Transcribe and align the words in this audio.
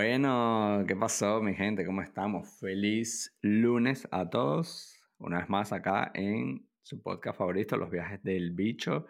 Bueno, 0.00 0.84
¿qué 0.86 0.94
pasó, 0.94 1.42
mi 1.42 1.54
gente? 1.54 1.84
¿Cómo 1.84 2.02
estamos? 2.02 2.48
Feliz 2.60 3.36
lunes 3.42 4.06
a 4.12 4.30
todos. 4.30 4.96
Una 5.18 5.40
vez 5.40 5.48
más 5.48 5.72
acá 5.72 6.12
en 6.14 6.68
su 6.82 7.02
podcast 7.02 7.36
favorito, 7.36 7.76
Los 7.76 7.90
viajes 7.90 8.22
del 8.22 8.52
bicho. 8.52 9.06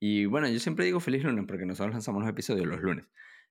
Y 0.00 0.24
bueno, 0.24 0.48
yo 0.48 0.58
siempre 0.58 0.84
digo 0.84 0.98
feliz 0.98 1.22
lunes 1.22 1.44
porque 1.46 1.64
nosotros 1.64 1.92
lanzamos 1.92 2.22
los 2.22 2.28
episodios 2.28 2.66
los 2.66 2.80
lunes. 2.80 3.08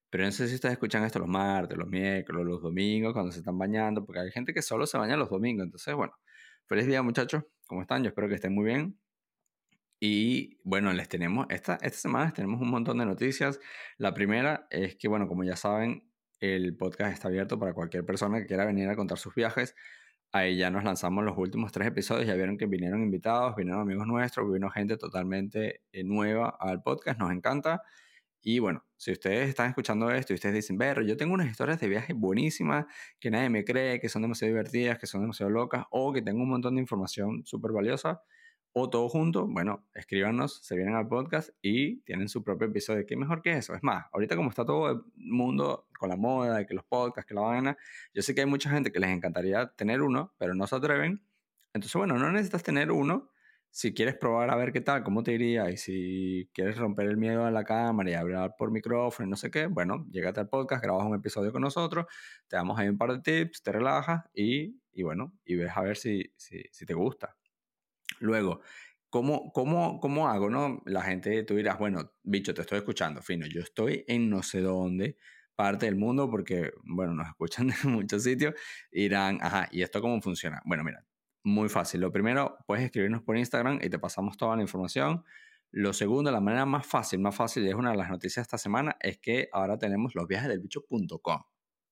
Pero 0.09 0.25
no 0.25 0.33
sé 0.33 0.49
si 0.49 0.55
ustedes 0.55 0.73
escuchan 0.73 1.05
esto 1.05 1.19
los 1.19 1.29
martes, 1.29 1.77
los 1.77 1.87
miércoles, 1.87 2.45
los 2.45 2.61
domingos, 2.61 3.13
cuando 3.13 3.31
se 3.31 3.39
están 3.39 3.57
bañando, 3.57 4.05
porque 4.05 4.19
hay 4.19 4.31
gente 4.31 4.53
que 4.53 4.61
solo 4.61 4.85
se 4.85 4.97
baña 4.97 5.15
los 5.15 5.29
domingos. 5.29 5.63
Entonces, 5.63 5.95
bueno, 5.95 6.11
feliz 6.65 6.87
día, 6.87 7.01
muchachos. 7.01 7.45
¿Cómo 7.67 7.83
están? 7.83 8.03
Yo 8.03 8.09
espero 8.09 8.27
que 8.27 8.35
estén 8.35 8.53
muy 8.53 8.65
bien. 8.65 8.99
Y 10.01 10.59
bueno, 10.65 10.91
les 10.91 11.07
tenemos, 11.07 11.47
esta, 11.49 11.75
esta 11.75 11.97
semana 11.97 12.25
les 12.25 12.33
tenemos 12.33 12.59
un 12.59 12.69
montón 12.69 12.97
de 12.97 13.05
noticias. 13.05 13.61
La 13.97 14.13
primera 14.13 14.67
es 14.69 14.97
que, 14.97 15.07
bueno, 15.07 15.25
como 15.29 15.45
ya 15.45 15.55
saben, 15.55 16.08
el 16.39 16.75
podcast 16.75 17.13
está 17.13 17.27
abierto 17.27 17.59
para 17.59 17.73
cualquier 17.73 18.05
persona 18.05 18.39
que 18.39 18.45
quiera 18.45 18.65
venir 18.65 18.89
a 18.89 18.95
contar 18.95 19.17
sus 19.17 19.35
viajes. 19.35 19.75
Ahí 20.31 20.57
ya 20.57 20.69
nos 20.69 20.83
lanzamos 20.83 21.23
los 21.25 21.37
últimos 21.37 21.71
tres 21.71 21.87
episodios, 21.87 22.27
ya 22.27 22.35
vieron 22.35 22.57
que 22.57 22.67
vinieron 22.67 23.01
invitados, 23.01 23.55
vinieron 23.55 23.81
amigos 23.81 24.05
nuestros, 24.07 24.51
vino 24.51 24.69
gente 24.69 24.97
totalmente 24.97 25.81
eh, 25.91 26.03
nueva 26.03 26.55
al 26.59 26.83
podcast, 26.83 27.19
nos 27.19 27.31
encanta. 27.31 27.81
Y 28.41 28.59
bueno, 28.59 28.85
si 28.95 29.11
ustedes 29.11 29.49
están 29.49 29.69
escuchando 29.69 30.09
esto 30.11 30.33
y 30.33 30.35
ustedes 30.35 30.55
dicen, 30.55 30.77
ver, 30.77 31.03
yo 31.05 31.17
tengo 31.17 31.33
unas 31.33 31.49
historias 31.49 31.79
de 31.79 31.87
viajes 31.89 32.15
buenísimas 32.15 32.85
que 33.19 33.31
nadie 33.31 33.49
me 33.49 33.65
cree, 33.65 33.99
que 33.99 34.07
son 34.07 34.21
demasiado 34.21 34.53
divertidas, 34.53 34.97
que 34.97 35.07
son 35.07 35.21
demasiado 35.21 35.49
locas, 35.49 35.85
o 35.91 36.13
que 36.13 36.21
tengo 36.21 36.43
un 36.43 36.49
montón 36.49 36.75
de 36.75 36.81
información 36.81 37.43
súper 37.45 37.71
valiosa, 37.71 38.21
o 38.73 38.89
todo 38.89 39.09
junto, 39.09 39.47
bueno, 39.47 39.87
escríbanos, 39.93 40.59
se 40.63 40.75
vienen 40.75 40.95
al 40.95 41.07
podcast 41.07 41.49
y 41.61 42.01
tienen 42.01 42.29
su 42.29 42.43
propio 42.43 42.67
episodio. 42.67 43.05
¿Qué 43.07 43.15
mejor 43.15 43.41
que 43.41 43.53
eso? 43.53 43.73
Es 43.75 43.83
más, 43.83 44.05
ahorita 44.13 44.35
como 44.35 44.49
está 44.49 44.65
todo 44.65 44.91
el 44.91 45.01
mundo 45.15 45.87
con 45.97 46.09
la 46.09 46.15
moda, 46.15 46.65
que 46.65 46.73
los 46.73 46.85
podcasts, 46.85 47.27
que 47.27 47.33
la 47.33 47.41
vaina, 47.41 47.77
yo 48.13 48.21
sé 48.21 48.35
que 48.35 48.41
hay 48.41 48.47
mucha 48.47 48.69
gente 48.69 48.91
que 48.91 48.99
les 48.99 49.09
encantaría 49.09 49.67
tener 49.75 50.01
uno, 50.01 50.33
pero 50.37 50.53
no 50.53 50.67
se 50.67 50.75
atreven. 50.75 51.21
Entonces, 51.73 51.95
bueno, 51.95 52.17
no 52.17 52.31
necesitas 52.31 52.63
tener 52.63 52.91
uno. 52.91 53.31
Si 53.71 53.93
quieres 53.93 54.15
probar 54.15 54.49
a 54.49 54.55
ver 54.55 54.71
qué 54.73 54.81
tal, 54.81 55.03
cómo 55.03 55.21
te 55.23 55.33
iría, 55.33 55.69
y 55.69 55.77
si 55.77 56.49
quieres 56.53 56.77
romper 56.77 57.07
el 57.07 57.17
miedo 57.17 57.45
a 57.45 57.51
la 57.51 57.63
cámara 57.63 58.09
y 58.09 58.13
hablar 58.15 58.55
por 58.57 58.71
micrófono 58.71 59.27
y 59.27 59.29
no 59.29 59.35
sé 59.37 59.51
qué, 59.51 59.67
bueno, 59.67 60.07
llégate 60.09 60.39
al 60.39 60.49
podcast, 60.49 60.83
grabas 60.83 61.05
un 61.05 61.15
episodio 61.15 61.51
con 61.51 61.61
nosotros, 61.61 62.07
te 62.47 62.55
damos 62.55 62.79
ahí 62.79 62.89
un 62.89 62.97
par 62.97 63.11
de 63.11 63.21
tips, 63.21 63.61
te 63.61 63.71
relajas 63.71 64.23
y, 64.33 64.81
y 64.91 65.03
bueno, 65.03 65.33
y 65.45 65.55
ves 65.55 65.71
a 65.75 65.81
ver 65.81 65.97
si, 65.97 66.33
si, 66.35 66.63
si 66.71 66.85
te 66.87 66.95
gusta. 66.95 67.38
Luego, 68.19 68.61
¿cómo, 69.09 69.51
cómo, 69.51 69.99
cómo 69.99 70.29
hago? 70.29 70.49
No? 70.49 70.81
La 70.85 71.01
gente, 71.01 71.43
tú 71.43 71.55
dirás, 71.55 71.77
bueno, 71.79 72.13
bicho, 72.23 72.53
te 72.53 72.61
estoy 72.61 72.79
escuchando, 72.79 73.21
fino, 73.21 73.45
yo 73.47 73.61
estoy 73.61 74.05
en 74.07 74.29
no 74.29 74.43
sé 74.43 74.61
dónde, 74.61 75.17
parte 75.55 75.85
del 75.85 75.95
mundo, 75.95 76.29
porque, 76.29 76.71
bueno, 76.83 77.13
nos 77.13 77.27
escuchan 77.27 77.67
de 77.83 77.89
muchos 77.89 78.23
sitios, 78.23 78.53
y 78.91 79.03
dirán, 79.03 79.39
ajá, 79.41 79.67
¿y 79.71 79.81
esto 79.81 80.01
cómo 80.01 80.21
funciona? 80.21 80.61
Bueno, 80.65 80.83
mira, 80.83 81.05
muy 81.43 81.69
fácil. 81.69 82.01
Lo 82.01 82.11
primero, 82.11 82.57
puedes 82.67 82.85
escribirnos 82.85 83.21
por 83.23 83.37
Instagram 83.37 83.79
y 83.81 83.89
te 83.89 83.99
pasamos 83.99 84.37
toda 84.37 84.55
la 84.55 84.61
información. 84.61 85.23
Lo 85.71 85.93
segundo, 85.93 86.31
la 86.31 86.41
manera 86.41 86.65
más 86.65 86.85
fácil, 86.85 87.19
más 87.19 87.35
fácil, 87.35 87.65
y 87.65 87.69
es 87.69 87.75
una 87.75 87.91
de 87.91 87.97
las 87.97 88.09
noticias 88.09 88.37
de 88.37 88.41
esta 88.43 88.57
semana, 88.57 88.97
es 88.99 89.19
que 89.19 89.49
ahora 89.51 89.77
tenemos 89.77 90.15
los 90.15 90.27
viajes 90.27 90.49
del 90.49 90.59
bicho.com. 90.59 91.43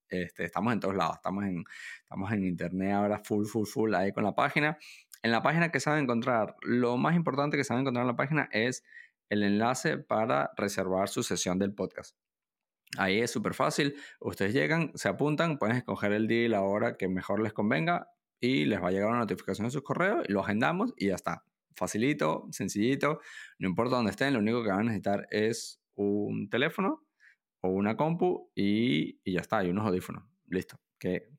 Este, 0.10 0.46
estamos 0.46 0.74
en 0.74 0.80
todos 0.80 0.96
lados, 0.96 1.18
estamos 1.18 1.44
en, 1.44 1.64
estamos 2.02 2.32
en 2.32 2.46
internet 2.46 2.94
ahora 2.94 3.20
full, 3.24 3.46
full, 3.46 3.66
full 3.66 3.94
ahí 3.94 4.14
con 4.14 4.24
la 4.24 4.34
página 4.34 4.78
en 5.24 5.32
la 5.32 5.42
página 5.42 5.72
que 5.72 5.80
saben 5.80 6.04
encontrar, 6.04 6.56
lo 6.62 6.98
más 6.98 7.16
importante 7.16 7.58
que 7.58 7.64
saben 7.64 7.82
encontrar 7.82 8.04
en 8.04 8.08
la 8.08 8.16
página 8.16 8.50
es 8.52 8.84
el 9.30 9.44
enlace 9.44 9.98
para 9.98 10.52
reservar 10.56 11.10
su 11.10 11.24
sesión 11.24 11.60
del 11.60 11.74
podcast. 11.74 12.16
Ahí 12.98 13.20
es 13.20 13.32
súper 13.32 13.54
fácil. 13.54 13.96
Ustedes 14.22 14.54
llegan, 14.54 14.92
se 14.96 15.10
apuntan, 15.10 15.58
pueden 15.58 15.76
escoger 15.76 16.14
el 16.14 16.28
día 16.28 16.46
y 16.46 16.48
la 16.48 16.62
hora 16.62 16.96
que 16.96 17.10
mejor 17.10 17.42
les 17.42 17.54
convenga 17.54 18.10
y 18.40 18.66
les 18.66 18.82
va 18.82 18.88
a 18.88 18.92
llegar 18.92 19.10
una 19.10 19.20
notificación 19.20 19.66
en 19.66 19.72
sus 19.72 19.84
correos 19.84 20.26
y 20.28 20.32
lo 20.32 20.42
agendamos 20.42 20.94
y 20.96 21.08
ya 21.08 21.16
está. 21.16 21.44
Facilito, 21.76 22.48
sencillito, 22.52 23.20
no 23.60 23.68
importa 23.68 23.98
dónde 23.98 24.12
estén, 24.12 24.34
lo 24.34 24.40
único 24.40 24.64
que 24.64 24.70
van 24.70 24.80
a 24.80 24.84
necesitar 24.84 25.28
es 25.30 25.82
un 25.96 26.50
teléfono 26.50 27.06
o 27.62 27.70
una 27.70 27.98
compu 27.98 28.52
y, 28.56 29.20
ya 29.32 29.42
está, 29.42 29.64
y 29.64 29.70
unos 29.70 29.86
audífonos. 29.86 30.24
Listo. 30.48 30.80
Que 31.00 31.30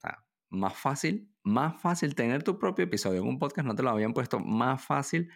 más 0.50 0.74
fácil, 0.74 1.32
más 1.42 1.80
fácil 1.80 2.14
tener 2.14 2.42
tu 2.42 2.58
propio 2.58 2.84
episodio 2.84 3.20
en 3.20 3.28
un 3.28 3.38
podcast, 3.38 3.66
no 3.66 3.74
te 3.74 3.82
lo 3.82 3.90
habían 3.90 4.12
puesto 4.12 4.40
más 4.40 4.84
fácil 4.84 5.30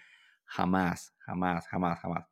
jamás, 0.44 1.14
jamás, 1.18 1.66
jamás, 1.68 2.00
jamás. 2.00 2.26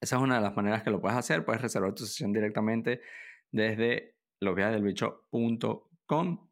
Esa 0.00 0.16
es 0.16 0.22
una 0.22 0.36
de 0.36 0.42
las 0.42 0.56
maneras 0.56 0.82
que 0.82 0.90
lo 0.90 1.00
puedes 1.00 1.16
hacer, 1.16 1.44
puedes 1.44 1.62
reservar 1.62 1.94
tu 1.94 2.04
sesión 2.04 2.32
directamente 2.32 3.00
desde 3.50 4.16
losviajesdelbicho.com 4.40 6.48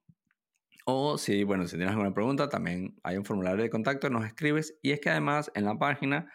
o 0.86 1.18
si, 1.18 1.44
bueno, 1.44 1.66
si 1.66 1.76
tienes 1.76 1.92
alguna 1.92 2.14
pregunta, 2.14 2.48
también 2.48 2.98
hay 3.02 3.16
un 3.16 3.24
formulario 3.24 3.62
de 3.62 3.70
contacto, 3.70 4.10
nos 4.10 4.24
escribes 4.24 4.78
y 4.82 4.92
es 4.92 5.00
que 5.00 5.10
además 5.10 5.50
en 5.54 5.64
la 5.64 5.78
página 5.78 6.30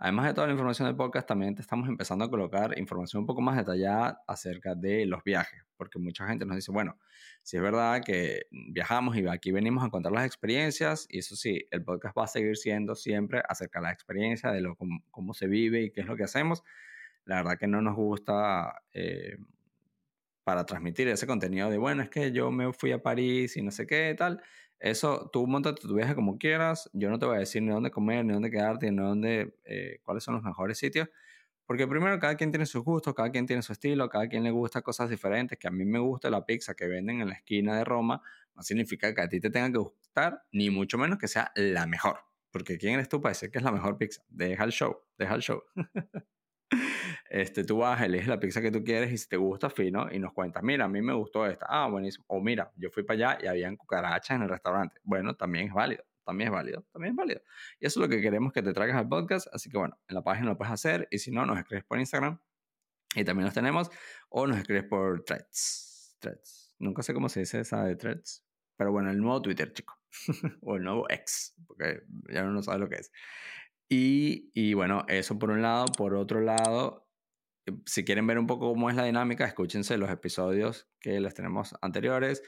Además 0.00 0.26
de 0.26 0.34
toda 0.34 0.46
la 0.46 0.52
información 0.52 0.86
del 0.86 0.94
podcast, 0.94 1.26
también 1.26 1.56
te 1.56 1.62
estamos 1.62 1.88
empezando 1.88 2.24
a 2.24 2.30
colocar 2.30 2.78
información 2.78 3.22
un 3.22 3.26
poco 3.26 3.40
más 3.40 3.56
detallada 3.56 4.22
acerca 4.28 4.76
de 4.76 5.04
los 5.06 5.24
viajes, 5.24 5.64
porque 5.76 5.98
mucha 5.98 6.24
gente 6.28 6.46
nos 6.46 6.54
dice, 6.54 6.70
bueno, 6.70 6.96
si 7.42 7.56
es 7.56 7.62
verdad 7.64 8.00
que 8.04 8.46
viajamos 8.50 9.16
y 9.16 9.26
aquí 9.26 9.50
venimos 9.50 9.84
a 9.84 9.90
contar 9.90 10.12
las 10.12 10.24
experiencias, 10.24 11.06
y 11.10 11.18
eso 11.18 11.34
sí, 11.34 11.66
el 11.72 11.82
podcast 11.82 12.16
va 12.16 12.24
a 12.24 12.28
seguir 12.28 12.56
siendo 12.56 12.94
siempre 12.94 13.42
acerca 13.48 13.80
de 13.80 13.86
la 13.86 13.92
experiencia, 13.92 14.52
de 14.52 14.60
lo, 14.60 14.76
cómo, 14.76 15.34
se 15.34 15.48
vive 15.48 15.82
y 15.82 15.90
qué 15.90 16.02
es 16.02 16.06
lo 16.06 16.16
que 16.16 16.22
hacemos. 16.22 16.62
La 17.24 17.36
verdad 17.36 17.58
que 17.58 17.66
no 17.66 17.82
nos 17.82 17.96
gusta 17.96 18.82
eh, 18.92 19.36
para 20.44 20.64
transmitir 20.64 21.08
ese 21.08 21.26
contenido 21.26 21.70
de, 21.70 21.76
bueno, 21.76 22.04
es 22.04 22.08
que 22.08 22.30
yo 22.30 22.52
me 22.52 22.72
fui 22.72 22.92
a 22.92 23.02
París 23.02 23.56
y 23.56 23.62
no 23.62 23.72
sé 23.72 23.86
qué, 23.86 24.14
tal. 24.16 24.40
Eso, 24.80 25.28
tú 25.32 25.46
montas 25.46 25.74
tu 25.76 25.94
viaje 25.94 26.14
como 26.14 26.38
quieras. 26.38 26.88
Yo 26.92 27.10
no 27.10 27.18
te 27.18 27.26
voy 27.26 27.36
a 27.36 27.40
decir 27.40 27.62
ni 27.62 27.70
dónde 27.70 27.90
comer, 27.90 28.24
ni 28.24 28.32
dónde 28.32 28.50
quedarte, 28.50 28.90
ni 28.90 28.98
dónde, 28.98 29.54
eh, 29.64 30.00
cuáles 30.04 30.22
son 30.22 30.34
los 30.34 30.42
mejores 30.42 30.78
sitios. 30.78 31.08
Porque 31.66 31.86
primero, 31.86 32.18
cada 32.18 32.36
quien 32.36 32.50
tiene 32.50 32.64
sus 32.64 32.82
gustos, 32.82 33.14
cada 33.14 33.30
quien 33.30 33.46
tiene 33.46 33.62
su 33.62 33.72
estilo, 33.72 34.08
cada 34.08 34.28
quien 34.28 34.42
le 34.44 34.50
gusta 34.50 34.82
cosas 34.82 35.10
diferentes. 35.10 35.58
Que 35.58 35.68
a 35.68 35.70
mí 35.70 35.84
me 35.84 35.98
gusta 35.98 36.30
la 36.30 36.46
pizza 36.46 36.74
que 36.74 36.86
venden 36.86 37.20
en 37.20 37.28
la 37.28 37.34
esquina 37.34 37.76
de 37.76 37.84
Roma, 37.84 38.22
no 38.54 38.62
significa 38.62 39.14
que 39.14 39.20
a 39.20 39.28
ti 39.28 39.40
te 39.40 39.50
tenga 39.50 39.70
que 39.70 39.78
gustar, 39.78 40.44
ni 40.52 40.70
mucho 40.70 40.96
menos 40.96 41.18
que 41.18 41.28
sea 41.28 41.52
la 41.56 41.86
mejor. 41.86 42.20
Porque 42.50 42.78
¿quién 42.78 42.94
eres 42.94 43.08
tú 43.08 43.20
para 43.20 43.32
decir 43.32 43.50
que 43.50 43.58
es 43.58 43.64
la 43.64 43.72
mejor 43.72 43.98
pizza? 43.98 44.22
Deja 44.28 44.64
el 44.64 44.72
show, 44.72 44.98
deja 45.18 45.34
el 45.34 45.42
show. 45.42 45.62
este, 47.30 47.64
tú 47.64 47.78
vas, 47.78 48.00
eliges 48.02 48.28
la 48.28 48.40
pizza 48.40 48.60
que 48.60 48.70
tú 48.70 48.82
quieres 48.84 49.12
y 49.12 49.18
si 49.18 49.28
te 49.28 49.36
gusta, 49.36 49.70
fino, 49.70 50.08
y 50.10 50.18
nos 50.18 50.32
cuentas, 50.32 50.62
mira, 50.62 50.86
a 50.86 50.88
mí 50.88 51.02
me 51.02 51.12
gustó 51.14 51.46
esta, 51.46 51.66
ah, 51.68 51.88
buenísimo, 51.88 52.24
o 52.28 52.40
mira, 52.40 52.72
yo 52.76 52.90
fui 52.90 53.02
para 53.02 53.32
allá 53.32 53.44
y 53.44 53.46
habían 53.46 53.76
cucarachas 53.76 54.36
en 54.36 54.42
el 54.42 54.48
restaurante. 54.48 55.00
Bueno, 55.02 55.34
también 55.36 55.68
es 55.68 55.74
válido, 55.74 56.04
también 56.24 56.48
es 56.48 56.52
válido, 56.52 56.84
también 56.92 57.12
es 57.12 57.16
válido. 57.16 57.42
Y 57.80 57.86
eso 57.86 58.00
es 58.00 58.06
lo 58.06 58.08
que 58.08 58.20
queremos 58.20 58.52
que 58.52 58.62
te 58.62 58.72
traigas 58.72 58.96
al 58.96 59.08
podcast, 59.08 59.48
así 59.52 59.70
que 59.70 59.78
bueno, 59.78 59.98
en 60.08 60.14
la 60.14 60.22
página 60.22 60.48
lo 60.48 60.58
puedes 60.58 60.72
hacer 60.72 61.08
y 61.10 61.18
si 61.18 61.30
no, 61.30 61.44
nos 61.46 61.58
escribes 61.58 61.84
por 61.84 61.98
Instagram 61.98 62.40
y 63.14 63.24
también 63.24 63.46
los 63.46 63.54
tenemos, 63.54 63.90
o 64.28 64.46
nos 64.46 64.58
escribes 64.58 64.84
por 64.84 65.24
threads, 65.24 66.16
threads. 66.18 66.74
Nunca 66.78 67.02
sé 67.02 67.14
cómo 67.14 67.28
se 67.28 67.40
dice 67.40 67.60
esa 67.60 67.84
de 67.84 67.96
threads, 67.96 68.44
pero 68.76 68.92
bueno, 68.92 69.10
el 69.10 69.18
nuevo 69.18 69.42
Twitter, 69.42 69.72
chico, 69.72 69.98
o 70.62 70.76
el 70.76 70.84
nuevo 70.84 71.06
X, 71.10 71.54
porque 71.66 72.02
ya 72.30 72.44
no 72.44 72.62
sabe 72.62 72.78
lo 72.78 72.88
que 72.88 72.96
es. 72.96 73.10
Y, 73.88 74.74
bueno, 74.74 75.04
eso 75.08 75.38
por 75.38 75.50
un 75.50 75.62
lado. 75.62 75.86
Por 75.96 76.14
otro 76.14 76.40
lado, 76.40 77.08
si 77.86 78.04
quieren 78.04 78.26
ver 78.26 78.38
un 78.38 78.46
poco 78.46 78.72
cómo 78.72 78.90
es 78.90 78.96
la 78.96 79.04
dinámica, 79.04 79.46
escúchense 79.46 79.96
los 79.98 80.10
episodios 80.10 80.88
que 81.00 81.20
les 81.20 81.34
tenemos 81.34 81.74
anteriores. 81.80 82.42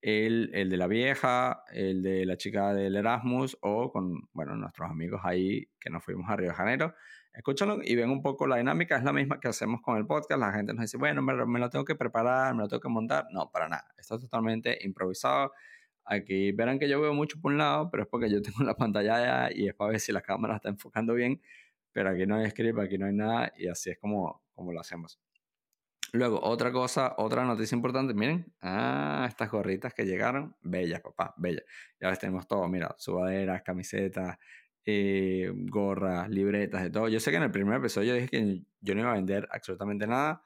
El, 0.00 0.50
el, 0.52 0.68
de 0.68 0.76
la 0.76 0.86
vieja, 0.86 1.64
el 1.72 2.02
de 2.02 2.26
la 2.26 2.36
chica 2.36 2.74
del 2.74 2.94
Erasmus 2.94 3.56
o 3.62 3.90
con, 3.90 4.28
bueno, 4.34 4.54
nuestros 4.54 4.90
amigos 4.90 5.22
ahí 5.24 5.70
que 5.80 5.88
nos 5.88 6.04
fuimos 6.04 6.28
a 6.28 6.36
Río 6.36 6.50
de 6.50 6.54
Janeiro. 6.54 6.94
Escúchenlo 7.32 7.78
y 7.82 7.96
ven 7.96 8.10
un 8.10 8.22
poco 8.22 8.46
la 8.46 8.56
dinámica. 8.56 8.96
Es 8.96 9.02
la 9.02 9.14
misma 9.14 9.40
que 9.40 9.48
hacemos 9.48 9.80
con 9.80 9.96
el 9.96 10.06
podcast. 10.06 10.38
La 10.38 10.52
gente 10.52 10.74
nos 10.74 10.82
dice, 10.82 10.98
bueno, 10.98 11.22
me, 11.22 11.34
me 11.46 11.58
lo 11.58 11.70
tengo 11.70 11.84
que 11.84 11.96
preparar, 11.96 12.54
me 12.54 12.62
lo 12.62 12.68
tengo 12.68 12.80
que 12.80 12.88
montar. 12.88 13.26
No, 13.32 13.50
para 13.50 13.68
nada. 13.68 13.86
Esto 13.96 14.16
es 14.16 14.20
totalmente 14.20 14.78
improvisado. 14.82 15.52
Aquí 16.04 16.52
verán 16.52 16.78
que 16.78 16.88
yo 16.88 17.00
veo 17.00 17.14
mucho 17.14 17.40
por 17.40 17.52
un 17.52 17.58
lado, 17.58 17.90
pero 17.90 18.04
es 18.04 18.08
porque 18.08 18.30
yo 18.30 18.42
tengo 18.42 18.62
la 18.64 18.76
pantalla 18.76 19.50
y 19.52 19.68
es 19.68 19.74
para 19.74 19.90
ver 19.90 20.00
si 20.00 20.12
la 20.12 20.22
cámara 20.22 20.56
está 20.56 20.68
enfocando 20.68 21.14
bien. 21.14 21.40
Pero 21.92 22.10
aquí 22.10 22.26
no 22.26 22.36
hay 22.36 22.50
script, 22.50 22.78
aquí 22.78 22.98
no 22.98 23.06
hay 23.06 23.14
nada 23.14 23.52
y 23.56 23.68
así 23.68 23.90
es 23.90 23.98
como, 23.98 24.42
como 24.54 24.72
lo 24.72 24.80
hacemos. 24.80 25.20
Luego, 26.14 26.40
otra 26.40 26.70
cosa, 26.70 27.14
otra 27.18 27.44
noticia 27.44 27.74
importante, 27.74 28.14
miren, 28.14 28.46
ah, 28.60 29.26
estas 29.28 29.50
gorritas 29.50 29.92
que 29.94 30.04
llegaron, 30.04 30.54
bellas, 30.62 31.00
papá, 31.00 31.34
bellas. 31.36 31.64
Ya 32.00 32.08
ves, 32.08 32.20
tenemos 32.20 32.46
todo, 32.46 32.68
mira, 32.68 32.94
sudaderas, 32.98 33.62
camisetas, 33.62 34.38
eh, 34.84 35.50
gorras, 35.52 36.28
libretas, 36.30 36.84
de 36.84 36.90
todo. 36.90 37.08
Yo 37.08 37.18
sé 37.18 37.32
que 37.32 37.38
en 37.38 37.42
el 37.42 37.50
primer 37.50 37.78
episodio 37.78 38.14
dije 38.14 38.28
que 38.28 38.62
yo 38.80 38.94
no 38.94 39.00
iba 39.00 39.10
a 39.10 39.14
vender 39.14 39.48
absolutamente 39.50 40.06
nada, 40.06 40.42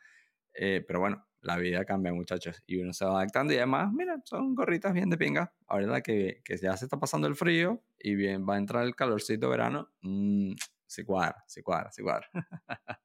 eh, 0.54 0.82
pero 0.86 1.00
bueno, 1.00 1.27
la 1.40 1.56
vida 1.56 1.84
cambia, 1.84 2.12
muchachos, 2.12 2.62
y 2.66 2.78
uno 2.78 2.92
se 2.92 3.04
va 3.04 3.18
adaptando 3.18 3.52
y 3.52 3.56
además, 3.56 3.92
mira, 3.92 4.20
son 4.24 4.54
gorritas 4.54 4.92
bien 4.92 5.10
de 5.10 5.16
pinga. 5.16 5.52
Ahora 5.66 6.00
que, 6.00 6.42
que 6.44 6.56
ya 6.56 6.76
se 6.76 6.86
está 6.86 6.98
pasando 6.98 7.28
el 7.28 7.36
frío 7.36 7.82
y 7.98 8.14
bien 8.14 8.46
va 8.48 8.54
a 8.54 8.58
entrar 8.58 8.84
el 8.84 8.94
calorcito 8.94 9.48
verano, 9.48 9.90
mmm, 10.02 10.52
se 10.86 11.04
cuadra, 11.04 11.44
se 11.46 11.62
cuadra, 11.62 11.92
se 11.92 12.02
cuadra. 12.02 12.28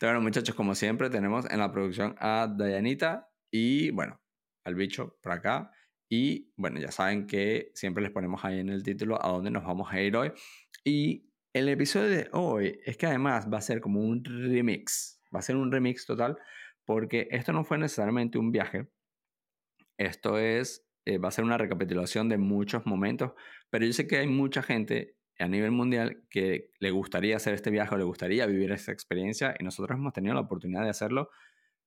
bueno, 0.00 0.20
muchachos, 0.20 0.54
como 0.54 0.74
siempre, 0.74 1.08
tenemos 1.10 1.48
en 1.50 1.60
la 1.60 1.70
producción 1.70 2.16
a 2.18 2.48
Dayanita 2.48 3.30
Y 3.50 3.90
bueno, 3.90 4.20
al 4.64 4.74
bicho 4.74 5.16
por 5.22 5.32
acá. 5.32 5.70
Y 6.08 6.52
bueno, 6.56 6.78
ya 6.78 6.90
saben 6.90 7.26
que 7.26 7.72
siempre 7.74 8.02
les 8.02 8.12
ponemos 8.12 8.44
ahí 8.44 8.60
en 8.60 8.68
el 8.68 8.82
título 8.82 9.24
a 9.24 9.28
dónde 9.28 9.50
nos 9.50 9.64
vamos 9.64 9.92
a 9.92 10.00
ir 10.00 10.16
hoy. 10.16 10.32
Y 10.84 11.30
el 11.52 11.68
episodio 11.68 12.10
de 12.10 12.28
hoy 12.32 12.80
es 12.84 12.96
que 12.96 13.06
además 13.06 13.48
va 13.52 13.58
a 13.58 13.62
ser 13.62 13.80
como 13.80 14.00
un 14.00 14.22
remix. 14.24 15.20
Va 15.34 15.38
a 15.40 15.42
ser 15.42 15.56
un 15.56 15.72
remix 15.72 16.04
total 16.06 16.36
porque 16.86 17.28
esto 17.30 17.52
no 17.52 17.64
fue 17.64 17.78
necesariamente 17.78 18.38
un 18.38 18.52
viaje. 18.52 18.88
Esto 19.98 20.38
es, 20.38 20.86
eh, 21.04 21.18
va 21.18 21.28
a 21.28 21.32
ser 21.32 21.44
una 21.44 21.58
recapitulación 21.58 22.28
de 22.30 22.38
muchos 22.38 22.86
momentos, 22.86 23.32
pero 23.68 23.84
yo 23.84 23.92
sé 23.92 24.06
que 24.06 24.18
hay 24.18 24.26
mucha 24.26 24.62
gente 24.62 25.16
a 25.38 25.48
nivel 25.48 25.72
mundial 25.72 26.22
que 26.30 26.70
le 26.78 26.90
gustaría 26.90 27.36
hacer 27.36 27.52
este 27.52 27.70
viaje 27.70 27.94
le 27.98 28.04
gustaría 28.04 28.46
vivir 28.46 28.72
esta 28.72 28.90
experiencia 28.90 29.54
y 29.58 29.64
nosotros 29.64 29.98
hemos 29.98 30.14
tenido 30.14 30.34
la 30.34 30.40
oportunidad 30.40 30.84
de 30.84 30.88
hacerlo 30.88 31.28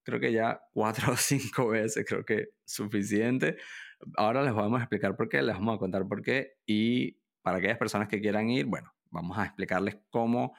creo 0.03 0.19
que 0.19 0.31
ya 0.31 0.61
cuatro 0.73 1.13
o 1.13 1.17
cinco 1.17 1.69
veces, 1.69 2.05
creo 2.07 2.25
que 2.25 2.49
suficiente. 2.65 3.57
Ahora 4.15 4.43
les 4.43 4.53
vamos 4.53 4.79
a 4.79 4.83
explicar 4.83 5.15
por 5.15 5.29
qué, 5.29 5.41
les 5.41 5.55
vamos 5.55 5.75
a 5.75 5.79
contar 5.79 6.07
por 6.07 6.21
qué 6.21 6.57
y 6.65 7.19
para 7.41 7.57
aquellas 7.57 7.77
personas 7.77 8.07
que 8.07 8.21
quieran 8.21 8.49
ir, 8.49 8.65
bueno, 8.65 8.93
vamos 9.11 9.37
a 9.37 9.45
explicarles 9.45 9.97
cómo 10.09 10.55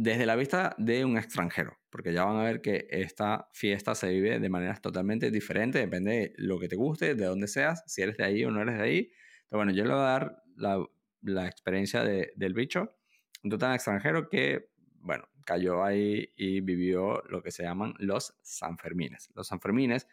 desde 0.00 0.26
la 0.26 0.36
vista 0.36 0.76
de 0.78 1.04
un 1.04 1.18
extranjero, 1.18 1.76
porque 1.90 2.12
ya 2.12 2.24
van 2.24 2.36
a 2.36 2.44
ver 2.44 2.62
que 2.62 2.86
esta 2.88 3.48
fiesta 3.52 3.96
se 3.96 4.08
vive 4.10 4.38
de 4.38 4.48
maneras 4.48 4.80
totalmente 4.80 5.32
diferentes, 5.32 5.82
depende 5.82 6.12
de 6.12 6.32
lo 6.36 6.60
que 6.60 6.68
te 6.68 6.76
guste, 6.76 7.16
de 7.16 7.24
dónde 7.24 7.48
seas, 7.48 7.82
si 7.88 8.02
eres 8.02 8.16
de 8.16 8.24
ahí 8.24 8.44
o 8.44 8.52
no 8.52 8.62
eres 8.62 8.76
de 8.76 8.82
ahí. 8.84 9.10
Pero 9.48 9.58
bueno, 9.58 9.72
yo 9.72 9.82
le 9.82 9.90
voy 9.90 9.98
a 9.98 10.04
dar 10.04 10.42
la, 10.54 11.48
experiencia 11.48 12.04
de, 12.04 12.32
del 12.36 12.54
bicho, 12.54 12.94
un 13.42 13.50
total 13.50 13.74
extranjero 13.74 14.28
que, 14.28 14.70
bueno, 15.00 15.24
cayó 15.44 15.82
ahí 15.82 16.32
y 16.36 16.60
vivió 16.60 17.20
lo 17.28 17.42
que 17.42 17.50
se 17.50 17.64
llaman 17.64 17.94
los 17.98 18.38
Sanfermines. 18.42 19.30
Los 19.34 19.48
Sanfermines 19.48 20.06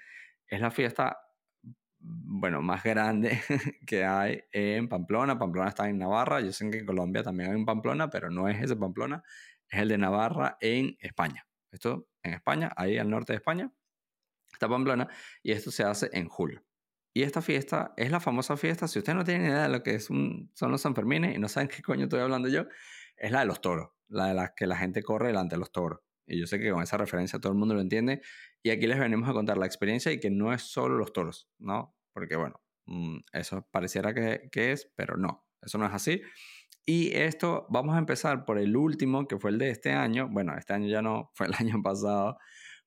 es 0.48 0.62
la 0.62 0.72
fiesta, 0.72 1.20
bueno, 2.00 2.64
más 2.64 2.84
grande 2.84 3.40
que 3.86 4.04
hay 4.04 4.46
en 4.52 4.90
Pamplona. 4.90 5.38
Pamplona 5.38 5.70
está 5.70 5.88
en 5.88 6.00
Navarra. 6.00 6.42
Yo 6.42 6.52
sé 6.52 6.72
que 6.72 6.80
en 6.80 6.86
Colombia 6.88 7.22
también 7.22 7.52
hay 7.52 7.56
un 7.56 7.66
Pamplona, 7.66 8.10
pero 8.10 8.32
no 8.32 8.50
es 8.50 8.60
ese 8.64 8.76
Pamplona, 8.76 9.24
es 9.70 9.80
el 9.80 9.90
de 9.90 9.98
Navarra 9.98 10.58
en 10.62 10.98
España. 11.00 11.48
Esto 11.72 12.08
en 12.24 12.34
España, 12.34 12.72
ahí 12.78 12.98
al 12.98 13.10
norte 13.10 13.34
de 13.34 13.38
España, 13.38 13.72
está 14.52 14.70
Pamplona, 14.70 15.10
y 15.44 15.52
esto 15.52 15.72
se 15.72 15.84
hace 15.84 16.10
en 16.14 16.28
julio. 16.28 16.64
Y 17.14 17.24
esta 17.24 17.42
fiesta 17.42 17.94
es 17.98 18.12
la 18.12 18.20
famosa 18.20 18.58
fiesta, 18.58 18.88
si 18.88 19.00
ustedes 19.00 19.18
no 19.18 19.24
tienen 19.24 19.48
idea 19.48 19.64
de 19.64 19.70
lo 19.70 19.84
que 19.84 19.96
es 19.96 20.06
son 20.06 20.72
los 20.72 20.82
Sanfermines 20.82 21.36
y 21.36 21.40
no 21.40 21.48
saben 21.48 21.68
qué 21.76 21.82
coño 21.82 22.04
estoy 22.04 22.22
hablando 22.22 22.50
yo, 22.50 22.66
es 23.18 23.32
la 23.32 23.40
de 23.40 23.46
los 23.46 23.62
toros 23.62 23.96
la 24.08 24.28
de 24.28 24.34
las 24.34 24.52
que 24.56 24.68
la 24.68 24.78
gente 24.78 25.04
corre 25.04 25.28
delante 25.28 25.56
de 25.56 25.60
los 25.60 25.72
toros. 25.72 26.00
Y 26.28 26.40
yo 26.40 26.48
sé 26.48 26.60
que 26.60 26.72
con 26.72 26.82
esa 26.82 26.98
referencia 26.98 27.40
todo 27.40 27.52
el 27.52 27.58
mundo 27.58 27.76
lo 27.76 27.82
entiende. 27.82 28.22
Y 28.64 28.72
aquí 28.72 28.88
les 28.88 29.00
venimos 29.00 29.30
a 29.30 29.34
contar 29.34 29.58
la 29.58 29.66
experiencia 29.66 30.12
y 30.12 30.20
que 30.20 30.32
no 30.32 30.54
es 30.54 30.64
solo 30.64 30.98
los 30.98 31.14
toros, 31.14 31.50
¿no? 31.60 31.96
Porque 32.14 32.36
bueno, 32.36 32.62
mm, 32.86 33.18
eso 33.34 33.68
pareciera 33.72 34.14
que, 34.14 34.50
que 34.52 34.72
es, 34.72 34.92
pero 34.96 35.18
no, 35.18 35.46
eso 35.62 35.78
no 35.78 35.86
es 35.86 35.94
así. 35.94 36.22
Y 36.88 37.16
esto, 37.16 37.66
vamos 37.70 37.96
a 37.96 38.00
empezar 38.00 38.46
por 38.46 38.60
el 38.60 38.78
último, 38.78 39.28
que 39.28 39.40
fue 39.40 39.50
el 39.50 39.58
de 39.58 39.72
este 39.72 39.92
año. 39.92 40.30
Bueno, 40.30 40.56
este 40.56 40.74
año 40.74 40.88
ya 40.88 41.02
no, 41.02 41.32
fue 41.36 41.48
el 41.48 41.54
año 41.58 41.82
pasado, 41.82 42.38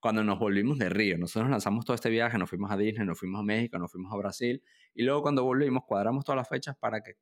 cuando 0.01 0.23
nos 0.23 0.39
volvimos 0.39 0.79
de 0.79 0.89
Río. 0.89 1.19
Nosotros 1.19 1.51
lanzamos 1.51 1.85
todo 1.85 1.95
este 1.97 2.11
viaje, 2.11 2.39
nos 2.39 2.49
fuimos 2.49 2.71
a 2.71 2.77
Disney, 2.77 3.07
nos 3.07 3.19
fuimos 3.19 3.41
a 3.41 3.45
México, 3.45 3.79
nos 3.79 3.91
fuimos 3.91 4.13
a 4.13 4.17
Brasil. 4.17 4.63
Y 4.95 5.03
luego 5.03 5.23
cuando 5.23 5.43
volvimos, 5.45 5.83
cuadramos 5.87 6.25
todas 6.25 6.37
las 6.37 6.49
fechas 6.49 6.77
para 6.79 7.03
que 7.03 7.15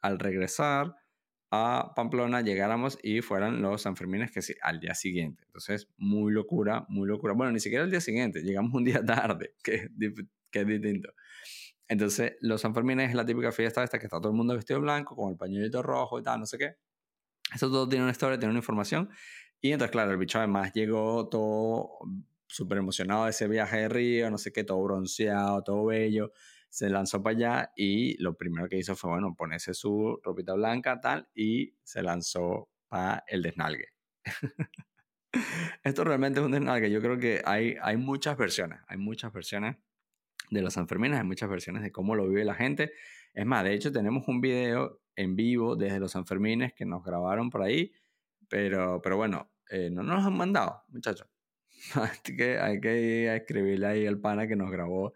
al 0.00 0.18
regresar 0.18 0.94
a 1.50 1.92
Pamplona 1.94 2.40
llegáramos 2.40 2.98
y 3.02 3.20
fueran 3.20 3.60
los 3.60 3.82
Sanfermines 3.82 4.30
que 4.32 4.40
sí, 4.40 4.54
al 4.62 4.80
día 4.80 4.94
siguiente. 4.94 5.42
Entonces, 5.46 5.88
muy 5.98 6.32
locura, 6.32 6.86
muy 6.88 7.06
locura. 7.06 7.34
Bueno, 7.34 7.52
ni 7.52 7.60
siquiera 7.60 7.84
al 7.84 7.90
día 7.90 8.00
siguiente, 8.00 8.42
llegamos 8.42 8.72
un 8.72 8.84
día 8.84 9.04
tarde, 9.04 9.54
que, 9.62 9.90
que 10.50 10.60
es 10.60 10.66
distinto. 10.66 11.12
Entonces, 11.92 12.36
los 12.40 12.60
Sanfermines 12.60 13.10
es 13.10 13.14
la 13.14 13.24
típica 13.24 13.52
fiesta 13.52 13.84
esta 13.84 13.98
que 13.98 14.06
está 14.06 14.18
todo 14.18 14.30
el 14.30 14.36
mundo 14.36 14.54
vestido 14.54 14.80
blanco, 14.80 15.14
con 15.14 15.30
el 15.30 15.36
pañuelito 15.36 15.82
rojo 15.82 16.18
y 16.18 16.22
tal, 16.22 16.40
no 16.40 16.46
sé 16.46 16.58
qué. 16.58 16.76
Eso 17.54 17.68
todo 17.68 17.88
tiene 17.88 18.04
una 18.04 18.12
historia, 18.12 18.38
tiene 18.38 18.50
una 18.50 18.60
información. 18.60 19.10
Y 19.60 19.72
entonces, 19.72 19.92
claro, 19.92 20.10
el 20.10 20.16
bicho 20.16 20.38
además 20.38 20.72
llegó 20.72 21.28
todo 21.28 21.98
súper 22.46 22.78
emocionado 22.78 23.24
de 23.24 23.30
ese 23.30 23.48
viaje 23.48 23.78
de 23.78 23.88
Río, 23.88 24.30
no 24.30 24.38
sé 24.38 24.52
qué, 24.52 24.64
todo 24.64 24.82
bronceado, 24.82 25.62
todo 25.62 25.86
bello 25.86 26.32
se 26.72 26.88
lanzó 26.88 27.22
para 27.22 27.36
allá 27.36 27.72
y 27.76 28.16
lo 28.22 28.34
primero 28.34 28.66
que 28.66 28.78
hizo 28.78 28.96
fue, 28.96 29.10
bueno, 29.10 29.34
ponerse 29.36 29.74
su 29.74 30.18
ropita 30.22 30.54
blanca, 30.54 30.98
tal, 31.02 31.28
y 31.34 31.74
se 31.82 32.02
lanzó 32.02 32.70
para 32.88 33.24
el 33.26 33.42
desnalgue. 33.42 33.88
Esto 35.84 36.04
realmente 36.04 36.40
es 36.40 36.46
un 36.46 36.52
desnalgue. 36.52 36.90
Yo 36.90 37.02
creo 37.02 37.18
que 37.18 37.42
hay, 37.44 37.76
hay 37.82 37.98
muchas 37.98 38.38
versiones, 38.38 38.80
hay 38.88 38.96
muchas 38.96 39.34
versiones 39.34 39.76
de 40.52 40.62
los 40.62 40.74
Sanfermines, 40.74 41.18
hay 41.18 41.24
muchas 41.24 41.48
versiones 41.48 41.82
de 41.82 41.90
cómo 41.90 42.14
lo 42.14 42.28
vive 42.28 42.44
la 42.44 42.54
gente. 42.54 42.92
Es 43.32 43.46
más, 43.46 43.64
de 43.64 43.74
hecho 43.74 43.90
tenemos 43.90 44.28
un 44.28 44.40
video 44.40 45.00
en 45.16 45.34
vivo 45.34 45.76
desde 45.76 45.98
los 45.98 46.12
Sanfermines 46.12 46.74
que 46.74 46.84
nos 46.84 47.02
grabaron 47.02 47.50
por 47.50 47.62
ahí, 47.62 47.92
pero, 48.48 49.00
pero 49.02 49.16
bueno, 49.16 49.50
eh, 49.70 49.88
no 49.90 50.02
nos 50.02 50.24
han 50.24 50.36
mandado, 50.36 50.82
muchachos. 50.88 51.26
Así 51.94 52.36
que 52.36 52.58
hay 52.58 52.80
que 52.80 53.34
escribirle 53.34 53.86
ahí 53.86 54.06
al 54.06 54.20
pana 54.20 54.46
que 54.46 54.56
nos 54.56 54.70
grabó 54.70 55.14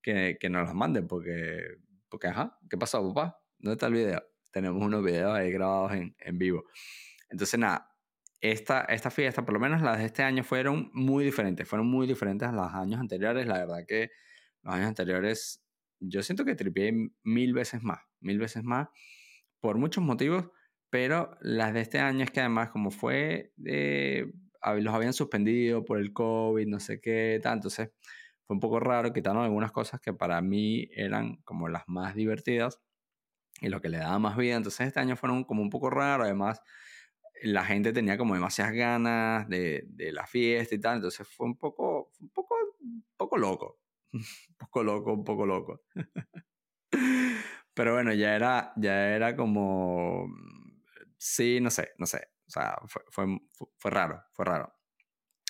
que, 0.00 0.36
que 0.38 0.48
nos 0.48 0.66
los 0.66 0.74
manden, 0.74 1.08
porque, 1.08 1.78
porque, 2.08 2.28
ajá, 2.28 2.56
¿qué 2.70 2.78
pasó, 2.78 3.02
papá? 3.12 3.40
¿Dónde 3.58 3.74
está 3.74 3.86
el 3.88 3.94
video? 3.94 4.22
Tenemos 4.52 4.80
unos 4.82 5.04
videos 5.04 5.34
ahí 5.34 5.50
grabados 5.50 5.92
en, 5.92 6.14
en 6.20 6.38
vivo. 6.38 6.64
Entonces, 7.28 7.58
nada, 7.58 7.90
esta, 8.40 8.82
esta 8.82 9.10
fiesta, 9.10 9.44
por 9.44 9.54
lo 9.54 9.60
menos 9.60 9.82
las 9.82 9.98
de 9.98 10.04
este 10.04 10.22
año, 10.22 10.44
fueron 10.44 10.90
muy 10.92 11.24
diferentes. 11.24 11.68
Fueron 11.68 11.88
muy 11.88 12.06
diferentes 12.06 12.48
a 12.48 12.52
los 12.52 12.72
años 12.72 13.00
anteriores. 13.00 13.46
La 13.46 13.58
verdad 13.58 13.84
que 13.86 14.10
los 14.66 14.74
años 14.74 14.88
anteriores, 14.88 15.62
yo 16.00 16.22
siento 16.22 16.44
que 16.44 16.54
tripié 16.54 16.92
mil 17.22 17.54
veces 17.54 17.82
más, 17.82 18.00
mil 18.20 18.38
veces 18.38 18.64
más, 18.64 18.88
por 19.60 19.78
muchos 19.78 20.02
motivos, 20.02 20.48
pero 20.90 21.36
las 21.40 21.72
de 21.72 21.80
este 21.80 21.98
año 22.00 22.24
es 22.24 22.30
que 22.30 22.40
además, 22.40 22.70
como 22.70 22.90
fue, 22.90 23.52
eh, 23.64 24.26
los 24.80 24.94
habían 24.94 25.12
suspendido 25.12 25.84
por 25.84 25.98
el 25.98 26.12
COVID, 26.12 26.66
no 26.66 26.80
sé 26.80 27.00
qué, 27.00 27.38
tal, 27.42 27.54
entonces 27.54 27.90
fue 28.44 28.54
un 28.54 28.60
poco 28.60 28.80
raro, 28.80 29.12
quitaron 29.12 29.42
algunas 29.42 29.72
cosas 29.72 30.00
que 30.00 30.12
para 30.12 30.40
mí 30.40 30.88
eran 30.92 31.36
como 31.44 31.68
las 31.68 31.84
más 31.86 32.14
divertidas 32.14 32.80
y 33.60 33.68
lo 33.68 33.80
que 33.80 33.88
le 33.88 33.98
daba 33.98 34.18
más 34.18 34.36
vida. 34.36 34.56
Entonces 34.56 34.88
este 34.88 35.00
año 35.00 35.16
fueron 35.16 35.44
como 35.44 35.62
un 35.62 35.70
poco 35.70 35.90
raro, 35.90 36.24
además 36.24 36.60
la 37.42 37.64
gente 37.64 37.92
tenía 37.92 38.16
como 38.18 38.34
demasiadas 38.34 38.74
ganas 38.74 39.48
de, 39.48 39.84
de 39.88 40.12
la 40.12 40.26
fiesta 40.26 40.74
y 40.74 40.80
tal, 40.80 40.96
entonces 40.96 41.26
fue 41.28 41.46
un 41.46 41.56
poco, 41.56 42.12
un 42.20 42.30
poco, 42.30 42.54
un 42.80 43.04
poco 43.16 43.36
loco, 43.36 43.80
un 44.50 44.56
poco 44.56 44.82
loco, 44.82 45.12
un 45.12 45.24
poco 45.24 45.46
loco. 45.46 45.82
Pero 47.74 47.92
bueno, 47.94 48.12
ya 48.14 48.34
era, 48.34 48.72
ya 48.76 49.14
era 49.14 49.36
como, 49.36 50.26
sí, 51.18 51.60
no 51.60 51.70
sé, 51.70 51.90
no 51.98 52.06
sé, 52.06 52.28
o 52.46 52.50
sea, 52.50 52.78
fue, 52.86 53.02
fue, 53.10 53.38
fue 53.76 53.90
raro, 53.90 54.24
fue 54.32 54.44
raro. 54.46 54.72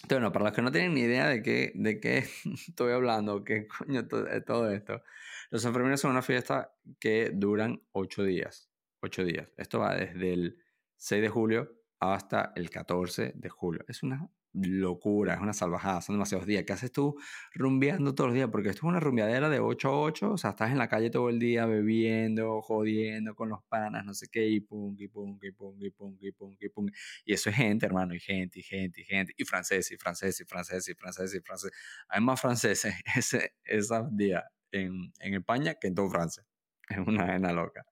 Bueno, 0.09 0.31
para 0.33 0.47
los 0.47 0.55
que 0.55 0.63
no 0.63 0.71
tienen 0.73 0.95
ni 0.95 1.01
idea 1.01 1.29
de 1.29 1.43
qué, 1.43 1.73
de 1.75 2.01
qué 2.01 2.19
estoy 2.69 2.93
hablando, 2.93 3.45
qué 3.45 3.67
coño 3.67 4.01
es 4.01 4.45
todo 4.45 4.71
esto, 4.71 5.03
los 5.51 5.65
enfermeros 5.65 6.01
son 6.01 6.13
una 6.13 6.23
fiesta 6.23 6.75
que 6.99 7.31
duran 7.33 7.83
ocho 7.93 8.23
días. 8.23 8.71
Ocho 9.01 9.25
días. 9.25 9.53
Esto 9.57 9.81
va 9.81 9.95
desde 9.95 10.33
el 10.33 10.59
6 10.97 11.23
de 11.23 11.29
julio 11.29 11.73
hasta 12.01 12.53
el 12.57 12.71
14 12.71 13.33
de 13.37 13.49
julio. 13.49 13.85
Es 13.89 14.03
una 14.03 14.29
locura, 14.63 15.35
es 15.35 15.41
una 15.41 15.53
salvajada, 15.53 16.01
son 16.01 16.15
demasiados 16.17 16.47
días. 16.47 16.65
¿Qué 16.65 16.73
haces 16.73 16.93
tú 16.93 17.17
rumbeando 17.55 18.15
todos 18.15 18.29
los 18.29 18.35
días? 18.35 18.49
Porque 18.51 18.71
esto 18.71 18.81
es 18.81 18.85
una 18.85 19.01
rumbeadera 19.01 19.49
de 19.49 19.61
8 19.61 19.89
a 19.89 20.01
8, 20.01 20.33
o 20.33 20.39
sea, 20.39 20.51
estás 20.51 20.71
en 20.71 20.79
la 20.79 20.89
calle 20.89 21.11
todo 21.11 21.29
el 21.29 21.39
día 21.39 21.67
bebiendo, 21.67 22.61
jodiendo 22.63 23.35
con 23.35 23.49
los 23.49 23.63
panas, 23.65 24.05
no 24.05 24.15
sé 24.15 24.29
qué, 24.31 24.49
y 24.49 24.61
pum, 24.61 24.95
y 24.99 25.09
pum, 25.09 25.39
y 25.43 25.51
pum, 25.53 25.77
y 25.81 25.91
pum, 25.91 26.17
y 26.21 26.33
pum, 26.33 26.57
y 26.61 26.69
pum. 26.69 26.87
Y 27.25 27.33
eso 27.35 27.51
es 27.51 27.57
gente, 27.57 27.87
hermano, 27.87 28.15
y 28.15 28.21
gente, 28.21 28.61
y 28.61 28.63
gente, 28.63 29.01
y 29.03 29.05
gente, 29.05 29.33
y 29.37 29.45
francés, 29.45 29.91
y 29.93 29.97
francés, 29.97 30.41
y 30.41 30.45
francés, 30.45 30.89
y 30.89 30.95
francés, 30.95 31.35
y 31.35 31.41
francés. 31.41 31.71
Hay 32.09 32.21
más 32.21 32.41
franceses 32.41 32.95
ese, 33.17 33.55
esos 33.65 34.17
días 34.17 34.45
en, 34.73 35.13
en 35.21 35.35
España 35.35 35.75
que 35.81 35.89
en 35.89 35.95
todo 35.95 36.09
Francia. 36.11 36.45
Es 36.89 36.99
una 36.99 37.27
vena 37.27 37.53
loca. 37.53 37.85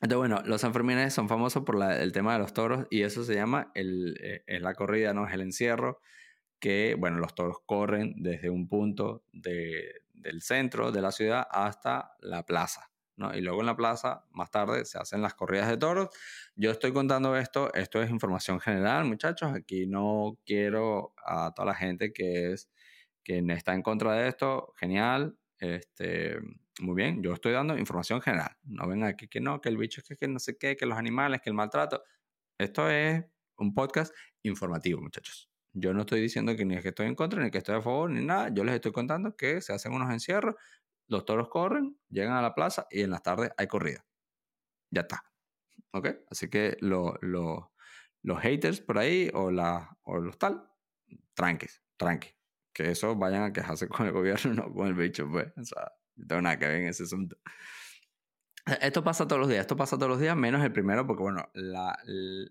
Entonces, 0.00 0.18
bueno, 0.18 0.42
los 0.46 0.62
Sanfermines 0.62 1.12
son 1.12 1.28
famosos 1.28 1.62
por 1.64 1.82
el 1.82 2.12
tema 2.12 2.32
de 2.32 2.38
los 2.38 2.54
toros 2.54 2.86
y 2.90 3.02
eso 3.02 3.22
se 3.22 3.34
llama 3.34 3.70
el, 3.74 4.16
eh, 4.46 4.60
la 4.60 4.74
corrida, 4.74 5.12
no 5.12 5.26
es 5.26 5.34
el 5.34 5.42
encierro, 5.42 6.00
que, 6.58 6.96
bueno, 6.98 7.18
los 7.18 7.34
toros 7.34 7.58
corren 7.66 8.14
desde 8.16 8.50
un 8.50 8.68
punto 8.68 9.24
de, 9.32 10.02
del 10.14 10.42
centro 10.42 10.92
de 10.92 11.02
la 11.02 11.12
ciudad 11.12 11.46
hasta 11.50 12.12
la 12.20 12.44
plaza, 12.44 12.90
¿no? 13.16 13.34
Y 13.36 13.40
luego 13.42 13.60
en 13.60 13.66
la 13.66 13.76
plaza, 13.76 14.24
más 14.30 14.50
tarde, 14.50 14.84
se 14.86 14.98
hacen 14.98 15.22
las 15.22 15.34
corridas 15.34 15.68
de 15.68 15.76
toros. 15.76 16.08
Yo 16.54 16.70
estoy 16.70 16.92
contando 16.92 17.36
esto, 17.36 17.72
esto 17.74 18.02
es 18.02 18.10
información 18.10 18.60
general, 18.60 19.04
muchachos, 19.04 19.52
aquí 19.54 19.86
no 19.86 20.38
quiero 20.46 21.14
a 21.24 21.52
toda 21.54 21.66
la 21.66 21.74
gente 21.74 22.12
que 22.12 22.52
es 22.52 22.70
que 23.22 23.38
está 23.50 23.74
en 23.74 23.82
contra 23.82 24.14
de 24.14 24.28
esto, 24.28 24.72
genial, 24.76 25.36
este, 25.58 26.38
muy 26.80 26.94
bien, 26.94 27.22
yo 27.22 27.32
estoy 27.32 27.52
dando 27.52 27.76
información 27.76 28.20
general. 28.20 28.56
No 28.62 28.86
ven 28.86 29.04
aquí 29.04 29.28
que 29.28 29.40
no, 29.40 29.60
que 29.60 29.68
el 29.68 29.76
bicho 29.76 30.00
es 30.06 30.16
que, 30.18 30.28
no 30.28 30.38
sé 30.38 30.56
qué, 30.56 30.76
que 30.76 30.86
los 30.86 30.98
animales, 30.98 31.40
que 31.42 31.50
el 31.50 31.54
maltrato. 31.54 32.02
Esto 32.58 32.88
es 32.88 33.24
un 33.58 33.74
podcast 33.74 34.14
informativo, 34.42 35.00
muchachos. 35.00 35.50
Yo 35.72 35.92
no 35.94 36.00
estoy 36.00 36.20
diciendo 36.20 36.56
que 36.56 36.64
ni 36.64 36.76
es 36.76 36.82
que 36.82 36.88
estoy 36.88 37.06
en 37.06 37.14
contra, 37.14 37.42
ni 37.42 37.50
que 37.50 37.58
estoy 37.58 37.76
a 37.76 37.82
favor, 37.82 38.10
ni 38.10 38.24
nada. 38.24 38.48
Yo 38.52 38.64
les 38.64 38.74
estoy 38.74 38.92
contando 38.92 39.36
que 39.36 39.60
se 39.60 39.72
hacen 39.72 39.92
unos 39.92 40.10
encierros, 40.10 40.54
los 41.06 41.24
toros 41.24 41.48
corren, 41.48 41.98
llegan 42.08 42.34
a 42.34 42.42
la 42.42 42.54
plaza 42.54 42.86
y 42.90 43.02
en 43.02 43.10
las 43.10 43.22
tardes 43.22 43.50
hay 43.56 43.66
corrida. 43.66 44.04
Ya 44.90 45.02
está. 45.02 45.22
¿Ok? 45.92 46.08
Así 46.30 46.48
que 46.48 46.76
los 46.80 47.68
haters 48.40 48.80
por 48.80 48.98
ahí 48.98 49.30
o, 49.34 49.50
la, 49.50 49.96
o 50.02 50.18
los 50.18 50.38
tal, 50.38 50.68
tranquis, 51.34 51.82
tranqui. 51.96 52.30
Que 52.72 52.90
eso 52.92 53.16
vayan 53.16 53.42
a 53.42 53.52
quejarse 53.52 53.88
con 53.88 54.06
el 54.06 54.12
gobierno, 54.12 54.54
no 54.54 54.72
con 54.72 54.88
el 54.88 54.94
bicho, 54.94 55.28
pues. 55.30 55.52
O 55.56 55.64
sea, 55.64 55.92
no 56.20 56.26
tengo 56.26 56.42
nada 56.42 56.58
que 56.58 56.66
ver 56.66 56.76
en 56.82 56.88
ese 56.88 57.04
asunto. 57.04 57.36
Esto 58.80 59.02
pasa 59.02 59.26
todos 59.26 59.40
los 59.40 59.48
días, 59.48 59.62
esto 59.62 59.76
pasa 59.76 59.96
todos 59.96 60.10
los 60.10 60.20
días, 60.20 60.36
menos 60.36 60.62
el 60.62 60.72
primero, 60.72 61.06
porque 61.06 61.22
bueno, 61.22 61.50
la, 61.54 61.98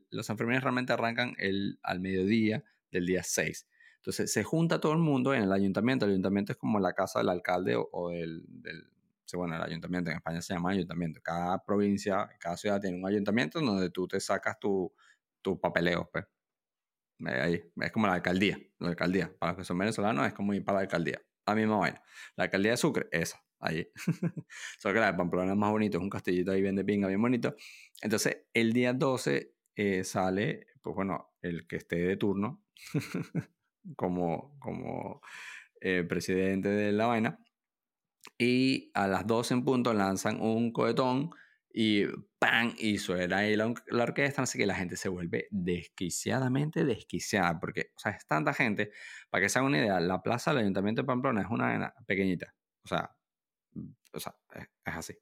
los 0.10 0.30
enfermeros 0.30 0.64
realmente 0.64 0.92
arrancan 0.92 1.36
el, 1.38 1.80
al 1.84 2.00
mediodía 2.00 2.64
del 2.92 3.06
día 3.06 3.24
6. 3.24 3.68
Entonces 3.98 4.32
se 4.32 4.44
junta 4.44 4.80
todo 4.82 4.94
el 4.94 5.00
mundo 5.00 5.34
en 5.34 5.44
el 5.44 5.52
ayuntamiento. 5.52 6.06
El 6.06 6.12
ayuntamiento 6.12 6.52
es 6.52 6.58
como 6.58 6.80
la 6.80 6.94
casa 6.94 7.20
del 7.20 7.30
alcalde 7.30 7.76
o, 7.78 8.10
del, 8.10 8.44
del, 8.48 8.90
Bueno, 9.34 9.56
el 9.56 9.62
ayuntamiento 9.62 10.10
en 10.10 10.18
España 10.18 10.42
se 10.42 10.54
llama 10.54 10.72
ayuntamiento. 10.72 11.22
Cada 11.22 11.64
provincia, 11.64 12.28
cada 12.40 12.58
ciudad 12.58 12.82
tiene 12.82 12.98
un 12.98 13.06
ayuntamiento 13.06 13.60
donde 13.60 13.90
tú 13.92 14.08
te 14.08 14.20
sacas 14.20 14.58
tu, 14.60 14.92
tu 15.42 15.60
papeleo. 15.60 16.10
Pues. 16.12 16.26
Ahí, 17.26 17.62
es 17.76 17.92
como 17.92 18.08
la 18.08 18.14
alcaldía. 18.14 18.58
La 18.80 18.90
alcaldía. 18.90 19.32
Para 19.38 19.52
los 19.52 19.60
que 19.60 19.66
son 19.66 19.78
venezolanos 19.78 20.26
es 20.26 20.34
como 20.34 20.54
ir 20.54 20.66
para 20.66 20.78
la 20.78 20.82
alcaldía. 20.82 21.22
La 21.46 21.56
misma 21.56 21.78
vaina. 21.78 22.02
La 22.36 22.46
alcaldía 22.46 22.72
de 22.72 22.78
Sucre, 22.78 23.08
esa 23.12 23.40
allí. 23.60 23.88
Solo 24.80 24.94
que 24.94 25.00
la 25.00 25.12
de 25.12 25.18
Pamplona 25.18 25.52
es 25.52 25.58
más 25.58 25.72
bonito, 25.72 25.98
es 25.98 26.04
un 26.04 26.10
castillito 26.10 26.52
ahí 26.52 26.62
bien 26.62 26.76
de 26.76 26.84
pinga, 26.84 27.08
bien 27.08 27.22
bonito. 27.22 27.56
Entonces, 28.02 28.46
el 28.54 28.74
día 28.74 28.94
12 28.94 29.54
eh, 29.76 30.04
sale, 30.04 30.68
pues 30.82 30.96
bueno, 30.96 31.34
el 31.42 31.68
que 31.68 31.78
esté 31.78 31.98
de 31.98 32.18
turno 32.18 32.64
como, 33.96 34.58
como 34.60 35.22
eh, 35.82 36.04
presidente 36.08 36.70
de 36.70 36.92
la 36.92 37.08
vaina. 37.08 37.40
Y 38.38 38.92
a 38.94 39.08
las 39.08 39.26
12 39.28 39.54
en 39.56 39.64
punto 39.64 39.94
lanzan 39.94 40.42
un 40.42 40.72
cohetón 40.72 41.32
y 41.72 42.06
¡pam! 42.40 42.74
Y 42.78 42.98
suena 42.98 43.38
ahí 43.38 43.56
la, 43.56 43.74
la, 43.88 44.04
orquesta, 44.04 44.42
así 44.42 44.58
que 44.58 44.66
la 44.66 44.76
gente 44.76 44.98
se 44.98 45.10
vuelve 45.10 45.48
desquiciadamente 45.52 46.84
desquiciada, 46.84 47.60
porque, 47.60 47.92
o 47.96 48.00
sea, 48.00 48.14
es 48.14 48.26
tanta 48.28 48.54
gente, 48.54 48.92
para 49.30 49.44
que 49.44 49.50
se 49.50 49.60
hagan 49.60 49.70
una 49.70 49.80
idea, 49.80 50.00
la 50.00 50.22
plaza 50.22 50.52
del 50.52 50.62
Ayuntamiento 50.62 51.02
de 51.04 51.06
Pamplona 51.06 51.42
es 51.42 51.48
una 51.50 51.94
pequeñita, 52.08 52.54
o 52.84 52.88
sea, 52.88 53.16
o 54.14 54.20
sea, 54.20 54.36
es, 54.54 54.68
así. 54.86 55.14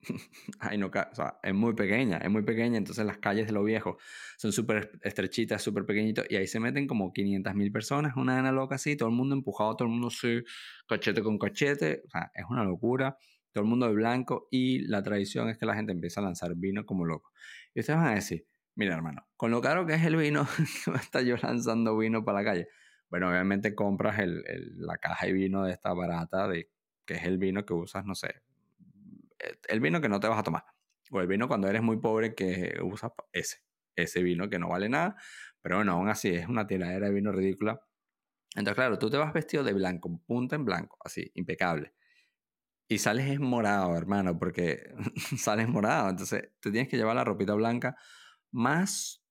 Ay, 0.60 0.78
no, 0.78 0.88
o 0.88 1.14
sea, 1.14 1.38
es 1.42 1.54
muy 1.54 1.74
pequeña, 1.74 2.18
es 2.18 2.30
muy 2.30 2.42
pequeña, 2.42 2.76
entonces 2.76 3.04
las 3.06 3.18
calles 3.18 3.46
de 3.46 3.52
lo 3.52 3.64
viejo 3.64 3.96
son 4.36 4.52
súper 4.52 4.92
estrechitas, 5.02 5.62
súper 5.62 5.86
pequeñitos, 5.86 6.26
y 6.28 6.36
ahí 6.36 6.46
se 6.46 6.60
meten 6.60 6.86
como 6.86 7.12
500 7.12 7.54
mil 7.54 7.72
personas, 7.72 8.16
una 8.16 8.34
gana 8.34 8.52
loca 8.52 8.74
así, 8.74 8.96
todo 8.96 9.08
el 9.08 9.14
mundo 9.14 9.34
empujado, 9.34 9.76
todo 9.76 9.88
el 9.88 9.92
mundo 9.92 10.10
sí, 10.10 10.42
cachete 10.86 11.22
con 11.22 11.38
cachete, 11.38 12.02
o 12.06 12.10
sea, 12.10 12.30
es 12.34 12.44
una 12.50 12.64
locura, 12.64 13.16
todo 13.52 13.64
el 13.64 13.70
mundo 13.70 13.86
de 13.86 13.94
blanco, 13.94 14.48
y 14.50 14.80
la 14.88 15.02
tradición 15.02 15.48
es 15.48 15.56
que 15.58 15.64
la 15.66 15.74
gente 15.74 15.92
empieza 15.92 16.20
a 16.20 16.24
lanzar 16.24 16.54
vino 16.56 16.84
como 16.84 17.04
loco. 17.06 17.32
Y 17.74 17.80
ustedes 17.80 17.98
van 17.98 18.08
a 18.08 18.14
decir, 18.14 18.46
mira 18.74 18.94
hermano, 18.94 19.26
con 19.36 19.50
lo 19.50 19.60
caro 19.60 19.86
que 19.86 19.94
es 19.94 20.04
el 20.04 20.16
vino, 20.16 20.46
está 21.00 21.22
yo 21.22 21.36
lanzando 21.36 21.96
vino 21.96 22.24
para 22.24 22.40
la 22.40 22.44
calle. 22.44 22.68
Bueno, 23.08 23.28
obviamente 23.28 23.74
compras 23.74 24.16
la 24.26 24.98
caja 24.98 25.26
de 25.26 25.32
vino 25.32 25.64
de 25.64 25.72
esta 25.72 25.92
barata 25.92 26.48
de 26.48 26.70
que 27.04 27.14
es 27.14 27.24
el 27.24 27.38
vino 27.38 27.64
que 27.64 27.74
usas, 27.74 28.04
no 28.04 28.14
sé, 28.14 28.42
eh, 29.38 29.56
el 29.68 29.80
vino 29.80 30.00
que 30.00 30.08
no 30.08 30.20
te 30.20 30.28
vas 30.28 30.38
a 30.38 30.42
tomar. 30.42 30.64
O 31.10 31.20
el 31.20 31.26
vino 31.26 31.48
cuando 31.48 31.68
eres 31.68 31.82
muy 31.82 31.98
pobre 31.98 32.34
que 32.34 32.78
usas 32.82 33.12
ese, 33.32 33.58
ese 33.94 34.22
vino 34.22 34.48
que 34.48 34.58
no 34.58 34.68
vale 34.68 34.88
nada, 34.88 35.16
pero 35.60 35.76
bueno, 35.76 35.92
aún 35.92 36.08
así 36.08 36.28
es 36.28 36.48
una 36.48 36.66
tiradera 36.66 37.06
de 37.06 37.12
vino 37.14 37.32
ridícula. 37.32 37.80
Entonces, 38.54 38.74
claro, 38.74 38.98
tú 38.98 39.10
te 39.10 39.16
vas 39.16 39.32
vestido 39.32 39.64
de 39.64 39.72
blanco, 39.72 40.20
punta 40.26 40.56
en 40.56 40.64
blanco, 40.64 40.96
así, 41.04 41.30
impecable. 41.34 41.94
Y 42.88 42.98
sales 42.98 43.30
es 43.30 43.40
morado, 43.40 43.96
hermano, 43.96 44.38
porque 44.38 44.94
sales 45.38 45.68
morado. 45.68 46.10
Entonces, 46.10 46.50
tú 46.60 46.70
tienes 46.70 46.88
que 46.88 46.96
llevar 46.96 47.16
la 47.16 47.24
ropita 47.24 47.54
blanca 47.54 47.96
más 48.52 49.24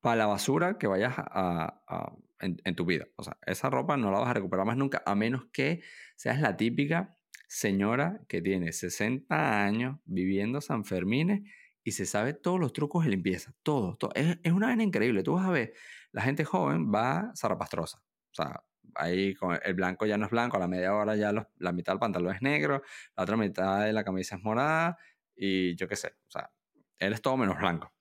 para 0.00 0.16
la 0.16 0.26
basura 0.26 0.78
que 0.78 0.86
vayas 0.86 1.14
a, 1.16 2.12
en, 2.42 2.74
tu 2.74 2.84
vida. 2.84 3.06
O 3.16 3.22
sea, 3.22 3.38
esa 3.46 3.70
ropa 3.70 3.96
no 3.96 4.10
la 4.10 4.18
vas 4.18 4.28
a 4.28 4.34
recuperar 4.34 4.66
más 4.66 4.76
nunca, 4.76 5.02
a 5.06 5.14
menos 5.14 5.46
que 5.52 5.82
seas 6.16 6.40
la 6.40 6.56
típica 6.56 7.16
señora 7.48 8.20
que 8.28 8.40
tiene 8.40 8.72
60 8.72 9.64
años 9.64 9.98
viviendo 10.04 10.60
San 10.60 10.84
Fermín 10.84 11.46
y 11.84 11.92
se 11.92 12.06
sabe 12.06 12.32
todos 12.32 12.60
los 12.60 12.72
trucos 12.72 13.04
de 13.04 13.10
limpieza. 13.10 13.54
Todo, 13.62 13.96
todo. 13.96 14.12
Es, 14.14 14.38
es 14.42 14.52
una 14.52 14.68
vaina 14.68 14.82
increíble. 14.82 15.22
Tú 15.22 15.34
vas 15.34 15.46
a 15.46 15.50
ver, 15.50 15.74
la 16.12 16.22
gente 16.22 16.44
joven 16.44 16.92
va 16.92 17.32
zarapastrosa. 17.36 17.98
O 17.98 18.34
sea, 18.34 18.62
ahí 18.94 19.34
con 19.34 19.58
el 19.62 19.74
blanco 19.74 20.06
ya 20.06 20.16
no 20.18 20.26
es 20.26 20.30
blanco, 20.30 20.56
a 20.56 20.60
la 20.60 20.68
media 20.68 20.94
hora 20.94 21.16
ya 21.16 21.32
la 21.32 21.72
mitad 21.72 21.92
del 21.92 22.00
pantalón 22.00 22.34
es 22.34 22.42
negro, 22.42 22.82
la 23.16 23.22
otra 23.22 23.36
mitad 23.36 23.84
de 23.84 23.92
la 23.92 24.04
camisa 24.04 24.36
es 24.36 24.42
morada 24.42 24.98
y 25.34 25.76
yo 25.76 25.88
qué 25.88 25.96
sé. 25.96 26.08
O 26.28 26.30
sea, 26.30 26.50
él 26.98 27.12
es 27.12 27.22
todo 27.22 27.36
menos 27.36 27.58
blanco. 27.58 27.92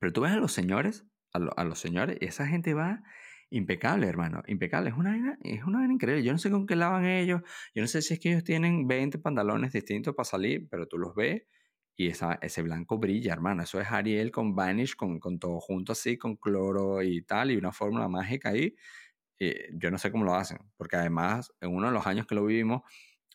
Pero 0.00 0.12
tú 0.12 0.22
ves 0.22 0.32
a 0.32 0.36
los 0.36 0.52
señores, 0.52 1.04
a, 1.32 1.38
a 1.38 1.64
los 1.64 1.78
señores, 1.78 2.18
y 2.20 2.26
esa 2.26 2.46
gente 2.46 2.74
va 2.74 3.02
Impecable, 3.50 4.06
hermano, 4.06 4.42
impecable. 4.46 4.90
Es 4.90 4.96
una 4.96 5.10
vaina, 5.10 5.38
es 5.42 5.64
una 5.64 5.84
increíble. 5.90 6.22
Yo 6.22 6.32
no 6.32 6.38
sé 6.38 6.50
con 6.50 6.66
qué 6.66 6.76
lavan 6.76 7.06
ellos. 7.06 7.40
Yo 7.74 7.82
no 7.82 7.88
sé 7.88 8.02
si 8.02 8.14
es 8.14 8.20
que 8.20 8.30
ellos 8.30 8.44
tienen 8.44 8.86
20 8.86 9.18
pantalones 9.18 9.72
distintos 9.72 10.14
para 10.14 10.24
salir, 10.24 10.68
pero 10.70 10.86
tú 10.86 10.98
los 10.98 11.14
ves 11.14 11.44
y 11.96 12.08
esa, 12.08 12.38
ese 12.42 12.62
blanco 12.62 12.98
brilla, 12.98 13.32
hermano. 13.32 13.62
Eso 13.62 13.80
es 13.80 13.88
Ariel 13.90 14.30
con 14.30 14.54
Vanish, 14.54 14.96
con, 14.96 15.18
con 15.18 15.38
todo 15.38 15.60
junto 15.60 15.92
así, 15.92 16.18
con 16.18 16.36
cloro 16.36 17.02
y 17.02 17.22
tal, 17.22 17.50
y 17.50 17.56
una 17.56 17.72
fórmula 17.72 18.08
mágica 18.08 18.50
ahí. 18.50 18.76
yo 19.72 19.90
no 19.90 19.98
sé 19.98 20.10
cómo 20.12 20.24
lo 20.24 20.34
hacen, 20.34 20.58
porque 20.76 20.96
además, 20.96 21.52
en 21.60 21.74
uno 21.74 21.88
de 21.88 21.92
los 21.94 22.06
años 22.06 22.26
que 22.26 22.34
lo 22.34 22.44
vivimos, 22.44 22.82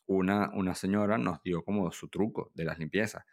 una, 0.06 0.50
una 0.54 0.76
señora 0.76 1.18
nos 1.18 1.42
dio 1.44 1.64
como 1.64 1.92
su 1.92 2.10
truco 2.10 2.52
de 2.56 2.66
las 2.66 2.80
limpiezas. 2.80 3.26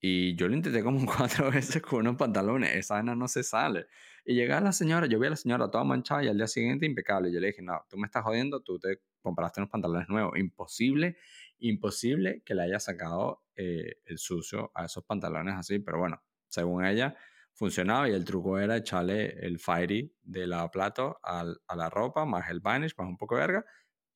Y 0.00 0.36
yo 0.36 0.48
lo 0.48 0.54
intenté 0.56 0.82
como 0.82 1.04
cuatro 1.16 1.50
veces 1.50 1.82
con 1.82 2.00
unos 2.00 2.16
pantalones. 2.16 2.74
Esa 2.74 2.94
vaina 2.94 3.14
no 3.14 3.28
se 3.28 3.42
sale. 3.42 3.86
Y 4.24 4.34
llega 4.34 4.60
la 4.60 4.72
señora, 4.72 5.06
yo 5.06 5.18
vi 5.18 5.26
a 5.26 5.30
la 5.30 5.36
señora 5.36 5.70
toda 5.70 5.84
manchada 5.84 6.24
y 6.24 6.28
al 6.28 6.36
día 6.38 6.46
siguiente 6.46 6.86
impecable. 6.86 7.30
Yo 7.30 7.40
le 7.40 7.48
dije, 7.48 7.60
no, 7.60 7.84
tú 7.90 7.98
me 7.98 8.06
estás 8.06 8.24
jodiendo, 8.24 8.60
tú 8.60 8.78
te 8.78 9.00
compraste 9.20 9.60
unos 9.60 9.70
pantalones 9.70 10.08
nuevos. 10.08 10.38
Imposible, 10.38 11.18
imposible 11.58 12.42
que 12.44 12.54
le 12.54 12.62
haya 12.62 12.80
sacado 12.80 13.42
eh, 13.54 13.96
el 14.06 14.18
sucio 14.18 14.70
a 14.74 14.86
esos 14.86 15.04
pantalones 15.04 15.54
así. 15.56 15.78
Pero 15.78 15.98
bueno, 15.98 16.22
según 16.48 16.86
ella, 16.86 17.14
funcionaba 17.52 18.08
y 18.08 18.12
el 18.12 18.24
truco 18.24 18.58
era 18.58 18.78
echarle 18.78 19.46
el 19.46 19.58
fairy 19.58 20.14
de 20.22 20.46
la 20.46 20.70
plato 20.70 21.20
a 21.22 21.44
la 21.76 21.90
ropa, 21.90 22.24
más 22.24 22.48
el 22.48 22.60
vanish, 22.60 22.94
más 22.96 23.06
un 23.06 23.18
poco 23.18 23.34
de 23.34 23.42
verga. 23.42 23.64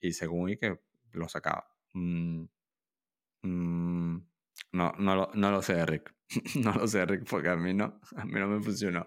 Y 0.00 0.12
según 0.12 0.50
y 0.50 0.56
que 0.56 0.80
lo 1.12 1.28
sacaba. 1.28 1.68
Mm, 1.92 2.44
mm, 3.42 4.16
no, 4.72 4.92
no, 4.98 5.16
lo, 5.16 5.30
no 5.34 5.50
lo 5.50 5.60
sé, 5.60 5.84
Rick. 5.84 6.14
no 6.62 6.72
lo 6.72 6.86
sé, 6.86 7.04
Rick, 7.04 7.28
porque 7.28 7.48
a 7.48 7.56
mí 7.56 7.74
no, 7.74 8.00
a 8.16 8.24
mí 8.24 8.40
no 8.40 8.48
me 8.48 8.62
funcionó. 8.62 9.06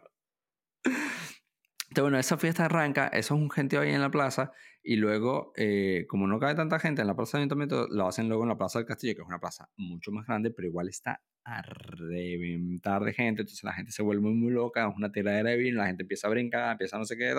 Entonces, 1.91 2.03
bueno, 2.03 2.19
esa 2.19 2.37
fiesta 2.37 2.63
arranca, 2.63 3.07
eso 3.07 3.35
es 3.35 3.41
un 3.41 3.51
gente 3.51 3.77
ahí 3.77 3.89
en 3.89 3.99
la 3.99 4.09
plaza, 4.09 4.53
y 4.81 4.95
luego, 4.95 5.51
eh, 5.57 6.05
como 6.07 6.25
no 6.25 6.39
cabe 6.39 6.55
tanta 6.55 6.79
gente 6.79 7.01
en 7.01 7.07
la 7.07 7.17
plaza 7.17 7.37
de 7.37 7.41
ayuntamiento, 7.41 7.85
lo 7.89 8.07
hacen 8.07 8.29
luego 8.29 8.43
en 8.43 8.49
la 8.49 8.57
plaza 8.57 8.79
del 8.79 8.85
castillo, 8.85 9.13
que 9.13 9.21
es 9.23 9.27
una 9.27 9.41
plaza 9.41 9.69
mucho 9.75 10.09
más 10.13 10.25
grande, 10.25 10.51
pero 10.51 10.69
igual 10.69 10.87
está 10.87 11.21
a 11.43 11.61
reventar 11.61 13.03
de 13.03 13.11
gente, 13.11 13.41
entonces 13.41 13.61
la 13.65 13.73
gente 13.73 13.91
se 13.91 14.03
vuelve 14.03 14.21
muy, 14.21 14.53
loca, 14.53 14.87
es 14.87 14.95
una 14.95 15.11
tiradera 15.11 15.49
de 15.49 15.57
vino, 15.57 15.79
la 15.79 15.87
gente 15.87 16.03
empieza 16.03 16.27
a 16.27 16.29
brincar, 16.29 16.71
empieza 16.71 16.95
a 16.95 16.99
no 16.99 17.03
sé 17.03 17.17
qué, 17.17 17.35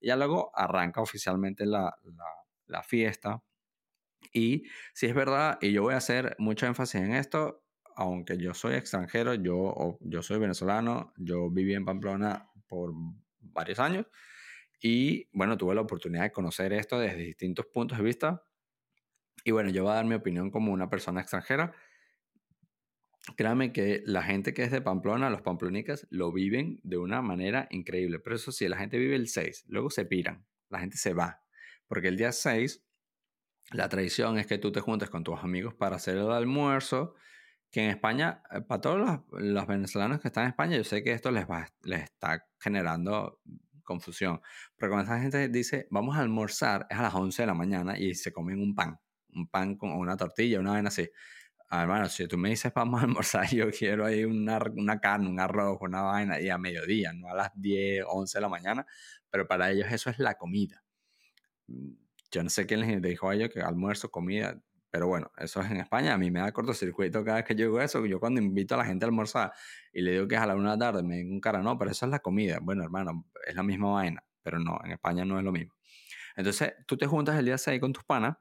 y 0.00 0.06
ya 0.06 0.14
luego 0.14 0.52
arranca 0.54 1.00
oficialmente 1.00 1.66
la, 1.66 1.92
la, 2.04 2.24
la 2.66 2.84
fiesta. 2.84 3.42
Y 4.32 4.62
si 4.94 5.06
es 5.06 5.14
verdad, 5.14 5.58
y 5.60 5.72
yo 5.72 5.82
voy 5.82 5.94
a 5.94 5.96
hacer 5.96 6.36
mucho 6.38 6.66
énfasis 6.66 7.00
en 7.00 7.14
esto, 7.14 7.64
aunque 7.96 8.38
yo 8.38 8.54
soy 8.54 8.76
extranjero, 8.76 9.34
yo, 9.34 9.98
yo 10.02 10.22
soy 10.22 10.38
venezolano, 10.38 11.12
yo 11.16 11.50
viví 11.50 11.74
en 11.74 11.84
Pamplona 11.84 12.48
por 12.68 12.94
varios 13.40 13.78
años 13.78 14.06
y 14.80 15.28
bueno, 15.32 15.56
tuve 15.58 15.74
la 15.74 15.80
oportunidad 15.80 16.22
de 16.22 16.32
conocer 16.32 16.72
esto 16.72 16.98
desde 16.98 17.18
distintos 17.18 17.66
puntos 17.66 17.98
de 17.98 18.04
vista. 18.04 18.42
Y 19.44 19.50
bueno, 19.50 19.70
yo 19.70 19.82
voy 19.82 19.92
a 19.92 19.96
dar 19.96 20.04
mi 20.04 20.14
opinión 20.14 20.50
como 20.50 20.72
una 20.72 20.88
persona 20.88 21.20
extranjera. 21.20 21.72
Créame 23.36 23.72
que 23.72 24.02
la 24.06 24.22
gente 24.22 24.54
que 24.54 24.62
es 24.62 24.70
de 24.70 24.80
Pamplona, 24.80 25.30
los 25.30 25.42
pamplonicas, 25.42 26.06
lo 26.10 26.32
viven 26.32 26.80
de 26.82 26.96
una 26.96 27.22
manera 27.22 27.66
increíble. 27.70 28.20
Pero 28.20 28.36
eso 28.36 28.52
sí, 28.52 28.68
la 28.68 28.78
gente 28.78 28.98
vive 28.98 29.16
el 29.16 29.28
6, 29.28 29.64
luego 29.68 29.90
se 29.90 30.04
piran, 30.04 30.46
la 30.68 30.78
gente 30.78 30.96
se 30.96 31.12
va. 31.12 31.42
Porque 31.86 32.08
el 32.08 32.16
día 32.16 32.32
6, 32.32 32.84
la 33.72 33.88
tradición 33.88 34.38
es 34.38 34.46
que 34.46 34.58
tú 34.58 34.72
te 34.72 34.80
juntes 34.80 35.10
con 35.10 35.24
tus 35.24 35.38
amigos 35.40 35.74
para 35.74 35.96
hacer 35.96 36.16
el 36.16 36.30
almuerzo 36.30 37.14
que 37.70 37.84
en 37.84 37.90
España, 37.90 38.42
eh, 38.50 38.60
para 38.62 38.80
todos 38.80 39.20
los, 39.30 39.66
venezolanos 39.66 40.20
que 40.20 40.28
están 40.28 40.44
en 40.44 40.50
España, 40.50 40.76
yo 40.76 40.84
sé 40.84 41.02
que 41.02 41.12
esto 41.12 41.30
les, 41.30 41.48
va, 41.48 41.66
les 41.82 42.04
está 42.04 42.46
generando 42.58 43.40
confusión. 43.84 44.40
Pero 44.76 44.92
cuando 44.92 45.12
esa 45.12 45.20
gente 45.20 45.48
dice, 45.48 45.86
vamos 45.90 46.16
a 46.16 46.20
almorzar, 46.20 46.86
es 46.90 46.98
a 46.98 47.02
las 47.02 47.14
11 47.14 47.42
de 47.42 47.46
la 47.46 47.54
mañana 47.54 47.98
y 47.98 48.14
se 48.14 48.32
comen 48.32 48.60
un 48.60 48.74
pan, 48.74 48.98
un 49.30 49.48
pan 49.48 49.76
con 49.76 49.92
una 49.92 50.16
tortilla, 50.16 50.60
una 50.60 50.72
vaina 50.72 50.88
así. 50.88 51.08
ah, 51.70 51.82
hermano, 51.82 52.08
si 52.08 52.26
tú 52.28 52.38
me 52.38 52.50
dices 52.50 52.72
vamos 52.74 53.00
a 53.00 53.04
almorzar, 53.04 53.46
yo 53.54 53.70
quiero 53.70 54.06
ahí 54.06 54.24
una, 54.24 54.58
una 54.76 55.00
carne, 55.00 55.28
un 55.28 55.40
arroz, 55.40 55.78
una 55.80 56.02
vaina, 56.02 56.40
y 56.40 56.48
a 56.50 56.58
mediodía, 56.58 57.12
no 57.12 57.28
a 57.30 57.34
las 57.34 57.50
10, 57.54 58.04
11 58.08 58.38
de 58.38 58.42
la 58.42 58.48
mañana, 58.48 58.86
pero 59.30 59.46
para 59.46 59.70
ellos 59.70 59.90
eso 59.90 60.10
es 60.10 60.18
la 60.18 60.34
comida. 60.36 60.84
Mm, 61.66 61.92
yo 62.30 62.42
no 62.42 62.50
sé 62.50 62.66
quién 62.66 62.80
les 62.80 63.02
dijo 63.02 63.30
a 63.30 63.34
ellos 63.34 63.50
que 63.50 63.60
almuerzo, 63.60 64.10
comida, 64.10 64.60
pero 64.90 65.06
bueno, 65.06 65.30
eso 65.38 65.60
es 65.60 65.70
en 65.70 65.78
España. 65.78 66.14
A 66.14 66.18
mí 66.18 66.30
me 66.30 66.40
da 66.40 66.52
cortocircuito 66.52 67.24
cada 67.24 67.38
vez 67.38 67.46
que 67.46 67.54
yo 67.54 67.80
eso. 67.80 68.04
Yo 68.06 68.18
cuando 68.20 68.40
invito 68.40 68.74
a 68.74 68.78
la 68.78 68.84
gente 68.84 69.04
a 69.04 69.08
almorzar 69.08 69.52
y 69.92 70.02
le 70.02 70.12
digo 70.12 70.28
que 70.28 70.36
es 70.36 70.40
a 70.40 70.46
la 70.46 70.54
una 70.54 70.72
de 70.72 70.76
la 70.78 70.92
tarde, 70.92 71.02
me 71.02 71.16
digo 71.16 71.32
un 71.32 71.40
cara, 71.40 71.62
no, 71.62 71.76
pero 71.78 71.90
eso 71.90 72.06
es 72.06 72.10
la 72.10 72.20
comida. 72.20 72.58
Bueno, 72.62 72.82
hermano, 72.84 73.26
es 73.46 73.54
la 73.54 73.62
misma 73.62 73.92
vaina, 73.92 74.24
pero 74.42 74.58
no, 74.58 74.78
en 74.84 74.92
España 74.92 75.24
no 75.24 75.38
es 75.38 75.44
lo 75.44 75.52
mismo. 75.52 75.74
Entonces, 76.36 76.74
tú 76.86 76.96
te 76.96 77.06
juntas 77.06 77.38
el 77.38 77.44
día 77.44 77.58
6 77.58 77.80
con 77.80 77.92
tus 77.92 78.04
panas 78.04 78.36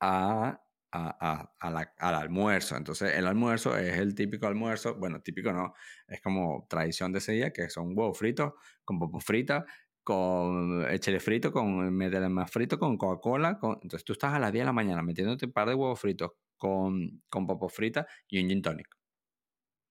a, 0.00 0.60
a, 0.92 1.50
a, 1.60 1.92
al 1.98 2.14
almuerzo. 2.14 2.76
Entonces, 2.76 3.14
el 3.16 3.26
almuerzo 3.26 3.76
es 3.76 3.98
el 3.98 4.14
típico 4.14 4.46
almuerzo, 4.46 4.96
bueno, 4.96 5.20
típico 5.20 5.52
no, 5.52 5.74
es 6.06 6.20
como 6.20 6.66
tradición 6.68 7.12
de 7.12 7.18
ese 7.18 7.32
día, 7.32 7.52
que 7.52 7.68
son 7.70 7.96
huevos 7.96 8.18
fritos 8.18 8.54
con 8.84 8.98
papas 8.98 9.24
fritas, 9.24 9.64
con 10.08 10.90
échale 10.90 11.20
frito, 11.20 11.52
con 11.52 11.94
meterle 11.94 12.30
más 12.30 12.50
frito, 12.50 12.78
con 12.78 12.96
Coca-Cola. 12.96 13.58
Entonces 13.82 14.04
tú 14.04 14.14
estás 14.14 14.32
a 14.32 14.38
las 14.38 14.50
10 14.52 14.62
de 14.62 14.66
la 14.66 14.72
mañana 14.72 15.02
metiéndote 15.02 15.44
un 15.44 15.52
par 15.52 15.68
de 15.68 15.74
huevos 15.74 16.00
fritos 16.00 16.30
con, 16.56 17.22
con 17.28 17.46
papas 17.46 17.74
fritas 17.74 18.06
y 18.26 18.42
un 18.42 18.48
gin 18.48 18.62
tonic. 18.62 18.88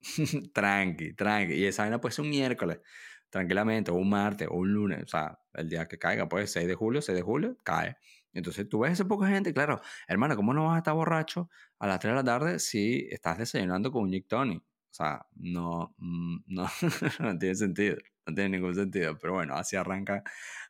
tranqui, 0.54 1.14
tranqui. 1.14 1.54
Y 1.54 1.66
esa 1.66 1.84
vaina 1.84 2.02
puede 2.02 2.16
ser 2.16 2.26
un 2.26 2.32
miércoles, 2.32 2.80
tranquilamente, 3.30 3.92
o 3.92 3.96
un 3.96 4.10
martes, 4.10 4.48
o 4.50 4.56
un 4.56 4.74
lunes, 4.74 5.04
o 5.04 5.08
sea, 5.08 5.38
el 5.54 5.70
día 5.70 5.88
que 5.88 6.00
caiga, 6.00 6.28
pues 6.28 6.52
6 6.52 6.68
de 6.68 6.74
julio, 6.74 7.00
6 7.04 7.16
de 7.16 7.22
julio, 7.22 7.56
cae. 7.64 7.98
Entonces 8.34 8.68
tú 8.68 8.80
ves 8.80 8.94
ese 8.94 9.06
poca 9.06 9.28
gente, 9.28 9.54
claro, 9.54 9.82
hermano, 10.08 10.36
¿cómo 10.36 10.52
no 10.54 10.66
vas 10.66 10.76
a 10.76 10.78
estar 10.80 10.96
borracho 10.96 11.50
a 11.78 11.86
las 11.86 12.00
3 12.00 12.14
de 12.14 12.16
la 12.16 12.24
tarde 12.24 12.60
si 12.60 13.08
estás 13.12 13.38
desayunando 13.38 13.92
con 13.92 14.04
un 14.06 14.12
gin 14.12 14.24
tonic? 14.28 14.64
O 14.90 14.94
sea, 14.94 15.26
no, 15.36 15.96
mm, 15.98 16.38
no, 16.48 16.68
no 17.20 17.38
tiene 17.38 17.56
sentido 17.56 17.98
no 18.28 18.36
tiene 18.36 18.58
ningún 18.58 18.76
sentido, 18.76 19.18
pero 19.18 19.34
bueno, 19.34 19.56
así 19.56 19.76
arrancan, 19.76 20.22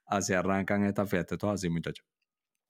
así 0.06 0.34
arrancan 0.34 0.84
estas 0.86 1.10
fiestas, 1.10 1.38
todo 1.38 1.52
así, 1.52 1.70
muchachos. 1.70 2.06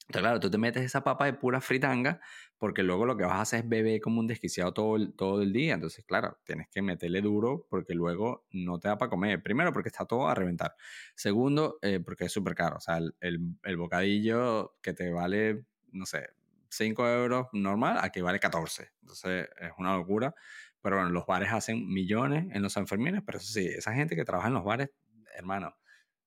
Entonces, 0.07 0.21
claro, 0.21 0.39
tú 0.39 0.49
te 0.49 0.57
metes 0.57 0.83
esa 0.83 1.03
papa 1.03 1.25
de 1.25 1.33
pura 1.33 1.59
fritanga, 1.59 2.21
porque 2.57 2.81
luego 2.81 3.05
lo 3.05 3.17
que 3.17 3.25
vas 3.25 3.33
a 3.33 3.41
hacer 3.41 3.59
es 3.59 3.69
beber 3.69 3.99
como 3.99 4.21
un 4.21 4.27
desquiciado 4.27 4.73
todo 4.73 4.95
el, 4.95 5.13
todo 5.13 5.41
el 5.41 5.51
día. 5.51 5.73
Entonces, 5.73 6.05
claro, 6.05 6.39
tienes 6.45 6.69
que 6.69 6.81
meterle 6.81 7.21
duro 7.21 7.67
porque 7.69 7.93
luego 7.93 8.47
no 8.51 8.79
te 8.79 8.87
da 8.87 8.97
para 8.97 9.09
comer. 9.09 9.43
Primero, 9.43 9.73
porque 9.73 9.89
está 9.89 10.05
todo 10.05 10.29
a 10.29 10.33
reventar. 10.33 10.75
Segundo, 11.13 11.77
eh, 11.81 11.99
porque 11.99 12.25
es 12.25 12.31
súper 12.31 12.55
caro. 12.55 12.77
O 12.77 12.79
sea, 12.79 12.97
el, 12.99 13.15
el, 13.19 13.39
el, 13.63 13.75
bocadillo 13.75 14.77
que 14.81 14.93
te 14.93 15.11
vale, 15.11 15.65
no 15.91 16.05
sé, 16.05 16.29
5 16.69 17.05
euros 17.05 17.47
normal, 17.51 17.97
aquí 18.01 18.21
vale 18.21 18.39
14. 18.39 18.91
Entonces, 19.01 19.49
es 19.59 19.71
una 19.77 19.97
locura. 19.97 20.33
Pero 20.87 20.99
bueno, 20.99 21.11
los 21.11 21.25
bares 21.25 21.51
hacen 21.51 21.85
millones 21.85 22.47
en 22.55 22.61
los 22.61 22.71
Sanfermines, 22.71 23.21
pero 23.25 23.39
eso 23.39 23.51
sí, 23.51 23.67
esa 23.67 23.93
gente 23.93 24.15
que 24.15 24.23
trabaja 24.23 24.47
en 24.47 24.53
los 24.53 24.63
bares, 24.63 24.89
hermano, 25.35 25.75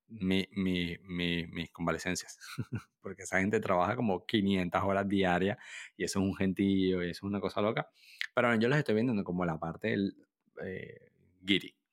mi, 0.06 0.46
mi, 0.52 0.98
mi, 1.02 1.46
mis 1.46 1.70
convalecencias. 1.70 2.38
Porque 3.00 3.22
esa 3.22 3.38
gente 3.38 3.58
trabaja 3.58 3.96
como 3.96 4.26
500 4.26 4.82
horas 4.84 5.08
diarias 5.08 5.56
y 5.96 6.04
eso 6.04 6.18
es 6.18 6.26
un 6.26 6.36
gentío 6.36 7.02
y 7.02 7.08
eso 7.08 7.20
es 7.20 7.22
una 7.22 7.40
cosa 7.40 7.62
loca. 7.62 7.88
Pero 8.34 8.48
bueno, 8.48 8.60
yo 8.60 8.68
les 8.68 8.80
estoy 8.80 8.96
viendo 8.96 9.24
como 9.24 9.46
la 9.46 9.58
parte 9.58 9.88
del 9.88 10.14
eh, 10.62 11.10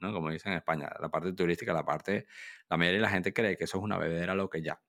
¿no? 0.02 0.12
Como 0.12 0.30
dicen 0.30 0.52
en 0.52 0.58
España, 0.58 0.90
la 1.00 1.08
parte 1.08 1.32
turística, 1.32 1.72
la 1.72 1.86
parte, 1.86 2.28
la 2.70 2.76
mayoría 2.76 2.98
de 2.98 3.04
la 3.04 3.12
gente 3.12 3.32
cree 3.34 3.56
que 3.56 3.64
eso 3.64 3.78
es 3.78 3.84
una 3.86 3.98
bebedera 3.98 4.36
lo 4.36 4.50
que 4.50 4.62
ya. 4.62 4.82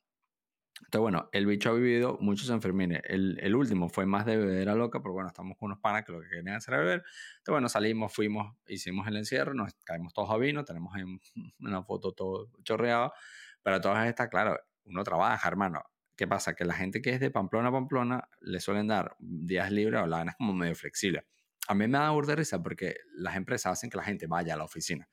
Entonces, 0.81 1.01
bueno, 1.01 1.29
el 1.33 1.47
bicho 1.47 1.71
ha 1.71 1.75
vivido 1.75 2.19
muchos 2.21 2.49
enfermines. 2.51 3.03
El, 3.05 3.39
el 3.41 3.55
último 3.55 3.89
fue 3.89 4.07
más 4.07 4.27
de 4.27 4.37
bebedera 4.37 4.75
loca, 4.75 5.01
pero 5.01 5.13
bueno, 5.13 5.29
estamos 5.29 5.57
con 5.59 5.67
unos 5.67 5.81
panas 5.81 6.05
que 6.05 6.13
lo 6.13 6.21
que 6.21 6.29
querían 6.29 6.57
hacer 6.57 6.75
era 6.75 6.83
beber. 6.83 6.99
Entonces, 7.39 7.53
bueno, 7.53 7.69
salimos, 7.69 8.13
fuimos, 8.13 8.57
hicimos 8.67 9.07
el 9.09 9.17
encierro, 9.17 9.55
nos 9.55 9.75
caímos 9.85 10.13
todos 10.15 10.31
a 10.31 10.37
vino, 10.37 10.65
tenemos 10.65 10.97
en 10.97 11.21
una 11.61 11.83
foto 11.83 12.13
todo 12.13 12.51
chorreado. 12.63 13.13
Pero 13.63 13.81
todas 13.81 14.07
estas, 14.09 14.29
claro, 14.29 14.59
uno 14.85 15.05
trabaja, 15.05 15.49
hermano. 15.49 15.83
¿Qué 16.17 16.27
pasa? 16.27 16.55
Que 16.55 16.65
la 16.65 16.75
gente 16.75 17.01
que 17.01 17.11
es 17.11 17.21
de 17.21 17.31
Pamplona 17.31 17.69
a 17.69 17.73
Pamplona 17.73 18.29
le 18.41 18.59
suelen 18.61 18.89
dar 18.89 19.15
días 19.21 19.71
libres 19.71 20.03
o 20.03 20.07
la 20.07 20.23
es 20.23 20.35
como 20.37 20.53
medio 20.53 20.75
flexible. 20.75 21.25
A 21.69 21.75
mí 21.75 21.87
me 21.87 21.99
da 21.99 22.11
burda 22.11 22.35
risa 22.35 22.63
porque 22.63 22.97
las 23.15 23.37
empresas 23.37 23.73
hacen 23.73 23.91
que 23.91 23.99
la 23.99 24.03
gente 24.03 24.27
vaya 24.27 24.55
a 24.55 24.57
la 24.57 24.65
oficina. 24.65 25.09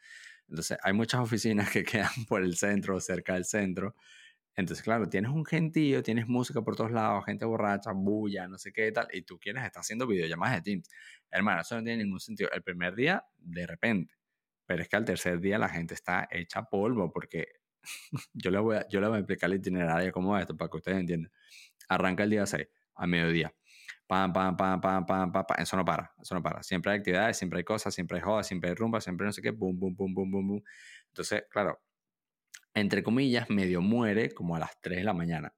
Entonces, 0.47 0.77
hay 0.81 0.93
muchas 0.93 1.21
oficinas 1.21 1.69
que 1.71 1.83
quedan 1.83 2.25
por 2.27 2.41
el 2.41 2.55
centro 2.55 2.95
o 2.95 2.99
cerca 2.99 3.33
del 3.33 3.45
centro 3.45 3.95
entonces, 4.55 4.83
claro, 4.83 5.09
tienes 5.09 5.31
un 5.31 5.45
gentío, 5.45 6.01
tienes 6.01 6.27
música 6.27 6.61
por 6.61 6.75
todos 6.77 6.91
lados, 6.91 7.25
gente 7.25 7.43
borracha, 7.45 7.91
bulla, 7.91 8.47
no 8.47 8.57
sé 8.57 8.71
qué 8.71 8.91
tal, 8.91 9.07
y 9.11 9.23
tú 9.23 9.37
quieres 9.37 9.63
estar 9.65 9.81
haciendo 9.81 10.07
videollamadas 10.07 10.57
de 10.57 10.61
Teams. 10.61 10.89
Hermano, 11.29 11.61
eso 11.61 11.75
no 11.75 11.83
tiene 11.83 12.03
ningún 12.03 12.19
sentido. 12.21 12.49
El 12.53 12.63
primer 12.63 12.95
día, 12.95 13.25
de 13.37 13.67
repente. 13.67 14.15
Pero 14.65 14.81
es 14.81 14.89
que 14.89 14.95
al 14.95 15.05
tercer 15.05 15.39
día 15.41 15.57
la 15.59 15.69
gente 15.69 15.93
está 15.93 16.27
hecha 16.31 16.63
polvo, 16.63 17.11
porque 17.11 17.47
yo 18.33 18.49
le 18.51 18.59
voy 18.59 18.77
a, 18.77 18.87
yo 18.87 19.01
le 19.01 19.07
voy 19.07 19.17
a 19.17 19.19
explicar 19.19 19.49
el 19.51 19.57
itinerario 19.57 20.11
como 20.11 20.37
esto, 20.37 20.55
para 20.55 20.69
que 20.69 20.77
ustedes 20.77 20.99
entiendan. 20.99 21.31
Arranca 21.89 22.23
el 22.23 22.29
día 22.29 22.45
6, 22.45 22.67
a 22.95 23.07
mediodía. 23.07 23.53
Pam, 24.07 24.31
pam, 24.33 24.55
pam, 24.55 24.79
pam, 24.81 25.05
pam, 25.05 25.31
pam, 25.31 25.45
pam. 25.45 25.57
Eso 25.59 25.75
no 25.77 25.83
para, 25.85 26.13
eso 26.21 26.35
no 26.35 26.41
para. 26.43 26.63
Siempre 26.63 26.91
hay 26.93 26.99
actividades, 26.99 27.37
siempre 27.37 27.59
hay 27.59 27.65
cosas, 27.65 27.93
siempre 27.93 28.17
hay 28.17 28.23
jodas, 28.23 28.47
siempre 28.47 28.69
hay 28.69 28.75
rumba, 28.75 29.01
siempre 29.01 29.25
no 29.25 29.33
sé 29.33 29.41
qué, 29.41 29.51
boom, 29.51 29.77
boom, 29.79 29.95
boom, 29.95 30.13
boom, 30.13 30.31
boom, 30.31 30.47
boom. 30.47 30.63
Entonces, 31.07 31.43
claro, 31.49 31.81
entre 32.75 33.03
comillas, 33.03 33.49
medio 33.49 33.81
muere 33.81 34.33
como 34.33 34.55
a 34.55 34.59
las 34.59 34.79
3 34.81 34.99
de 34.99 35.03
la 35.05 35.13
mañana. 35.13 35.53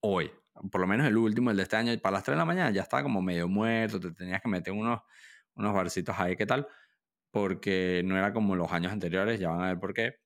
Hoy, 0.00 0.30
por 0.70 0.80
lo 0.80 0.86
menos 0.86 1.06
el 1.06 1.16
último, 1.16 1.50
el 1.50 1.56
de 1.56 1.62
este 1.62 1.76
año, 1.76 1.96
para 2.00 2.14
las 2.14 2.24
3 2.24 2.34
de 2.34 2.38
la 2.38 2.44
mañana 2.44 2.70
ya 2.70 2.82
estaba 2.82 3.04
como 3.04 3.22
medio 3.22 3.48
muerto, 3.48 4.00
te 4.00 4.12
tenías 4.12 4.42
que 4.42 4.48
meter 4.48 4.72
unos, 4.72 5.00
unos 5.54 5.72
barcitos 5.72 6.18
ahí, 6.18 6.36
¿qué 6.36 6.44
tal? 6.44 6.66
Porque 7.30 8.02
no 8.04 8.18
era 8.18 8.32
como 8.32 8.56
los 8.56 8.72
años 8.72 8.92
anteriores, 8.92 9.38
ya 9.38 9.48
van 9.50 9.62
a 9.62 9.68
ver 9.68 9.78
por 9.78 9.94
qué. 9.94 10.16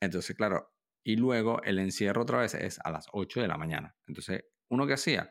Entonces, 0.00 0.36
claro, 0.36 0.70
y 1.02 1.16
luego 1.16 1.62
el 1.62 1.78
encierro 1.78 2.22
otra 2.22 2.40
vez 2.40 2.54
es 2.54 2.78
a 2.84 2.90
las 2.90 3.06
8 3.12 3.40
de 3.40 3.48
la 3.48 3.56
mañana. 3.56 3.96
Entonces, 4.06 4.44
¿uno 4.68 4.86
qué 4.86 4.94
hacía? 4.94 5.30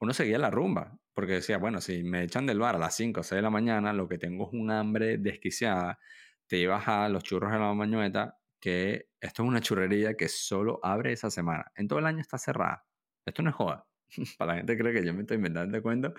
Uno 0.00 0.14
seguía 0.14 0.38
la 0.38 0.50
rumba, 0.50 0.98
porque 1.12 1.34
decía, 1.34 1.58
bueno, 1.58 1.80
si 1.82 2.04
me 2.04 2.22
echan 2.22 2.46
del 2.46 2.58
bar 2.58 2.76
a 2.76 2.78
las 2.78 2.96
5 2.96 3.20
o 3.20 3.22
6 3.22 3.36
de 3.36 3.42
la 3.42 3.50
mañana, 3.50 3.92
lo 3.92 4.08
que 4.08 4.16
tengo 4.18 4.46
es 4.46 4.54
un 4.54 4.70
hambre 4.70 5.18
desquiciada, 5.18 5.98
te 6.46 6.58
ibas 6.58 6.88
a 6.88 7.08
los 7.10 7.22
churros 7.24 7.52
de 7.52 7.58
la 7.58 7.74
mañueta 7.74 8.38
que 8.60 9.08
esto 9.20 9.42
es 9.42 9.48
una 9.48 9.60
churrería 9.60 10.14
que 10.14 10.28
solo 10.28 10.80
abre 10.82 11.12
esa 11.12 11.30
semana. 11.30 11.70
En 11.74 11.88
todo 11.88 11.98
el 11.98 12.06
año 12.06 12.20
está 12.20 12.38
cerrada. 12.38 12.84
Esto 13.24 13.42
no 13.42 13.50
es 13.50 13.56
joda. 13.56 13.86
Para 14.38 14.52
la 14.52 14.58
gente 14.58 14.78
cree 14.78 14.92
que 14.92 15.04
yo 15.04 15.14
me 15.14 15.22
estoy 15.22 15.36
inventando 15.36 15.76
de 15.76 15.82
cuento, 15.82 16.14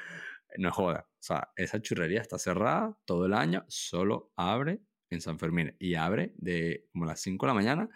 no 0.57 0.69
es 0.69 0.73
joda. 0.73 1.07
O 1.09 1.21
sea, 1.21 1.51
esa 1.55 1.81
churrería 1.81 2.21
está 2.21 2.37
cerrada 2.37 2.97
todo 3.05 3.25
el 3.25 3.33
año, 3.33 3.65
solo 3.67 4.31
abre 4.35 4.81
en 5.09 5.21
San 5.21 5.39
Fermín. 5.39 5.75
Y 5.79 5.95
abre 5.95 6.33
de 6.37 6.87
como 6.91 7.05
las 7.05 7.19
5 7.21 7.45
de 7.45 7.49
la 7.49 7.53
mañana 7.53 7.89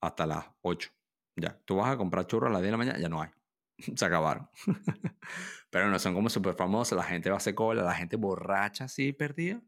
hasta 0.00 0.26
las 0.26 0.46
8. 0.62 0.90
Ya, 1.36 1.58
tú 1.64 1.76
vas 1.76 1.90
a 1.90 1.96
comprar 1.96 2.26
churros 2.26 2.50
a 2.50 2.52
las 2.52 2.62
10 2.62 2.68
de 2.68 2.72
la 2.72 2.76
mañana, 2.78 2.98
ya 2.98 3.08
no 3.08 3.22
hay. 3.22 3.30
Se 3.96 4.04
acabaron. 4.04 4.48
Pero 5.70 5.88
no 5.88 5.98
son 5.98 6.14
como 6.14 6.28
súper 6.28 6.54
famosos, 6.54 6.96
la 6.96 7.04
gente 7.04 7.30
va 7.30 7.36
a 7.36 7.38
hacer 7.38 7.54
cola, 7.54 7.82
la 7.82 7.94
gente 7.94 8.16
borracha 8.16 8.84
así 8.84 9.12
perdida. 9.12 9.60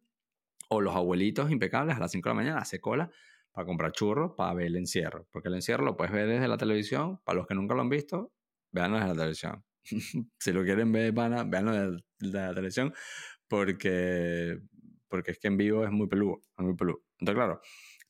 O 0.69 0.81
los 0.81 0.95
abuelitos 0.95 1.51
impecables 1.51 1.97
a 1.97 2.01
las 2.01 2.13
5 2.13 2.29
de 2.29 2.31
la 2.31 2.35
mañana 2.35 2.59
hace 2.59 2.81
cola 2.81 3.11
para 3.53 3.67
comprar 3.67 3.93
churros, 3.93 4.33
para 4.37 4.55
ver 4.55 4.67
el 4.67 4.77
encierro. 4.77 5.27
Porque 5.31 5.49
el 5.49 5.55
encierro 5.55 5.85
lo 5.85 5.97
puedes 5.97 6.13
ver 6.13 6.27
desde 6.29 6.49
la 6.49 6.57
televisión. 6.57 7.21
Para 7.25 7.39
los 7.39 7.47
que 7.47 7.55
nunca 7.55 7.75
lo 7.75 7.83
han 7.83 7.89
visto, 7.89 8.33
véanlo 8.73 8.97
desde 8.97 9.09
la 9.09 9.15
televisión. 9.15 9.65
si 10.39 10.53
lo 10.53 10.63
quieren 10.65 10.93
ver, 10.93 11.13
van 11.13 11.51
véanlo 11.51 11.73
desde, 11.73 12.03
la 12.19 12.55
televisión. 12.55 12.95
Porque, 13.49 14.59
porque 15.09 15.33
es 15.33 15.39
que 15.39 15.49
en 15.49 15.57
vivo 15.57 15.85
es 15.85 15.91
muy 15.91 16.07
peludo. 16.07 16.41
Es 16.57 16.65
muy 16.65 16.77
peludo. 16.77 17.03
Entonces, 17.19 17.35
claro, 17.35 17.61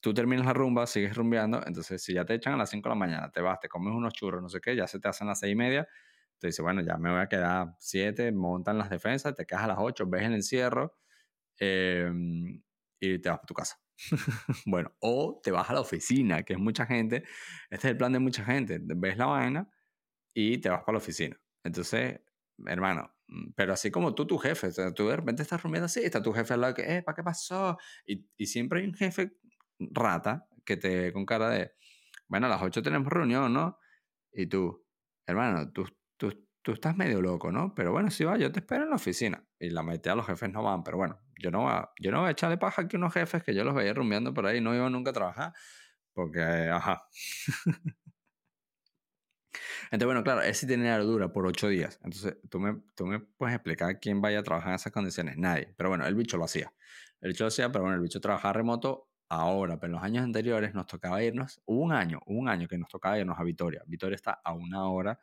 tú 0.01 0.15
terminas 0.15 0.47
la 0.47 0.53
rumba, 0.53 0.87
sigues 0.87 1.17
rumbeando. 1.17 1.63
Entonces, 1.67 2.03
si 2.03 2.15
ya 2.15 2.25
te 2.25 2.35
echan 2.35 2.55
a 2.55 2.57
las 2.57 2.71
5 2.71 2.89
de 2.89 2.95
la 2.95 2.99
mañana, 2.99 3.31
te 3.31 3.41
vas, 3.41 3.59
te 3.61 3.69
comes 3.69 3.95
unos 3.95 4.13
churros, 4.13 4.43
no 4.43 4.49
sé 4.49 4.61
qué, 4.61 4.77
ya 4.77 4.87
se 4.87 5.01
te 5.01 5.09
hacen 5.09 5.27
las 5.27 5.41
6 5.41 5.53
y 5.53 5.57
media. 5.57 5.89
Te 6.39 6.51
bueno, 6.63 6.81
ya 6.81 6.97
me 6.97 7.11
voy 7.11 7.21
a 7.21 7.27
quedar 7.29 7.75
7, 7.79 8.33
montan 8.33 8.79
las 8.79 8.89
defensas, 8.89 9.35
te 9.35 9.45
quedas 9.45 9.65
a 9.65 9.67
las 9.69 9.79
8, 9.79 10.07
ves 10.09 10.23
el 10.23 10.35
encierro 10.35 10.97
eh, 11.59 12.11
y 12.99 13.19
te 13.19 13.29
vas 13.29 13.41
a 13.43 13.47
tu 13.47 13.55
casa. 13.55 13.79
bueno, 14.67 14.93
o 15.01 15.41
te 15.43 15.51
vas 15.51 15.69
a 15.71 15.75
la 15.75 15.81
oficina, 15.81 16.43
que 16.43 16.55
es 16.55 16.59
mucha 16.59 16.87
gente. 16.87 17.25
Este 17.71 17.89
es 17.89 17.93
el 17.93 17.97
plan 17.97 18.13
de 18.13 18.19
mucha 18.19 18.45
gente. 18.45 18.81
Ves 18.83 19.17
la 19.17 19.27
vaina 19.27 19.69
y 20.35 20.59
te 20.59 20.69
vas 20.69 20.81
para 20.81 20.95
la 20.95 20.99
oficina. 20.99 21.41
Entonces, 21.65 22.21
hermano, 22.67 23.15
mm, 23.29 23.53
pero 23.55 23.73
así 23.73 23.91
como 23.91 24.15
tú, 24.15 24.27
tu 24.27 24.39
jefe, 24.39 24.71
tú 24.95 25.09
de 25.09 25.17
repente 25.17 25.43
estás 25.43 25.63
rumiando 25.63 25.87
así, 25.87 26.01
está 26.01 26.23
tu 26.23 26.33
jefe 26.33 26.55
al 26.55 26.61
lado 26.61 26.75
que, 26.75 26.83
eh, 26.83 27.03
¿para 27.03 27.17
qué 27.17 27.23
pasó? 27.23 27.79
Y, 28.07 28.27
y, 28.37 28.47
siempre 28.47 28.81
hay 28.81 28.87
un 28.87 28.95
jefe 28.95 29.33
rata 29.79 30.47
que 30.65 30.77
te 30.77 31.13
con 31.13 31.27
cara 31.27 31.51
de, 31.51 31.73
bueno, 32.29 32.47
a 32.47 32.51
las 32.51 32.63
8 32.63 32.83
tenemos 32.83 33.13
reunión, 33.13 33.53
¿no? 33.53 33.79
Y 34.33 34.47
tú, 34.47 34.85
hermano, 35.27 35.73
tú, 35.73 35.87
tú, 36.17 36.49
tú 36.63 36.73
estás 36.73 36.97
medio 36.97 37.21
loco, 37.21 37.51
¿no? 37.53 37.75
Pero 37.75 37.93
bueno, 37.93 38.11
si 38.11 38.25
va, 38.25 38.39
yo 38.39 38.53
te 38.53 38.61
espero 38.61 38.85
en 38.85 38.91
la 38.91 38.97
oficina. 38.97 39.45
Y 39.59 39.71
la 39.71 39.83
mayoría 39.83 40.13
de 40.13 40.17
los 40.17 40.27
jefes 40.27 40.51
no 40.51 40.63
van, 40.63 40.83
pero 40.85 40.97
bueno, 40.99 41.21
yo 41.41 41.51
no, 41.51 41.63
voy 41.63 41.73
yo 42.01 42.11
no 42.11 42.25
a 42.25 42.31
echarle 42.31 42.59
paja 42.59 42.83
aquí 42.83 42.97
unos 42.97 43.13
jefes 43.13 43.43
que 43.43 43.55
yo 43.55 43.65
los 43.65 43.75
veía 43.75 43.95
rumbeando 43.95 44.33
por 44.35 44.47
ahí 44.47 44.61
no 44.61 44.75
iban 44.75 44.93
nunca 44.93 45.11
a 45.11 45.15
trabajar, 45.15 45.53
porque, 46.13 46.41
ajá. 46.41 47.03
Entonces, 49.91 50.07
bueno, 50.07 50.23
claro, 50.23 50.43
ese 50.43 50.67
itinerario 50.67 51.05
dura 51.07 51.33
por 51.33 51.47
ocho 51.47 51.69
días. 51.69 51.99
Entonces, 52.05 52.37
tú 52.49 52.61
me, 52.61 52.81
tú 52.95 53.07
me 53.07 53.19
puedes 53.21 53.55
explicar 53.55 53.99
quién 53.99 54.21
vaya 54.21 54.39
a 54.41 54.43
trabajar 54.43 54.71
en 54.71 54.75
esas 54.77 54.93
condiciones. 54.93 55.37
Nadie. 55.37 55.75
Pero 55.77 55.89
bueno, 55.89 56.07
el 56.07 56.15
bicho 56.15 56.37
lo 56.37 56.45
hacía. 56.45 56.73
El 57.21 57.31
bicho 57.33 57.45
lo 57.45 57.49
hacía, 57.49 57.71
pero 57.73 57.83
bueno, 57.83 57.97
el 57.97 58.03
bicho 58.03 58.21
trabajaba 58.21 58.53
remoto 58.53 59.09
ahora, 59.29 59.79
pero 59.79 59.87
en 59.89 59.93
los 59.95 60.03
años 60.03 60.25
anteriores 60.25 60.75
nos 60.75 60.87
tocaba 60.87 61.23
irnos, 61.23 61.61
hubo 61.65 61.83
un 61.83 61.93
año, 61.93 62.21
un 62.27 62.49
año 62.49 62.67
que 62.69 62.77
nos 62.79 62.89
tocaba 62.89 63.19
irnos 63.19 63.39
a 63.39 63.45
Vitoria. 63.45 63.83
Vitoria 63.87 64.17
está 64.17 64.41
a 64.45 64.53
una 64.53 64.89
hora 64.89 65.19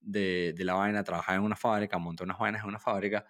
de, 0.00 0.54
de 0.56 0.64
la 0.64 0.74
vaina, 0.74 1.02
trabajaba 1.02 1.36
en 1.38 1.44
una 1.44 1.56
fábrica, 1.56 1.98
monté 1.98 2.24
unas 2.24 2.38
vainas 2.38 2.62
en 2.62 2.68
una 2.68 2.78
fábrica 2.78 3.26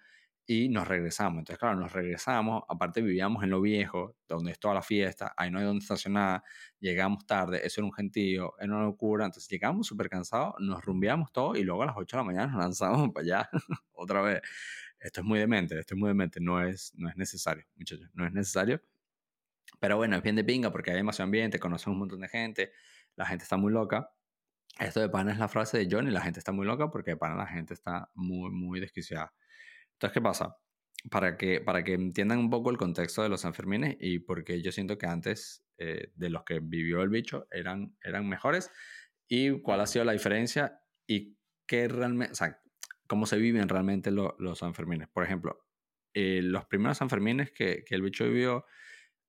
y 0.49 0.67
nos 0.67 0.87
regresamos. 0.87 1.37
Entonces, 1.41 1.59
claro, 1.59 1.79
nos 1.79 1.93
regresamos, 1.93 2.63
aparte 2.67 3.03
vivíamos 3.03 3.43
en 3.43 3.51
lo 3.51 3.61
viejo, 3.61 4.15
donde 4.27 4.51
es 4.51 4.59
toda 4.59 4.73
la 4.73 4.81
fiesta, 4.81 5.31
ahí 5.37 5.51
no 5.51 5.59
hay 5.59 5.65
donde 5.65 5.83
estacionar, 5.83 6.41
llegamos 6.79 7.27
tarde, 7.27 7.61
eso 7.63 7.81
era 7.81 7.85
un 7.85 7.93
gentío, 7.93 8.55
era 8.59 8.73
una 8.73 8.83
locura, 8.83 9.25
entonces 9.25 9.47
llegamos 9.47 9.85
súper 9.85 10.09
cansados, 10.09 10.55
nos 10.57 10.83
rumbiamos 10.83 11.31
todo 11.31 11.55
y 11.55 11.61
luego 11.61 11.83
a 11.83 11.85
las 11.85 11.95
8 11.95 12.17
de 12.17 12.21
la 12.21 12.25
mañana 12.25 12.47
nos 12.47 12.61
lanzamos 12.61 13.09
para 13.13 13.23
allá 13.23 13.49
otra 13.91 14.21
vez. 14.23 14.41
Esto 14.99 15.21
es 15.21 15.27
muy 15.27 15.37
demente, 15.37 15.77
esto 15.77 15.93
es 15.93 15.99
muy 15.99 16.07
demente, 16.07 16.39
no 16.41 16.65
es, 16.65 16.93
no 16.95 17.09
es 17.09 17.15
necesario, 17.15 17.63
muchachos, 17.75 18.09
no 18.15 18.25
es 18.25 18.33
necesario. 18.33 18.81
Pero 19.79 19.97
bueno, 19.97 20.15
es 20.15 20.23
bien 20.23 20.35
de 20.35 20.43
pinga 20.43 20.71
porque 20.71 20.89
hay 20.89 20.97
demasiado 20.97 21.25
ambiente, 21.25 21.59
conocemos 21.59 21.93
un 21.93 21.99
montón 21.99 22.21
de 22.21 22.27
gente, 22.27 22.71
la 23.15 23.27
gente 23.27 23.43
está 23.43 23.55
muy 23.55 23.71
loca. 23.71 24.09
Esto 24.79 24.99
de 24.99 25.09
pana 25.09 25.31
es 25.31 25.37
la 25.37 25.47
frase 25.47 25.77
de 25.77 25.87
Johnny, 25.91 26.09
la 26.09 26.21
gente 26.21 26.39
está 26.39 26.51
muy 26.51 26.65
loca 26.65 26.89
porque 26.89 27.11
de 27.11 27.17
pana 27.17 27.35
la 27.35 27.45
gente 27.45 27.75
está 27.75 28.09
muy, 28.15 28.49
muy 28.49 28.79
desquiciada. 28.79 29.31
Entonces, 29.99 30.13
¿qué 30.13 30.21
pasa? 30.21 30.55
Para 31.11 31.35
que, 31.35 31.59
para 31.59 31.83
que 31.83 31.93
entiendan 31.93 32.39
un 32.39 32.49
poco 32.49 32.71
el 32.71 32.77
contexto 32.77 33.21
de 33.21 33.27
los 33.27 33.41
Sanfermines 33.41 33.97
y 33.99 34.19
porque 34.19 34.61
yo 34.61 34.71
siento 34.71 34.97
que 34.97 35.07
antes 35.07 35.65
eh, 35.77 36.13
de 36.15 36.29
los 36.29 36.45
que 36.45 36.61
vivió 36.61 37.01
el 37.01 37.09
bicho 37.09 37.47
eran, 37.51 37.97
eran 38.01 38.27
mejores 38.27 38.71
y 39.27 39.61
cuál 39.61 39.81
ha 39.81 39.87
sido 39.87 40.05
la 40.05 40.13
diferencia 40.13 40.79
y 41.05 41.37
qué 41.67 41.89
realmente, 41.89 42.31
o 42.31 42.35
sea, 42.35 42.61
cómo 43.07 43.25
se 43.25 43.37
viven 43.37 43.67
realmente 43.67 44.09
los 44.09 44.59
Sanfermines. 44.59 45.09
Por 45.09 45.25
ejemplo, 45.25 45.65
eh, 46.13 46.39
los 46.43 46.65
primeros 46.65 46.97
Sanfermines 46.97 47.51
que, 47.51 47.83
que 47.85 47.95
el 47.95 48.01
bicho 48.01 48.23
vivió, 48.23 48.65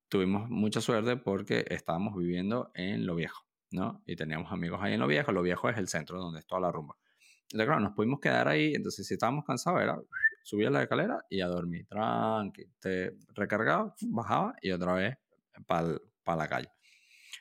tuvimos 0.08 0.48
mucha 0.48 0.80
suerte 0.80 1.16
porque 1.16 1.64
estábamos 1.68 2.16
viviendo 2.16 2.70
en 2.74 3.06
lo 3.06 3.16
viejo, 3.16 3.44
¿no? 3.72 4.04
Y 4.06 4.14
teníamos 4.14 4.52
amigos 4.52 4.78
ahí 4.80 4.94
en 4.94 5.00
lo 5.00 5.08
viejo. 5.08 5.32
Lo 5.32 5.42
viejo 5.42 5.68
es 5.68 5.78
el 5.78 5.88
centro 5.88 6.20
donde 6.20 6.38
está 6.38 6.60
la 6.60 6.70
rumba. 6.70 6.96
Entonces, 7.44 7.66
claro, 7.66 7.80
nos 7.80 7.92
pudimos 7.92 8.20
quedar 8.20 8.46
ahí. 8.46 8.72
Entonces, 8.74 9.06
si 9.06 9.14
estábamos 9.14 9.44
cansados, 9.44 9.80
era 9.82 9.98
subía 10.50 10.68
la 10.68 10.82
escalera 10.82 11.24
y 11.30 11.42
a 11.42 11.46
dormir, 11.46 11.86
tranqui. 11.86 12.66
Te 12.80 13.16
recargaba, 13.34 13.94
bajaba 14.02 14.56
y 14.60 14.72
otra 14.72 14.94
vez 14.94 15.16
para 15.64 16.00
la 16.36 16.48
calle. 16.48 16.72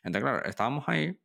Entonces, 0.03 0.21
claro, 0.21 0.45
estábamos 0.45 0.87
ahí 0.87 1.19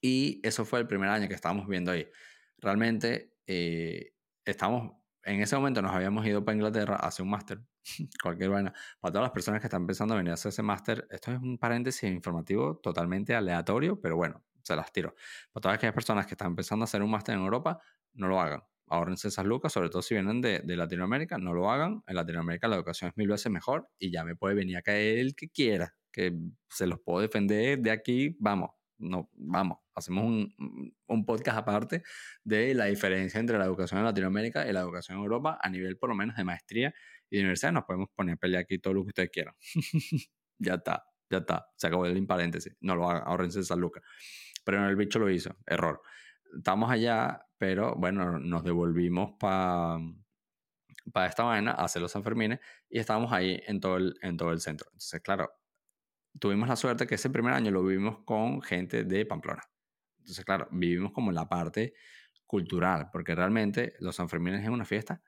y 0.00 0.40
eso 0.42 0.64
fue 0.64 0.80
el 0.80 0.86
primer 0.86 1.10
año 1.10 1.28
que 1.28 1.34
estábamos 1.34 1.68
viendo 1.68 1.92
ahí. 1.92 2.08
Realmente, 2.56 3.34
eh, 3.46 4.14
estamos, 4.46 4.92
en 5.24 5.42
ese 5.42 5.56
momento 5.56 5.82
nos 5.82 5.92
habíamos 5.92 6.26
ido 6.26 6.42
para 6.42 6.56
Inglaterra 6.56 6.96
a 6.96 7.08
hacer 7.08 7.22
un 7.22 7.30
máster, 7.30 7.60
cualquier 8.22 8.48
vaina. 8.48 8.72
Para 8.98 9.12
todas 9.12 9.26
las 9.26 9.32
personas 9.32 9.60
que 9.60 9.66
están 9.66 9.82
empezando 9.82 10.14
a 10.14 10.16
venir 10.16 10.30
a 10.30 10.34
hacer 10.34 10.48
ese 10.48 10.62
máster, 10.62 11.06
esto 11.10 11.32
es 11.32 11.38
un 11.38 11.58
paréntesis 11.58 12.10
informativo 12.10 12.78
totalmente 12.78 13.34
aleatorio, 13.34 14.00
pero 14.00 14.16
bueno, 14.16 14.42
se 14.62 14.74
las 14.74 14.90
tiro. 14.90 15.14
Para 15.52 15.60
todas 15.62 15.76
aquellas 15.76 15.94
personas 15.94 16.26
que 16.26 16.32
están 16.32 16.48
empezando 16.48 16.84
a 16.84 16.84
hacer 16.84 17.02
un 17.02 17.10
máster 17.10 17.34
en 17.34 17.42
Europa, 17.42 17.78
no 18.14 18.26
lo 18.26 18.40
hagan 18.40 18.62
ahorrense 18.86 19.28
esas 19.28 19.44
lucas, 19.44 19.72
sobre 19.72 19.88
todo 19.88 20.02
si 20.02 20.14
vienen 20.14 20.40
de, 20.40 20.60
de, 20.60 20.76
Latinoamérica, 20.76 21.38
no 21.38 21.52
lo 21.52 21.70
hagan. 21.70 22.02
En 22.06 22.16
Latinoamérica 22.16 22.68
la 22.68 22.76
educación 22.76 23.10
es 23.10 23.16
mil 23.16 23.28
veces 23.28 23.50
mejor 23.50 23.88
y 23.98 24.10
ya 24.10 24.24
me 24.24 24.36
puede 24.36 24.54
venir 24.54 24.76
a 24.76 24.82
caer 24.82 25.18
el 25.18 25.34
que 25.34 25.48
quiera, 25.48 25.94
que 26.12 26.32
se 26.68 26.86
los 26.86 27.00
puedo 27.00 27.20
defender 27.20 27.78
de 27.80 27.90
aquí, 27.90 28.36
vamos, 28.38 28.70
no, 28.98 29.30
vamos, 29.34 29.78
hacemos 29.94 30.24
un, 30.24 30.94
un, 31.06 31.24
podcast 31.26 31.58
aparte 31.58 32.02
de 32.44 32.74
la 32.74 32.86
diferencia 32.86 33.40
entre 33.40 33.58
la 33.58 33.64
educación 33.64 33.98
en 33.98 34.06
Latinoamérica 34.06 34.68
y 34.68 34.72
la 34.72 34.80
educación 34.80 35.18
en 35.18 35.24
Europa 35.24 35.58
a 35.60 35.68
nivel 35.68 35.96
por 35.98 36.08
lo 36.08 36.14
menos 36.14 36.36
de 36.36 36.44
maestría 36.44 36.94
y 37.30 37.36
de 37.36 37.42
universidad. 37.42 37.72
Nos 37.72 37.84
podemos 37.84 38.08
poner 38.14 38.34
a 38.34 38.36
pelear 38.36 38.62
aquí 38.62 38.78
todo 38.78 38.94
lo 38.94 39.02
que 39.02 39.08
ustedes 39.08 39.30
quieran. 39.30 39.54
ya 40.58 40.74
está, 40.74 41.04
ya 41.30 41.38
está, 41.38 41.66
se 41.76 41.86
acabó 41.86 42.06
el 42.06 42.26
paréntesis, 42.26 42.76
no 42.80 42.94
lo 42.94 43.08
hagan, 43.10 43.22
ahorrense 43.26 43.60
esas 43.60 43.78
lucas. 43.78 44.02
Pero 44.64 44.88
el 44.88 44.96
bicho 44.96 45.18
lo 45.18 45.30
hizo, 45.30 45.56
error. 45.66 46.00
Estamos 46.56 46.90
allá 46.90 47.44
pero 47.64 47.94
bueno, 47.94 48.38
nos 48.38 48.62
devolvimos 48.62 49.32
para 49.40 49.98
para 51.12 51.26
esta 51.28 51.44
vaina, 51.44 51.70
a 51.70 51.84
hacer 51.84 52.02
los 52.02 52.12
Sanfermines, 52.12 52.60
y 52.90 52.98
estábamos 52.98 53.32
ahí 53.32 53.62
en 53.66 53.80
todo, 53.80 53.96
el, 53.96 54.14
en 54.20 54.36
todo 54.36 54.52
el 54.52 54.60
centro. 54.60 54.88
Entonces, 54.92 55.20
claro, 55.22 55.50
tuvimos 56.38 56.68
la 56.68 56.76
suerte 56.76 57.06
que 57.06 57.14
ese 57.14 57.30
primer 57.30 57.54
año 57.54 57.70
lo 57.70 57.82
vivimos 57.82 58.18
con 58.24 58.60
gente 58.60 59.04
de 59.04 59.24
Pamplona. 59.24 59.62
Entonces, 60.18 60.44
claro, 60.44 60.68
vivimos 60.72 61.12
como 61.12 61.32
la 61.32 61.48
parte 61.48 61.94
cultural, 62.46 63.08
porque 63.10 63.34
realmente 63.34 63.94
los 64.00 64.16
Sanfermines 64.16 64.62
es 64.62 64.68
una 64.68 64.84
fiesta 64.84 65.22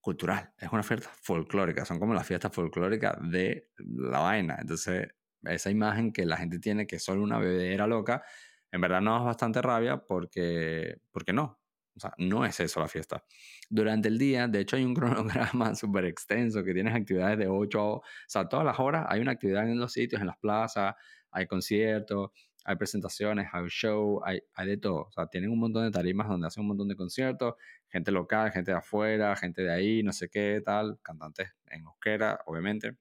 cultural, 0.00 0.52
es 0.58 0.72
una 0.72 0.82
fiesta 0.82 1.10
folclórica, 1.14 1.84
son 1.84 1.98
como 1.98 2.14
las 2.14 2.26
fiestas 2.26 2.54
folclóricas 2.54 3.16
de 3.20 3.70
la 3.76 4.20
vaina. 4.20 4.56
Entonces, 4.60 5.08
esa 5.44 5.70
imagen 5.70 6.12
que 6.12 6.24
la 6.24 6.38
gente 6.38 6.58
tiene 6.58 6.86
que 6.86 6.98
solo 6.98 7.22
una 7.22 7.38
bebedera 7.38 7.86
loca, 7.86 8.22
en 8.70 8.80
verdad 8.80 9.02
nos 9.02 9.20
da 9.20 9.26
bastante 9.26 9.60
rabia 9.60 9.98
porque, 10.06 10.96
porque 11.10 11.32
no, 11.32 11.61
o 11.94 12.00
sea, 12.00 12.12
no 12.18 12.44
es 12.44 12.58
eso 12.60 12.80
la 12.80 12.88
fiesta. 12.88 13.24
Durante 13.68 14.08
el 14.08 14.18
día, 14.18 14.48
de 14.48 14.60
hecho, 14.60 14.76
hay 14.76 14.84
un 14.84 14.94
cronograma 14.94 15.74
súper 15.74 16.04
extenso 16.06 16.64
que 16.64 16.74
tienes 16.74 16.94
actividades 16.94 17.38
de 17.38 17.48
8 17.48 17.80
a... 17.80 17.84
O 17.94 18.02
sea, 18.26 18.48
todas 18.48 18.64
las 18.64 18.78
horas 18.80 19.06
hay 19.08 19.20
una 19.20 19.32
actividad 19.32 19.68
en 19.68 19.78
los 19.78 19.92
sitios, 19.92 20.20
en 20.20 20.26
las 20.26 20.38
plazas, 20.38 20.94
hay 21.30 21.46
conciertos, 21.46 22.30
hay 22.64 22.76
presentaciones, 22.76 23.48
hay 23.52 23.66
show, 23.68 24.20
hay, 24.24 24.40
hay 24.54 24.68
de 24.68 24.76
todo. 24.76 25.06
O 25.08 25.12
sea, 25.12 25.26
tienen 25.26 25.50
un 25.50 25.58
montón 25.58 25.84
de 25.84 25.90
tarimas 25.90 26.28
donde 26.28 26.46
hacen 26.46 26.62
un 26.62 26.68
montón 26.68 26.88
de 26.88 26.96
conciertos, 26.96 27.54
gente 27.88 28.10
local, 28.12 28.52
gente 28.52 28.70
de 28.72 28.78
afuera, 28.78 29.34
gente 29.36 29.62
de 29.62 29.72
ahí, 29.72 30.02
no 30.02 30.12
sé 30.12 30.28
qué, 30.28 30.62
tal, 30.64 30.98
cantantes 31.02 31.48
en 31.70 31.82
euskera, 31.82 32.40
obviamente. 32.46 32.96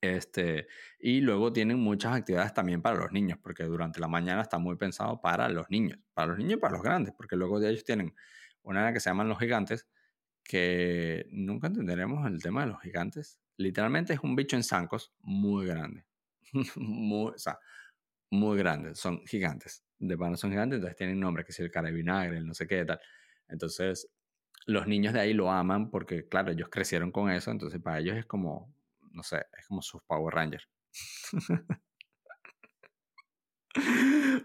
Este, 0.00 0.68
y 1.00 1.20
luego 1.20 1.52
tienen 1.52 1.78
muchas 1.78 2.14
actividades 2.14 2.54
también 2.54 2.82
para 2.82 2.98
los 2.98 3.12
niños, 3.12 3.38
porque 3.42 3.64
durante 3.64 4.00
la 4.00 4.08
mañana 4.08 4.42
está 4.42 4.58
muy 4.58 4.76
pensado 4.76 5.20
para 5.20 5.48
los 5.48 5.68
niños, 5.70 5.98
para 6.14 6.28
los 6.28 6.38
niños 6.38 6.54
y 6.54 6.56
para 6.58 6.74
los 6.74 6.82
grandes, 6.82 7.14
porque 7.16 7.36
luego 7.36 7.58
de 7.58 7.70
ellos 7.70 7.84
tienen 7.84 8.14
una 8.62 8.92
que 8.92 9.00
se 9.00 9.10
llaman 9.10 9.28
los 9.28 9.38
gigantes, 9.38 9.88
que 10.44 11.26
nunca 11.30 11.66
entenderemos 11.66 12.26
el 12.26 12.42
tema 12.42 12.62
de 12.62 12.68
los 12.68 12.80
gigantes. 12.80 13.40
Literalmente 13.56 14.14
es 14.14 14.20
un 14.20 14.36
bicho 14.36 14.56
en 14.56 14.62
zancos 14.62 15.12
muy 15.20 15.66
grande. 15.66 16.06
muy, 16.76 17.32
o 17.32 17.38
sea, 17.38 17.58
muy 18.30 18.56
grande. 18.58 18.94
Son 18.94 19.26
gigantes. 19.26 19.84
De 19.98 20.16
pana 20.16 20.36
son 20.36 20.50
gigantes, 20.50 20.76
entonces 20.76 20.96
tienen 20.96 21.18
nombre, 21.18 21.44
que 21.44 21.52
es 21.52 21.60
el 21.60 21.70
cara 21.70 21.88
de 21.88 21.94
vinagre, 21.94 22.38
el 22.38 22.46
no 22.46 22.54
sé 22.54 22.66
qué 22.66 22.84
tal. 22.84 23.00
Entonces, 23.48 24.08
los 24.66 24.86
niños 24.86 25.12
de 25.12 25.20
ahí 25.20 25.34
lo 25.34 25.50
aman 25.50 25.90
porque, 25.90 26.28
claro, 26.28 26.52
ellos 26.52 26.68
crecieron 26.70 27.10
con 27.10 27.30
eso, 27.30 27.50
entonces 27.50 27.80
para 27.80 27.98
ellos 27.98 28.16
es 28.16 28.26
como 28.26 28.72
no 29.12 29.22
sé, 29.22 29.44
es 29.58 29.66
como 29.66 29.82
sus 29.82 30.02
Power 30.02 30.34
Rangers. 30.34 30.68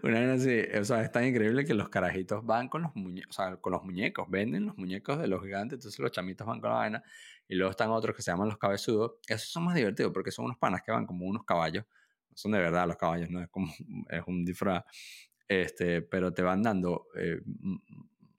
Una 0.02 0.20
vez 0.20 0.42
así, 0.42 0.78
o 0.78 0.84
sea, 0.84 1.02
es 1.02 1.10
tan 1.10 1.24
increíble 1.24 1.64
que 1.64 1.74
los 1.74 1.88
carajitos 1.88 2.44
van 2.44 2.68
con 2.68 2.82
los 2.82 2.94
muñecos, 2.94 3.36
con 3.60 3.72
los 3.72 3.82
muñecos, 3.82 4.26
venden 4.28 4.66
los 4.66 4.76
muñecos 4.76 5.18
de 5.18 5.26
los 5.28 5.42
gigantes, 5.42 5.78
entonces 5.78 5.98
los 5.98 6.12
chamitos 6.12 6.46
van 6.46 6.60
con 6.60 6.70
la 6.70 6.76
vaina, 6.76 7.02
y 7.48 7.54
luego 7.54 7.70
están 7.70 7.90
otros 7.90 8.14
que 8.14 8.22
se 8.22 8.30
llaman 8.30 8.48
los 8.48 8.58
cabezudos, 8.58 9.14
esos 9.26 9.48
son 9.50 9.64
más 9.64 9.74
divertidos 9.74 10.12
porque 10.12 10.30
son 10.30 10.46
unos 10.46 10.58
panas 10.58 10.82
que 10.82 10.92
van 10.92 11.06
como 11.06 11.26
unos 11.26 11.44
caballos, 11.44 11.84
son 12.34 12.52
de 12.52 12.58
verdad 12.58 12.86
los 12.86 12.96
caballos, 12.96 13.30
no 13.30 13.40
es 13.40 13.48
como, 13.48 13.66
es 14.10 14.22
un 14.26 14.44
disfraz, 14.44 14.84
este, 15.48 16.02
pero 16.02 16.32
te 16.32 16.42
van 16.42 16.62
dando 16.62 17.06
eh, 17.16 17.40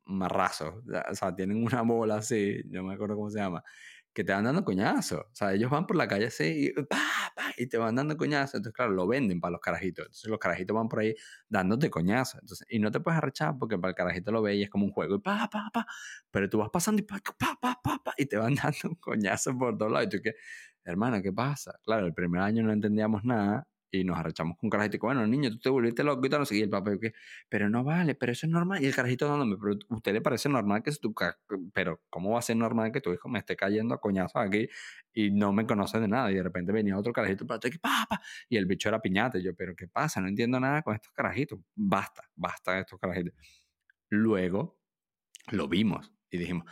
marrazos, 0.05 0.83
o 0.85 1.15
sea, 1.15 1.35
tienen 1.35 1.63
una 1.63 1.81
bola 1.81 2.17
así, 2.17 2.61
no 2.65 2.83
me 2.83 2.93
acuerdo 2.93 3.15
cómo 3.15 3.29
se 3.29 3.39
llama, 3.39 3.63
que 4.15 4.23
te 4.23 4.31
van 4.33 4.45
dando 4.45 4.63
coñazos. 4.63 5.19
O 5.19 5.35
sea, 5.35 5.53
ellos 5.53 5.69
van 5.69 5.85
por 5.85 5.97
la 5.97 6.07
calle 6.07 6.27
así 6.27 6.71
y, 6.75 6.83
pa, 6.83 6.97
pa, 7.35 7.51
y 7.57 7.67
te 7.67 7.77
van 7.77 7.95
dando 7.95 8.15
coñazos. 8.17 8.55
Entonces, 8.55 8.73
claro, 8.73 8.93
lo 8.93 9.07
venden 9.07 9.41
para 9.41 9.51
los 9.51 9.61
carajitos. 9.61 10.05
Entonces, 10.05 10.29
los 10.29 10.39
carajitos 10.39 10.73
van 10.73 10.87
por 10.87 10.99
ahí 10.99 11.13
dándote 11.49 11.89
coñazos. 11.89 12.41
Entonces, 12.41 12.65
y 12.69 12.79
no 12.79 12.91
te 12.91 13.01
puedes 13.01 13.17
arrechar 13.17 13.55
porque 13.59 13.77
para 13.77 13.89
el 13.89 13.95
carajito 13.95 14.31
lo 14.31 14.41
ve 14.41 14.55
y 14.55 14.63
es 14.63 14.69
como 14.69 14.85
un 14.85 14.91
juego. 14.91 15.15
Y 15.15 15.19
pa, 15.19 15.49
pa, 15.51 15.69
pa. 15.73 15.85
Pero 16.31 16.49
tú 16.49 16.59
vas 16.59 16.69
pasando 16.71 17.01
y 17.01 17.05
pa, 17.05 17.19
pa, 17.37 17.57
pa, 17.61 17.79
pa, 17.83 18.01
pa 18.03 18.13
y 18.17 18.25
te 18.25 18.37
van 18.37 18.55
dando 18.63 18.97
coñazos 19.01 19.53
por 19.55 19.77
todos 19.77 19.91
lados. 19.91 20.07
Y 20.07 20.17
tú 20.17 20.23
que, 20.23 20.35
hermano, 20.85 21.21
¿qué 21.21 21.33
pasa? 21.33 21.77
Claro, 21.83 22.07
el 22.07 22.13
primer 22.13 22.41
año 22.41 22.63
no 22.63 22.71
entendíamos 22.71 23.25
nada 23.25 23.67
y 23.99 24.03
nos 24.03 24.17
arrechamos 24.17 24.57
con 24.57 24.67
un 24.67 24.69
carajito. 24.69 24.97
Bueno, 24.99 25.25
niño, 25.27 25.49
tú 25.51 25.59
te 25.59 25.69
volviste 25.69 26.03
loco 26.03 26.25
y 26.25 26.29
tal, 26.29 26.39
no 26.39 26.45
sé, 26.45 26.57
y 26.57 26.61
el 26.61 26.69
papá, 26.69 26.91
¿qué? 26.99 27.13
pero 27.49 27.69
no 27.69 27.83
vale, 27.83 28.15
pero 28.15 28.31
eso 28.31 28.45
es 28.45 28.51
normal. 28.51 28.83
Y 28.83 28.87
el 28.87 28.95
carajito 28.95 29.27
dándome, 29.27 29.57
pero 29.57 29.77
¿a 29.89 29.95
usted 29.95 30.13
le 30.13 30.21
parece 30.21 30.49
normal 30.49 30.83
que 30.83 30.91
tu 30.91 31.13
pero 31.73 32.01
¿cómo 32.09 32.31
va 32.31 32.39
a 32.39 32.41
ser 32.41 32.57
normal 32.57 32.91
que 32.91 33.01
tu 33.01 33.13
hijo 33.13 33.29
me 33.29 33.39
esté 33.39 33.55
cayendo 33.55 33.95
a 33.95 34.01
coñazos 34.01 34.41
aquí 34.41 34.67
y 35.13 35.31
no 35.31 35.53
me 35.53 35.65
conoce 35.65 35.99
de 35.99 36.07
nada? 36.07 36.31
Y 36.31 36.35
de 36.35 36.43
repente 36.43 36.71
venía 36.71 36.97
otro 36.97 37.13
carajito, 37.13 37.45
pero 37.47 37.59
que 37.59 37.79
papá, 37.79 38.21
y 38.49 38.57
el 38.57 38.65
bicho 38.65 38.89
era 38.89 39.01
piñata. 39.01 39.37
Y 39.39 39.43
yo, 39.43 39.55
pero 39.55 39.75
¿qué 39.75 39.87
pasa? 39.87 40.21
No 40.21 40.27
entiendo 40.27 40.59
nada 40.59 40.81
con 40.81 40.95
estos 40.95 41.11
carajitos. 41.13 41.59
Basta, 41.75 42.23
basta 42.35 42.79
estos 42.79 42.99
carajitos. 42.99 43.33
Luego 44.09 44.79
lo 45.51 45.67
vimos 45.67 46.11
y 46.29 46.37
dijimos, 46.37 46.65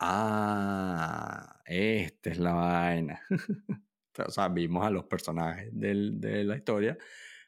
ah, 0.00 1.60
esta 1.66 2.30
es 2.30 2.38
la 2.38 2.52
vaina. 2.52 3.20
o 4.26 4.30
sea, 4.30 4.48
vimos 4.48 4.84
a 4.84 4.90
los 4.90 5.04
personajes 5.04 5.70
del, 5.72 6.20
de 6.20 6.44
la 6.44 6.56
historia. 6.56 6.96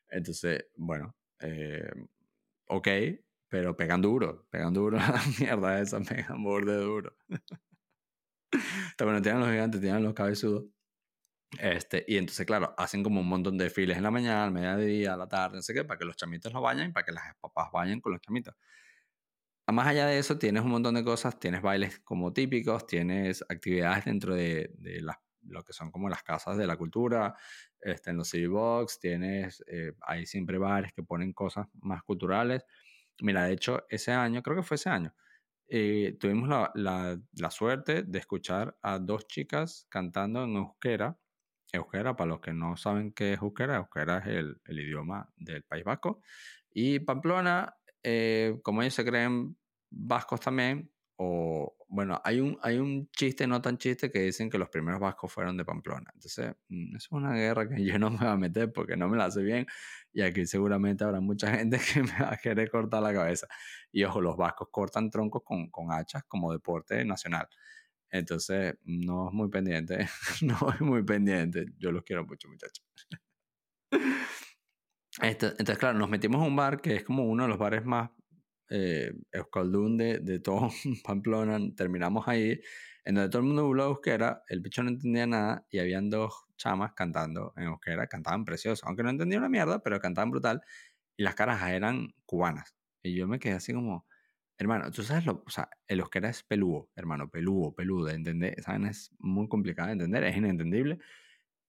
Entonces, 0.09 0.67
bueno, 0.77 1.15
eh, 1.41 1.91
ok, 2.67 2.89
pero 3.49 3.77
pegan 3.77 4.03
duro, 4.03 4.47
pegan 4.51 4.73
duro 4.73 4.97
la 4.99 5.23
mierda 5.39 5.81
esa, 5.81 6.01
pegan 6.01 6.43
borde 6.43 6.77
duro. 6.77 7.15
bueno, 8.99 9.23
tienen 9.23 9.41
los 9.41 9.51
gigantes, 9.51 9.81
tienen 9.81 10.03
los 10.03 10.15
cabezudos. 10.15 10.65
Este, 11.59 12.05
y 12.07 12.17
entonces, 12.17 12.47
claro, 12.47 12.75
hacen 12.79 13.03
como 13.03 13.21
un 13.21 13.29
montón 13.29 13.59
de 13.59 13.71
files 13.71 13.97
en 13.97 14.05
la 14.05 14.11
mañana, 14.11 14.45
al 14.45 14.53
mediodía, 14.53 15.15
a 15.15 15.17
la 15.17 15.29
tarde, 15.29 15.57
no 15.57 15.63
sé 15.63 15.75
qué, 15.75 15.85
para 15.85 15.99
que 15.99 16.05
los 16.05 16.17
chamitos 16.17 16.53
lo 16.53 16.61
vayan 16.61 16.91
y 16.91 16.93
para 16.93 17.05
que 17.05 17.13
las 17.13 17.35
papás 17.41 17.71
vayan 17.73 18.01
con 18.01 18.13
los 18.13 18.21
chamitos. 18.21 18.55
Más 19.67 19.87
allá 19.87 20.07
de 20.07 20.19
eso, 20.19 20.39
tienes 20.39 20.63
un 20.63 20.71
montón 20.71 20.95
de 20.95 21.05
cosas, 21.05 21.39
tienes 21.39 21.63
bailes 21.63 22.01
como 22.01 22.33
típicos, 22.33 22.87
tienes 22.87 23.43
actividades 23.49 24.05
dentro 24.05 24.35
de, 24.35 24.73
de 24.79 25.01
las, 25.01 25.17
lo 25.43 25.63
que 25.65 25.73
son 25.73 25.91
como 25.91 26.09
las 26.09 26.23
casas 26.23 26.57
de 26.57 26.67
la 26.67 26.77
cultura, 26.77 27.35
este, 27.81 28.11
en 28.11 28.17
los 28.19 28.29
city 28.29 28.47
box, 28.47 28.99
tienes, 28.99 29.63
eh, 29.67 29.93
hay 30.03 30.27
siempre 30.27 30.59
bares 30.59 30.93
que 30.93 31.03
ponen 31.03 31.33
cosas 31.33 31.67
más 31.81 32.03
culturales. 32.03 32.65
Mira, 33.21 33.45
de 33.45 33.53
hecho, 33.53 33.85
ese 33.89 34.13
año, 34.13 34.43
creo 34.43 34.57
que 34.57 34.63
fue 34.63 34.77
ese 34.77 34.91
año, 34.91 35.15
eh, 35.69 36.17
tuvimos 36.19 36.49
la, 36.49 36.71
la, 36.75 37.21
la, 37.35 37.51
suerte 37.51 38.03
de 38.03 38.19
escuchar 38.19 38.77
a 38.83 38.99
dos 38.99 39.29
chicas 39.29 39.87
cantando 39.89 40.43
en 40.45 40.57
euskera. 40.57 41.17
Euskera, 41.73 42.17
para 42.17 42.31
los 42.31 42.41
que 42.41 42.53
no 42.53 42.77
saben 42.77 43.13
qué 43.13 43.35
es 43.35 43.43
euskera, 43.43 43.77
euskera 43.77 44.19
es 44.19 44.27
el, 44.27 44.61
el 44.65 44.81
idioma 44.81 45.33
del 45.37 45.63
País 45.63 45.85
Vasco. 45.85 46.23
Y 46.73 46.99
Pamplona, 47.01 47.77
eh, 48.03 48.59
como 48.63 48.83
ellos 48.83 48.95
se 48.95 49.05
creen 49.05 49.57
vascos 49.91 50.41
también, 50.41 50.91
o 51.17 51.77
bueno, 51.91 52.21
hay 52.25 52.41
un, 52.41 52.57
hay 52.63 52.79
un 52.79 53.11
chiste, 53.11 53.49
no 53.49 53.61
tan 53.61 53.77
chiste, 53.77 54.13
que 54.13 54.21
dicen 54.21 54.49
que 54.49 54.59
los 54.59 54.69
primeros 54.69 55.01
vascos 55.01 55.33
fueron 55.33 55.57
de 55.57 55.65
Pamplona. 55.65 56.09
Entonces, 56.15 56.55
mm, 56.69 56.97
es 56.97 57.11
una 57.11 57.35
guerra 57.35 57.69
que 57.69 57.75
yo 57.85 57.99
no 57.99 58.11
me 58.11 58.19
voy 58.19 58.29
a 58.29 58.37
meter 58.37 58.73
porque 58.73 58.97
no 58.97 59.09
me 59.09 59.17
la 59.17 59.27
hace 59.27 59.43
bien 59.43 59.67
y 60.13 60.23
aquí 60.23 60.47
seguramente 60.47 61.03
habrá 61.05 61.21
mucha 61.21 61.53
gente 61.53 61.79
que 61.95 62.03
me 62.03 62.13
va 62.13 62.33
a 62.33 62.37
querer 62.37 62.71
cortar 62.71 63.03
la 63.03 63.13
cabeza. 63.13 63.49
Y 63.91 64.05
ojo, 64.05 64.21
los 64.21 64.37
vascos 64.37 64.69
cortan 64.71 65.11
troncos 65.11 65.43
con, 65.45 65.69
con 65.71 65.93
hachas 65.93 66.23
como 66.29 66.53
deporte 66.53 67.05
nacional. 67.05 67.49
Entonces, 68.11 68.75
no 68.85 69.29
es 69.29 69.35
muy 69.35 69.49
pendiente, 69.51 70.09
no 70.43 70.73
es 70.73 70.81
muy 70.81 71.03
pendiente. 71.03 71.67
Yo 71.77 71.91
los 71.91 72.05
quiero 72.05 72.25
mucho, 72.25 72.49
muchachos. 72.49 72.85
Entonces, 75.21 75.79
claro, 75.79 75.99
nos 75.99 76.09
metimos 76.09 76.41
a 76.41 76.45
un 76.45 76.55
bar 76.55 76.81
que 76.81 76.97
es 76.97 77.05
como 77.05 77.25
uno 77.25 77.43
de 77.45 77.49
los 77.49 77.59
bares 77.59 77.85
más 77.85 78.11
eh, 78.71 79.13
Euskaldun 79.33 79.97
de, 79.99 80.19
de 80.21 80.41
todo 80.41 80.71
Pamplona, 81.05 81.59
terminamos 81.77 82.27
ahí, 82.29 82.61
en 83.05 83.15
donde 83.17 83.31
todo 83.31 83.41
el 83.43 83.49
mundo 83.49 83.67
hablaba 83.67 83.91
euskera, 83.91 84.43
el 84.49 84.61
bicho 84.61 84.83
no 84.83 84.91
entendía 84.91 85.27
nada 85.27 85.67
y 85.71 85.79
habían 85.81 86.11
dos 86.11 86.33
chamas 86.57 86.93
cantando 86.95 87.53
en 87.57 87.65
euskera, 87.65 88.07
cantaban 88.07 88.45
precioso, 88.45 88.87
aunque 88.87 89.03
no 89.03 89.11
entendía 89.11 89.39
una 89.39 89.49
mierda, 89.49 89.81
pero 89.83 89.99
cantaban 90.01 90.31
brutal, 90.31 90.63
y 91.17 91.23
las 91.25 91.35
caras 91.35 91.63
eran 91.71 92.15
cubanas. 92.27 92.75
Y 93.03 93.15
yo 93.17 93.29
me 93.29 93.39
quedé 93.39 93.55
así 93.55 93.73
como, 93.73 94.07
hermano, 94.59 94.91
tú 94.91 95.03
sabes 95.03 95.27
lo, 95.27 95.43
o 95.47 95.51
sea, 95.51 95.71
el 95.89 96.01
euskera 96.01 96.31
es 96.31 96.43
peludo, 96.45 96.91
hermano, 96.97 97.31
peludo, 97.31 97.75
peludo 97.75 98.07
de 98.07 98.15
entender, 98.15 98.63
¿saben? 98.63 98.87
Es 98.87 99.13
muy 99.19 99.49
complicado 99.49 99.89
de 99.89 99.95
entender, 99.95 100.25
es 100.25 100.37
inentendible. 100.37 100.99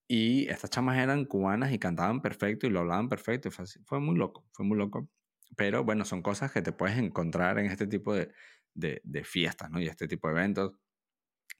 Y 0.07 0.49
estas 0.49 0.69
chamas 0.71 0.97
eran 0.99 1.25
cubanas 1.25 1.71
y 1.73 1.79
cantaban 1.79 2.21
perfecto 2.21 2.67
y 2.67 2.69
lo 2.69 2.81
hablaban 2.81 3.09
perfecto. 3.09 3.49
Fue, 3.51 3.65
fue 3.85 3.99
muy 3.99 4.15
loco, 4.17 4.45
fue 4.53 4.65
muy 4.65 4.77
loco. 4.77 5.09
Pero 5.55 5.83
bueno, 5.83 6.05
son 6.05 6.21
cosas 6.21 6.51
que 6.51 6.61
te 6.61 6.71
puedes 6.71 6.97
encontrar 6.97 7.59
en 7.59 7.65
este 7.67 7.87
tipo 7.87 8.13
de, 8.13 8.31
de, 8.73 9.23
fiestas 9.23 9.69
¿no? 9.69 9.79
y 9.79 9.87
este 9.87 10.07
tipo 10.07 10.27
de 10.27 10.33
eventos. 10.33 10.73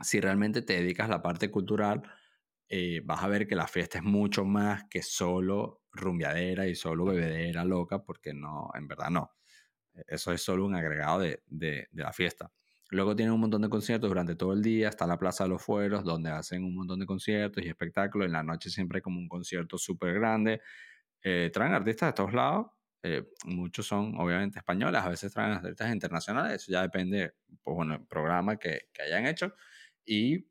Si 0.02 0.20
realmente 0.20 0.62
te 0.62 0.74
dedicas 0.74 1.08
a 1.08 1.12
la 1.12 1.22
parte 1.22 1.52
cultural, 1.52 2.02
eh, 2.70 3.02
vas 3.04 3.24
a 3.24 3.28
ver 3.28 3.48
que 3.48 3.56
la 3.56 3.68
fiesta 3.68 4.00
es 4.00 4.04
mucho 4.04 4.46
más 4.46 4.86
que 4.90 5.04
solo 5.04 5.84
rumbiadera 5.92 6.68
y 6.68 6.76
solo 6.76 7.06
bebedera 7.06 7.66
loca, 7.66 8.04
porque 8.04 8.34
no, 8.34 8.70
en 8.76 8.88
verdad 8.88 9.10
no. 9.10 9.32
Eso 10.08 10.32
es 10.32 10.42
solo 10.42 10.66
un 10.66 10.76
agregado 10.76 11.20
de, 11.20 11.44
de, 11.48 11.88
de, 11.92 12.04
la 12.04 12.14
fiesta. 12.14 12.52
Luego 12.90 13.16
tienen 13.16 13.34
un 13.34 13.42
montón 13.42 13.62
de 13.62 13.70
conciertos 13.70 14.10
durante 14.10 14.36
todo 14.36 14.54
el 14.54 14.62
día. 14.62 14.90
Está 14.90 15.06
la 15.06 15.20
Plaza 15.20 15.44
de 15.44 15.50
los 15.50 15.62
Fueros, 15.62 16.04
donde 16.04 16.30
hacen 16.32 16.64
un 16.64 16.76
montón 16.76 17.00
de 17.00 17.06
conciertos 17.06 17.64
y 17.64 17.68
espectáculos. 17.68 18.26
En 18.28 18.34
la 18.34 18.44
noche 18.44 18.70
siempre 18.70 18.98
hay 19.00 19.02
como 19.02 19.20
un 19.20 19.30
concierto 19.30 19.78
súper 19.78 20.14
grande. 20.14 20.62
Eh, 21.24 21.52
traen 21.54 21.74
artistas 21.74 22.10
de 22.10 22.14
todos 22.14 22.34
lados 22.34 22.68
eh, 23.04 23.24
muchos 23.46 23.88
son 23.88 24.16
obviamente 24.20 24.60
españoles, 24.60 25.02
a 25.02 25.10
veces 25.10 25.34
traen 25.34 25.54
atletas 25.54 25.92
internacionales, 25.92 26.62
eso 26.62 26.72
ya 26.72 26.82
depende, 26.84 27.34
pues 27.64 27.76
bueno, 27.76 27.96
el 27.96 28.06
programa 28.06 28.58
que, 28.58 28.90
que 28.94 29.02
hayan 29.04 29.26
hecho. 29.26 29.54
Y, 30.06 30.48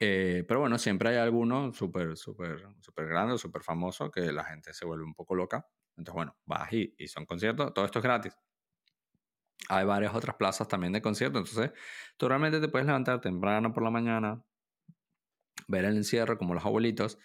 eh, 0.00 0.44
pero 0.46 0.60
bueno, 0.60 0.78
siempre 0.78 1.10
hay 1.10 1.16
alguno 1.16 1.72
súper, 1.72 2.16
súper, 2.16 2.66
súper 2.80 3.06
grande, 3.06 3.38
súper 3.38 3.62
famoso, 3.62 4.10
que 4.10 4.32
la 4.32 4.44
gente 4.44 4.72
se 4.72 4.84
vuelve 4.86 5.04
un 5.04 5.14
poco 5.14 5.34
loca. 5.34 5.66
Entonces, 5.96 6.14
bueno, 6.14 6.36
vas 6.46 6.72
y, 6.72 6.94
y 6.98 7.08
son 7.08 7.26
conciertos, 7.26 7.72
todo 7.74 7.84
esto 7.84 7.98
es 7.98 8.04
gratis. 8.04 8.36
Hay 9.68 9.84
varias 9.84 10.14
otras 10.14 10.36
plazas 10.36 10.68
también 10.68 10.92
de 10.92 11.02
conciertos, 11.02 11.50
entonces 11.50 11.78
tú 12.16 12.28
realmente 12.28 12.60
te 12.60 12.68
puedes 12.68 12.86
levantar 12.86 13.20
temprano 13.20 13.72
por 13.72 13.82
la 13.82 13.90
mañana, 13.90 14.42
ver 15.66 15.84
el 15.84 15.96
encierro 15.96 16.38
como 16.38 16.54
los 16.54 16.64
abuelitos 16.64 17.18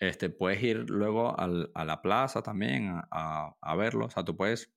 este, 0.00 0.30
puedes 0.30 0.62
ir 0.62 0.88
luego 0.88 1.38
al, 1.38 1.70
a 1.74 1.84
la 1.84 2.00
plaza 2.02 2.42
también 2.42 2.88
a, 3.10 3.54
a, 3.60 3.76
verlo. 3.76 4.06
O 4.06 4.10
sea, 4.10 4.24
tú 4.24 4.34
puedes 4.34 4.72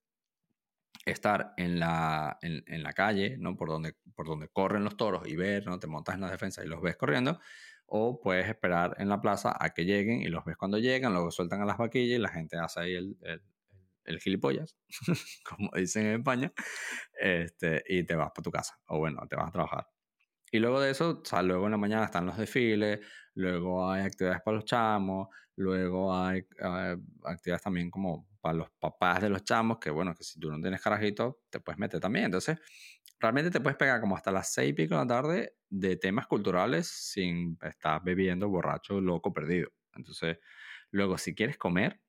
estar 1.05 1.53
en 1.57 1.79
la, 1.79 2.37
en, 2.41 2.63
en, 2.67 2.83
la 2.83 2.93
calle, 2.93 3.37
¿no? 3.39 3.55
Por 3.55 3.69
donde, 3.69 3.95
por 4.15 4.27
donde 4.27 4.49
corren 4.49 4.83
los 4.83 4.97
toros 4.97 5.27
y 5.27 5.35
ver, 5.37 5.65
¿no? 5.65 5.79
Te 5.79 5.87
montas 5.87 6.15
en 6.15 6.21
la 6.21 6.29
defensa 6.29 6.63
y 6.63 6.67
los 6.67 6.81
ves 6.81 6.97
corriendo. 6.97 7.39
O 7.85 8.19
puedes 8.21 8.47
esperar 8.47 8.95
en 8.99 9.07
la 9.09 9.21
plaza 9.21 9.55
a 9.57 9.69
que 9.69 9.85
lleguen 9.85 10.21
y 10.21 10.27
los 10.27 10.43
ves 10.43 10.57
cuando 10.57 10.77
llegan, 10.77 11.13
luego 11.13 11.31
sueltan 11.31 11.61
a 11.61 11.65
las 11.65 11.77
vaquillas 11.77 12.17
y 12.19 12.21
la 12.21 12.29
gente 12.29 12.57
hace 12.57 12.81
ahí 12.81 12.95
el, 12.95 13.17
el, 13.21 13.41
el 14.05 14.19
gilipollas, 14.19 14.77
como 15.49 15.69
dicen 15.75 16.05
en 16.07 16.19
España, 16.19 16.51
este, 17.19 17.83
y 17.87 18.03
te 18.03 18.15
vas 18.15 18.31
para 18.31 18.43
tu 18.43 18.51
casa. 18.51 18.77
O 18.87 18.99
bueno, 18.99 19.25
te 19.29 19.37
vas 19.37 19.47
a 19.47 19.51
trabajar. 19.51 19.87
Y 20.51 20.59
luego 20.59 20.79
de 20.79 20.91
eso, 20.91 21.21
o 21.23 21.25
sea, 21.25 21.41
luego 21.41 21.65
en 21.65 21.71
la 21.71 21.77
mañana 21.77 22.05
están 22.05 22.25
los 22.25 22.37
desfiles, 22.37 22.99
luego 23.35 23.89
hay 23.89 24.03
actividades 24.03 24.41
para 24.41 24.55
los 24.57 24.65
chamos, 24.65 25.29
luego 25.55 26.15
hay, 26.15 26.39
eh, 26.39 26.97
actividades 27.25 27.61
también 27.63 27.91
como 27.91 28.27
para 28.41 28.55
los 28.55 28.71
papás 28.79 29.21
de 29.21 29.29
los 29.29 29.43
chamos, 29.43 29.79
que 29.79 29.89
bueno, 29.89 30.13
que 30.15 30.23
si 30.23 30.39
tú 30.39 30.51
no 30.51 30.59
tienes 30.61 30.81
carajito, 30.81 31.41
te 31.49 31.59
puedes 31.59 31.79
meter 31.79 31.99
también. 31.99 32.25
Entonces, 32.25 32.59
realmente 33.19 33.51
te 33.51 33.61
puedes 33.61 33.77
pegar 33.77 34.01
como 34.01 34.15
hasta 34.17 34.31
las 34.31 34.53
seis 34.53 34.71
y 34.71 34.73
pico 34.73 34.95
de 34.95 35.01
la 35.01 35.07
tarde 35.07 35.55
de 35.69 35.95
temas 35.97 36.27
culturales 36.27 36.87
sin 36.87 37.57
estar 37.63 38.03
bebiendo 38.03 38.49
borracho, 38.49 39.01
loco, 39.01 39.33
perdido. 39.33 39.69
Entonces, 39.95 40.39
luego 40.91 41.17
si 41.17 41.35
quieres 41.35 41.57
comer, 41.57 42.01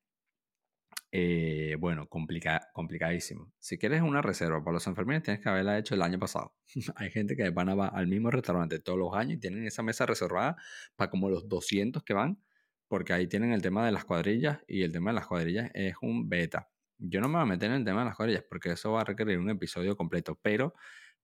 eh, 1.16 1.77
bueno, 1.79 2.09
complica, 2.09 2.70
complicadísimo. 2.72 3.53
Si 3.61 3.79
quieres 3.79 4.03
una 4.03 4.20
reserva 4.20 4.64
para 4.64 4.74
los 4.74 4.87
enfermeros, 4.88 5.22
tienes 5.22 5.40
que 5.40 5.48
haberla 5.48 5.79
hecho 5.79 5.94
el 5.94 6.03
año 6.03 6.18
pasado. 6.18 6.57
Hay 6.96 7.11
gente 7.12 7.37
que 7.37 7.50
van 7.50 7.68
a 7.68 7.77
va 7.77 7.87
al 7.87 8.09
mismo 8.09 8.33
restaurante 8.33 8.81
todos 8.81 8.98
los 8.98 9.14
años 9.14 9.35
y 9.35 9.38
tienen 9.38 9.64
esa 9.64 9.85
mesa 9.85 10.07
reservada 10.07 10.57
para 10.96 11.12
como 11.12 11.31
los 11.31 11.48
200 11.48 12.03
que 12.03 12.14
van, 12.14 12.42
porque 12.88 13.12
ahí 13.12 13.29
tienen 13.29 13.53
el 13.53 13.62
tema 13.62 13.87
de 13.87 13.92
las 13.92 14.05
cuadrillas 14.05 14.59
y 14.66 14.83
el 14.83 14.90
tema 14.90 15.12
de 15.12 15.14
las 15.14 15.29
cuadrillas 15.29 15.70
es 15.72 15.94
un 16.03 16.29
beta. 16.29 16.68
Yo 16.98 17.20
no 17.20 17.29
me 17.29 17.35
voy 17.35 17.42
a 17.42 17.46
meter 17.46 17.70
en 17.70 17.77
el 17.77 17.85
tema 17.85 18.00
de 18.00 18.07
las 18.07 18.16
cuadrillas 18.16 18.44
porque 18.48 18.72
eso 18.72 18.90
va 18.90 19.03
a 19.03 19.05
requerir 19.05 19.38
un 19.38 19.50
episodio 19.50 19.96
completo, 19.96 20.37
pero, 20.42 20.74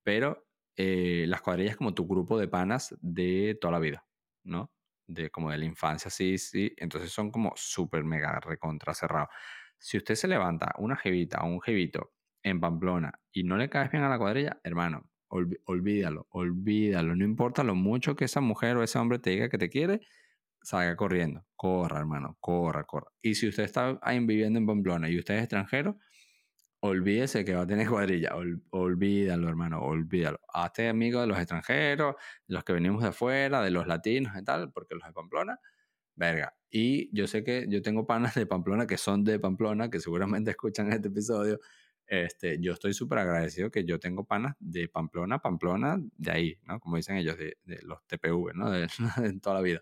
pero 0.04 0.46
eh, 0.76 1.24
las 1.26 1.42
cuadrillas 1.42 1.76
como 1.76 1.94
tu 1.94 2.06
grupo 2.06 2.38
de 2.38 2.46
panas 2.46 2.94
de 3.00 3.58
toda 3.60 3.72
la 3.72 3.80
vida, 3.80 4.06
¿no? 4.44 4.72
De 5.08 5.30
como 5.30 5.50
de 5.50 5.58
la 5.58 5.64
infancia, 5.64 6.12
sí, 6.12 6.38
sí. 6.38 6.72
Entonces 6.76 7.10
son 7.10 7.32
como 7.32 7.52
súper 7.56 8.04
mega 8.04 8.38
recontra 8.38 8.94
cerrados. 8.94 9.30
Si 9.80 9.96
usted 9.96 10.14
se 10.14 10.28
levanta 10.28 10.74
una 10.78 10.94
jevita 10.94 11.40
o 11.42 11.46
un 11.46 11.60
jevito 11.62 12.12
en 12.42 12.60
Pamplona 12.60 13.18
y 13.32 13.44
no 13.44 13.56
le 13.56 13.70
caes 13.70 13.90
bien 13.90 14.04
a 14.04 14.10
la 14.10 14.18
cuadrilla, 14.18 14.60
hermano, 14.62 15.10
olvídalo, 15.28 16.26
olvídalo. 16.30 17.16
No 17.16 17.24
importa 17.24 17.64
lo 17.64 17.74
mucho 17.74 18.14
que 18.14 18.26
esa 18.26 18.42
mujer 18.42 18.76
o 18.76 18.82
ese 18.82 18.98
hombre 18.98 19.18
te 19.18 19.30
diga 19.30 19.48
que 19.48 19.56
te 19.56 19.70
quiere, 19.70 20.02
salga 20.62 20.96
corriendo. 20.96 21.46
Corra, 21.56 21.98
hermano, 21.98 22.36
corra, 22.40 22.84
corra. 22.84 23.10
Y 23.22 23.36
si 23.36 23.48
usted 23.48 23.64
está 23.64 23.98
ahí 24.02 24.20
viviendo 24.20 24.58
en 24.58 24.66
Pamplona 24.66 25.08
y 25.08 25.18
usted 25.18 25.36
es 25.36 25.44
extranjero, 25.44 25.98
olvídese 26.80 27.44
que 27.46 27.54
va 27.54 27.62
a 27.62 27.66
tener 27.66 27.88
cuadrilla. 27.88 28.32
olvídalo, 28.70 29.48
hermano, 29.48 29.80
olvídalo. 29.80 30.40
Hazte 30.52 30.88
amigo 30.90 31.22
de 31.22 31.26
los 31.26 31.38
extranjeros, 31.38 32.16
de 32.46 32.54
los 32.54 32.64
que 32.64 32.74
venimos 32.74 33.02
de 33.02 33.08
afuera, 33.08 33.62
de 33.62 33.70
los 33.70 33.86
latinos 33.86 34.36
y 34.38 34.44
tal, 34.44 34.72
porque 34.72 34.94
los 34.94 35.06
de 35.06 35.12
Pamplona 35.14 35.58
Verga. 36.20 36.54
Y 36.70 37.08
yo 37.16 37.26
sé 37.26 37.42
que 37.42 37.66
yo 37.68 37.80
tengo 37.80 38.06
panas 38.06 38.34
de 38.34 38.44
Pamplona 38.44 38.86
que 38.86 38.98
son 38.98 39.24
de 39.24 39.40
Pamplona, 39.40 39.88
que 39.90 40.00
seguramente 40.00 40.50
escuchan 40.56 40.92
este 40.92 41.08
episodio. 41.08 41.60
Este, 42.06 42.60
yo 42.60 42.72
estoy 42.74 42.92
súper 42.92 43.20
agradecido 43.20 43.70
que 43.70 43.84
yo 43.84 43.98
tengo 43.98 44.24
panas 44.24 44.54
de 44.58 44.88
Pamplona, 44.88 45.38
Pamplona, 45.38 45.98
de 46.18 46.30
ahí, 46.30 46.58
¿no? 46.64 46.78
Como 46.78 46.96
dicen 46.96 47.16
ellos, 47.16 47.38
de, 47.38 47.56
de 47.64 47.80
los 47.84 48.06
TPV, 48.06 48.52
¿no? 48.54 48.70
De, 48.70 48.88
de, 49.22 49.40
toda 49.40 49.56
la 49.56 49.62
vida. 49.62 49.80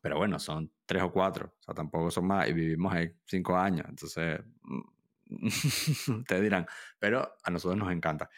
Pero 0.00 0.16
bueno, 0.18 0.38
son 0.38 0.72
tres 0.86 1.02
o 1.02 1.10
cuatro, 1.10 1.54
o 1.58 1.62
sea, 1.62 1.74
tampoco 1.74 2.10
son 2.10 2.26
más, 2.26 2.48
y 2.48 2.52
vivimos 2.52 2.92
ahí 2.92 3.10
cinco 3.26 3.56
años, 3.56 3.86
entonces, 3.88 4.40
ustedes 6.08 6.42
dirán, 6.42 6.66
pero 6.98 7.36
a 7.42 7.50
nosotros 7.50 7.78
nos 7.78 7.92
encanta. 7.92 8.30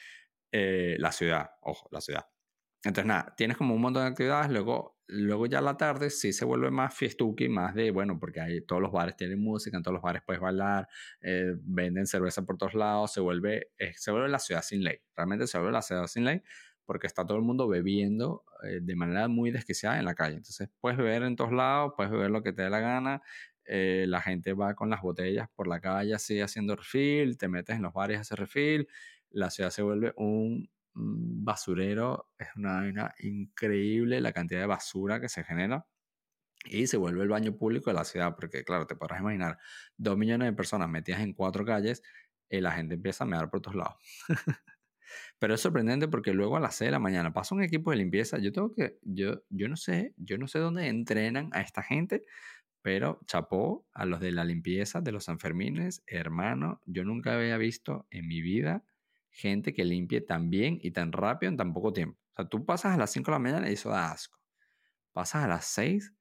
Eh, 0.51 0.97
la 0.99 1.13
ciudad, 1.13 1.51
ojo, 1.63 1.89
la 1.93 2.01
ciudad. 2.01 2.27
Entonces, 2.85 3.07
nada, 3.07 3.35
tienes 3.37 3.57
como 3.57 3.75
un 3.75 3.81
montón 3.81 4.03
de 4.03 4.09
actividades, 4.09 4.51
luego, 4.51 4.99
luego 5.07 5.47
ya 5.47 5.61
la 5.61 5.77
tarde 5.77 6.11
sí 6.11 6.33
se 6.33 6.45
vuelve 6.45 6.71
más 6.73 6.93
fiestuki, 6.93 7.49
más 7.49 7.75
de, 7.77 7.93
bueno, 7.93 8.19
porque 8.19 8.41
hay, 8.41 8.61
todos 8.63 8.83
los 8.83 8.91
bares 8.91 9.17
tienen 9.17 9.41
música, 9.41 9.77
en 9.77 9.85
todos 9.85 9.95
los 9.95 10.03
bares 10.03 10.23
puedes 10.27 10.43
bailar, 10.43 10.89
eh, 11.21 11.55
venden 11.61 12.07
cerveza 12.07 12.43
por 12.43 12.59
todos 12.59 12.75
lados, 12.75 13.13
se 13.13 13.21
vuelve, 13.21 13.69
eh, 13.79 13.93
se 13.95 14.11
vuelve 14.11 14.29
la 14.29 14.41
ciudad 14.41 14.63
sin 14.63 14.83
ley, 14.83 14.99
realmente 15.15 15.47
se 15.47 15.59
vuelve 15.59 15.73
la 15.73 15.83
ciudad 15.83 16.07
sin 16.09 16.25
ley 16.25 16.43
porque 16.85 17.07
está 17.07 17.25
todo 17.25 17.39
el 17.39 17.45
mundo 17.45 17.69
bebiendo 17.69 18.45
eh, 18.65 18.81
de 18.83 18.97
manera 18.97 19.29
muy 19.29 19.53
desquiciada 19.53 20.01
en 20.01 20.05
la 20.05 20.17
calle. 20.17 20.37
Entonces, 20.37 20.69
puedes 20.81 20.99
beber 20.99 21.23
en 21.23 21.37
todos 21.37 21.53
lados, 21.53 21.93
puedes 21.97 22.11
beber 22.11 22.31
lo 22.31 22.43
que 22.43 22.53
te 22.53 22.63
dé 22.63 22.71
la 22.71 22.81
gana, 22.81 23.23
la 23.65 24.21
gente 24.21 24.55
va 24.55 24.75
con 24.75 24.91
las 24.91 25.01
botellas 25.01 25.49
por 25.55 25.69
la 25.69 25.81
calle 25.81 26.15
así 26.15 26.41
haciendo 26.41 26.75
refill, 26.75 27.39
te 27.39 27.49
metes 27.49 27.77
en 27.77 27.83
los 27.83 27.93
bares 27.93 28.19
a 28.19 28.21
hacer 28.23 28.41
refill, 28.41 28.89
la 29.31 29.51
ciudad 29.51 29.71
se 29.71 29.83
vuelve 29.83 30.13
un 30.17 30.69
basurero, 30.95 32.31
es 32.39 32.49
una 32.57 32.75
vaina 32.81 33.15
increíble 33.21 34.21
la 34.21 34.33
cantidad 34.33 34.61
de 34.61 34.67
basura 34.67 35.21
que 35.21 35.29
se 35.29 35.45
genera 35.45 35.87
y 36.65 36.87
se 36.87 36.97
vuelve 36.97 37.23
el 37.23 37.29
baño 37.29 37.57
público 37.57 37.91
de 37.91 37.95
la 37.95 38.05
ciudad, 38.05 38.35
porque 38.37 38.65
claro, 38.65 38.87
te 38.87 38.97
podrás 38.97 39.21
imaginar, 39.21 39.59
dos 39.97 40.17
millones 40.17 40.47
de 40.47 40.53
personas 40.53 40.89
metidas 40.89 41.21
en 41.21 41.33
cuatro 41.33 41.65
calles, 41.65 42.03
y 42.49 42.61
la 42.61 42.73
gente 42.73 42.95
empieza 42.95 43.25
a 43.25 43.27
mear 43.27 43.51
por 43.51 43.63
todos 43.63 43.77
lados. 43.77 43.97
Pero 45.39 45.55
es 45.55 45.61
sorprendente 45.61 46.09
porque 46.09 46.33
luego 46.33 46.57
a 46.57 46.61
las 46.61 46.77
6 46.77 46.89
de 46.89 46.93
la 46.93 46.99
mañana 46.99 47.33
pasa 47.33 47.55
un 47.55 47.63
equipo 47.63 47.91
de 47.91 47.97
limpieza. 47.97 48.39
Yo 48.39 48.53
tengo 48.53 48.73
que, 48.73 48.99
yo, 49.03 49.43
yo 49.49 49.69
no 49.69 49.77
sé, 49.77 50.15
yo 50.17 50.39
no 50.39 50.47
sé 50.47 50.59
dónde 50.59 50.89
entrenan 50.89 51.51
a 51.53 51.61
esta 51.61 51.83
gente, 51.83 52.23
pero 52.83 53.21
chapó 53.27 53.87
a 53.93 54.05
los 54.07 54.21
de 54.21 54.33
la 54.33 54.45
limpieza 54.45 55.01
de 55.01 55.13
los 55.13 55.25
Sanfermines, 55.25 56.03
hermano, 56.07 56.81
yo 56.87 57.05
nunca 57.05 57.35
había 57.35 57.57
visto 57.57 58.07
en 58.11 58.27
mi 58.27 58.41
vida 58.43 58.85
gente 59.33 59.75
que 59.75 59.85
limpie 59.85 60.21
tan 60.21 60.51
bien 60.51 60.79
y 60.83 60.93
tan 60.93 61.13
rápido 61.13 61.51
en 61.51 61.57
tan 61.57 61.73
poco 61.73 61.93
tiempo. 61.93 62.19
O 62.33 62.37
sea, 62.37 62.49
tú 62.49 62.65
pasas 62.65 62.95
a 62.95 62.99
las 62.99 63.11
5 63.11 63.31
de 63.31 63.33
la 63.33 63.39
mañana 63.39 63.71
y 63.71 63.75
eso 63.75 63.91
da 63.91 64.13
asco. 64.13 64.39
Pasas 65.13 65.45
a 65.45 65.49
las 65.49 65.67
6, 65.67 66.13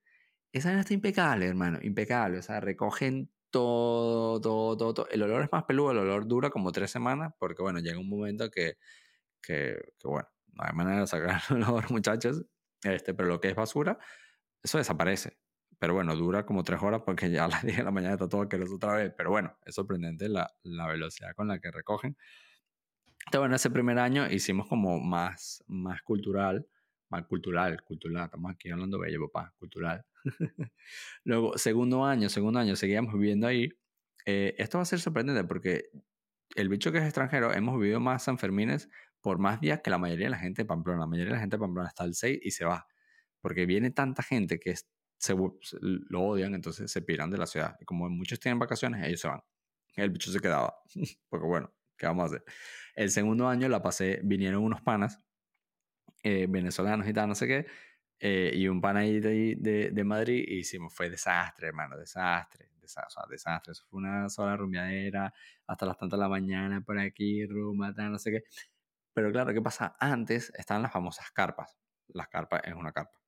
esa 0.54 0.74
no 0.74 0.80
está 0.80 0.94
impecable, 0.94 1.46
hermano, 1.48 1.80
impecable. 1.82 2.40
O 2.40 2.42
sea, 2.42 2.60
recogen 2.60 3.32
todo, 3.52 4.42
todo, 4.42 4.78
todo, 4.94 5.08
El 5.10 5.24
olor 5.24 5.44
es 5.44 5.52
más 5.52 5.64
peludo, 5.66 5.92
el 5.92 6.00
olor 6.00 6.28
dura 6.28 6.50
como 6.50 6.72
tres 6.72 6.92
semanas, 6.92 7.34
porque 7.40 7.62
bueno, 7.62 7.80
llega 7.80 8.00
un 8.00 8.10
momento 8.10 8.50
que, 8.50 8.78
que, 9.42 9.80
que 10.00 10.08
bueno, 10.08 10.28
no 10.54 10.64
hay 10.64 10.74
manera 10.74 11.02
de 11.02 11.08
sacar 11.08 11.42
el 11.50 11.64
olor, 11.64 11.86
muchachos. 11.92 12.44
Este, 12.84 13.14
pero 13.14 13.30
lo 13.30 13.40
que 13.40 13.50
es 13.50 13.56
basura, 13.56 14.00
eso 14.64 14.78
desaparece. 14.78 15.38
Pero 15.80 15.94
bueno, 15.94 16.16
dura 16.16 16.46
como 16.46 16.64
tres 16.64 16.82
horas 16.84 17.02
porque 17.06 17.32
ya 17.32 17.46
a 17.46 17.48
las 17.48 17.64
10 17.64 17.78
de 17.78 17.84
la 17.84 17.92
mañana 17.92 18.14
está 18.14 18.30
todo 18.30 18.42
aquello 18.42 18.66
otra 18.74 18.96
vez. 18.96 19.14
Pero 19.18 19.32
bueno, 19.32 19.58
es 19.66 19.76
sorprendente 19.76 20.30
la, 20.30 20.54
la 20.64 20.88
velocidad 20.88 21.34
con 21.36 21.48
la 21.48 21.60
que 21.60 21.72
recogen. 21.72 22.18
Entonces, 23.32 23.44
bueno, 23.44 23.56
ese 23.56 23.70
primer 23.70 23.98
año 23.98 24.30
hicimos 24.30 24.68
como 24.68 25.00
más, 25.00 25.64
más 25.66 26.02
cultural, 26.02 26.68
más 27.08 27.24
cultural, 27.28 27.82
cultural, 27.82 28.26
estamos 28.26 28.52
aquí 28.52 28.70
hablando 28.70 29.00
bello, 29.00 29.26
papá, 29.30 29.54
cultural. 29.58 30.06
Luego, 31.24 31.58
segundo 31.58 32.04
año, 32.04 32.28
segundo 32.28 32.60
año, 32.60 32.76
seguíamos 32.76 33.14
viviendo 33.14 33.48
ahí. 33.48 33.70
Eh, 34.26 34.54
esto 34.58 34.80
va 34.80 34.82
a 34.82 34.86
ser 34.86 35.00
sorprendente 35.00 35.46
porque 35.46 35.92
el 36.58 36.68
bicho 36.68 36.92
que 36.92 36.98
es 36.98 37.06
extranjero, 37.06 37.54
hemos 37.54 37.80
vivido 37.80 38.02
más 38.02 38.22
San 38.22 38.38
Fermines 38.38 38.90
por 39.22 39.40
más 39.40 39.62
días 39.62 39.80
que 39.82 39.90
la 39.92 39.98
mayoría 39.98 40.26
de 40.26 40.32
la 40.32 40.38
gente 40.38 40.64
de 40.64 40.66
Pamplona. 40.66 41.00
La 41.00 41.08
mayoría 41.08 41.30
de 41.30 41.36
la 41.36 41.40
gente 41.40 41.56
de 41.56 41.62
Pamplona 41.62 41.88
está 41.88 42.04
al 42.04 42.16
6 42.16 42.38
y 42.44 42.52
se 42.52 42.66
va. 42.66 42.86
Porque 43.40 43.66
viene 43.66 43.92
tanta 43.92 44.24
gente 44.24 44.60
que 44.60 44.76
se, 45.18 45.36
lo 45.80 46.22
odian, 46.22 46.54
entonces 46.54 46.92
se 46.92 47.02
piran 47.02 47.32
de 47.32 47.38
la 47.38 47.46
ciudad. 47.46 47.78
Y 47.80 47.86
como 47.86 48.10
muchos 48.10 48.42
tienen 48.42 48.60
vacaciones, 48.60 49.08
ellos 49.08 49.22
se 49.22 49.30
van. 49.30 49.40
El 49.96 50.10
bicho 50.10 50.34
se 50.34 50.42
quedaba. 50.42 50.76
Porque 51.30 51.48
bueno, 51.48 51.74
¿qué 51.98 52.08
vamos 52.08 52.24
a 52.24 52.26
hacer? 52.26 52.44
El 53.02 53.10
segundo 53.10 53.48
año 53.48 53.68
la 53.68 53.82
pasé, 53.82 54.20
vinieron 54.24 54.64
unos 54.64 54.80
panas 54.84 55.18
eh, 56.22 56.46
venezolanos 56.48 57.08
y 57.08 57.14
tal, 57.14 57.30
no 57.30 57.34
sé 57.34 57.48
qué, 57.48 57.66
eh, 58.20 58.52
y 58.54 58.68
un 58.68 58.80
pana 58.80 59.00
ahí 59.00 59.20
de, 59.20 59.56
de, 59.58 59.90
de, 59.90 60.04
Madrid, 60.04 60.46
y 60.48 60.60
hicimos, 60.60 60.94
fue 60.94 61.10
desastre, 61.10 61.70
hermano, 61.70 61.98
desastre, 61.98 62.70
desastre, 62.80 63.24
desastre, 63.28 63.72
eso 63.72 63.84
fue 63.90 64.02
una 64.02 64.30
sola 64.30 64.56
rumbeadera, 64.56 65.34
hasta 65.66 65.88
las 65.88 65.98
tantas 65.98 66.20
de 66.20 66.22
la 66.22 66.30
mañana 66.30 66.82
por 66.82 67.00
aquí, 67.00 67.44
rumba, 67.48 67.92
tal, 67.92 68.12
no 68.12 68.20
sé 68.20 68.34
qué. 68.34 68.44
Pero 69.14 69.32
claro, 69.32 69.52
¿qué 69.52 69.64
pasa? 69.64 69.96
Antes 70.00 70.54
estaban 70.56 70.84
las 70.84 70.92
famosas 70.94 71.32
carpas. 71.32 71.76
Las 72.10 72.28
carpas 72.28 72.62
es 72.66 72.76
una 72.76 72.92
carpa. 72.92 73.20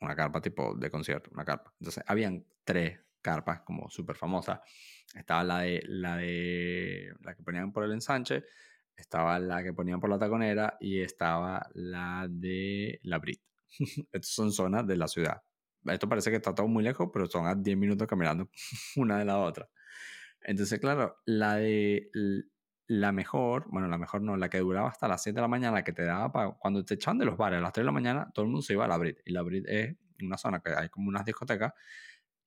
Una 0.00 0.16
carpa 0.16 0.40
tipo 0.40 0.74
de 0.74 0.90
concierto, 0.90 1.30
una 1.32 1.44
carpa. 1.44 1.72
Entonces, 1.78 2.02
habían 2.08 2.44
tres 2.64 2.98
carpas 3.24 3.62
como 3.62 3.88
súper 3.88 4.16
famosas. 4.16 4.60
Estaba 5.14 5.42
la 5.42 5.60
de, 5.60 5.82
la 5.86 6.16
de 6.16 7.12
la 7.22 7.34
que 7.34 7.42
ponían 7.42 7.72
por 7.72 7.84
el 7.84 7.92
ensanche, 7.92 8.44
estaba 8.94 9.38
la 9.40 9.62
que 9.62 9.72
ponían 9.72 9.98
por 9.98 10.10
la 10.10 10.18
taconera 10.18 10.76
y 10.78 11.00
estaba 11.00 11.66
la 11.74 12.26
de 12.28 13.00
la 13.02 13.18
Brit. 13.18 13.40
Estas 14.12 14.28
son 14.28 14.52
zonas 14.52 14.86
de 14.86 14.96
la 14.96 15.08
ciudad. 15.08 15.42
Esto 15.86 16.08
parece 16.08 16.30
que 16.30 16.36
está 16.36 16.54
todo 16.54 16.68
muy 16.68 16.84
lejos, 16.84 17.08
pero 17.12 17.26
son 17.26 17.46
a 17.46 17.54
10 17.54 17.76
minutos 17.76 18.06
caminando 18.06 18.50
una 18.96 19.18
de 19.18 19.24
la 19.24 19.38
otra. 19.38 19.68
Entonces, 20.42 20.78
claro, 20.78 21.16
la 21.24 21.56
de 21.56 22.10
la 22.86 23.12
mejor, 23.12 23.66
bueno, 23.70 23.88
la 23.88 23.96
mejor 23.96 24.20
no, 24.20 24.36
la 24.36 24.50
que 24.50 24.58
duraba 24.58 24.88
hasta 24.88 25.08
las 25.08 25.22
7 25.22 25.36
de 25.36 25.40
la 25.40 25.48
mañana, 25.48 25.76
la 25.76 25.84
que 25.84 25.92
te 25.92 26.04
daba 26.04 26.30
para, 26.30 26.50
cuando 26.52 26.84
te 26.84 26.94
echaban 26.94 27.18
de 27.18 27.24
los 27.24 27.38
bares 27.38 27.58
a 27.58 27.62
las 27.62 27.72
3 27.72 27.82
de 27.82 27.86
la 27.86 27.92
mañana, 27.92 28.30
todo 28.34 28.44
el 28.44 28.50
mundo 28.50 28.62
se 28.62 28.74
iba 28.74 28.84
a 28.84 28.88
la 28.88 28.98
Brit. 28.98 29.18
Y 29.24 29.32
la 29.32 29.42
Brit 29.42 29.64
es 29.66 29.96
una 30.22 30.36
zona 30.36 30.60
que 30.60 30.70
hay 30.74 30.90
como 30.90 31.08
unas 31.08 31.24
discotecas 31.24 31.72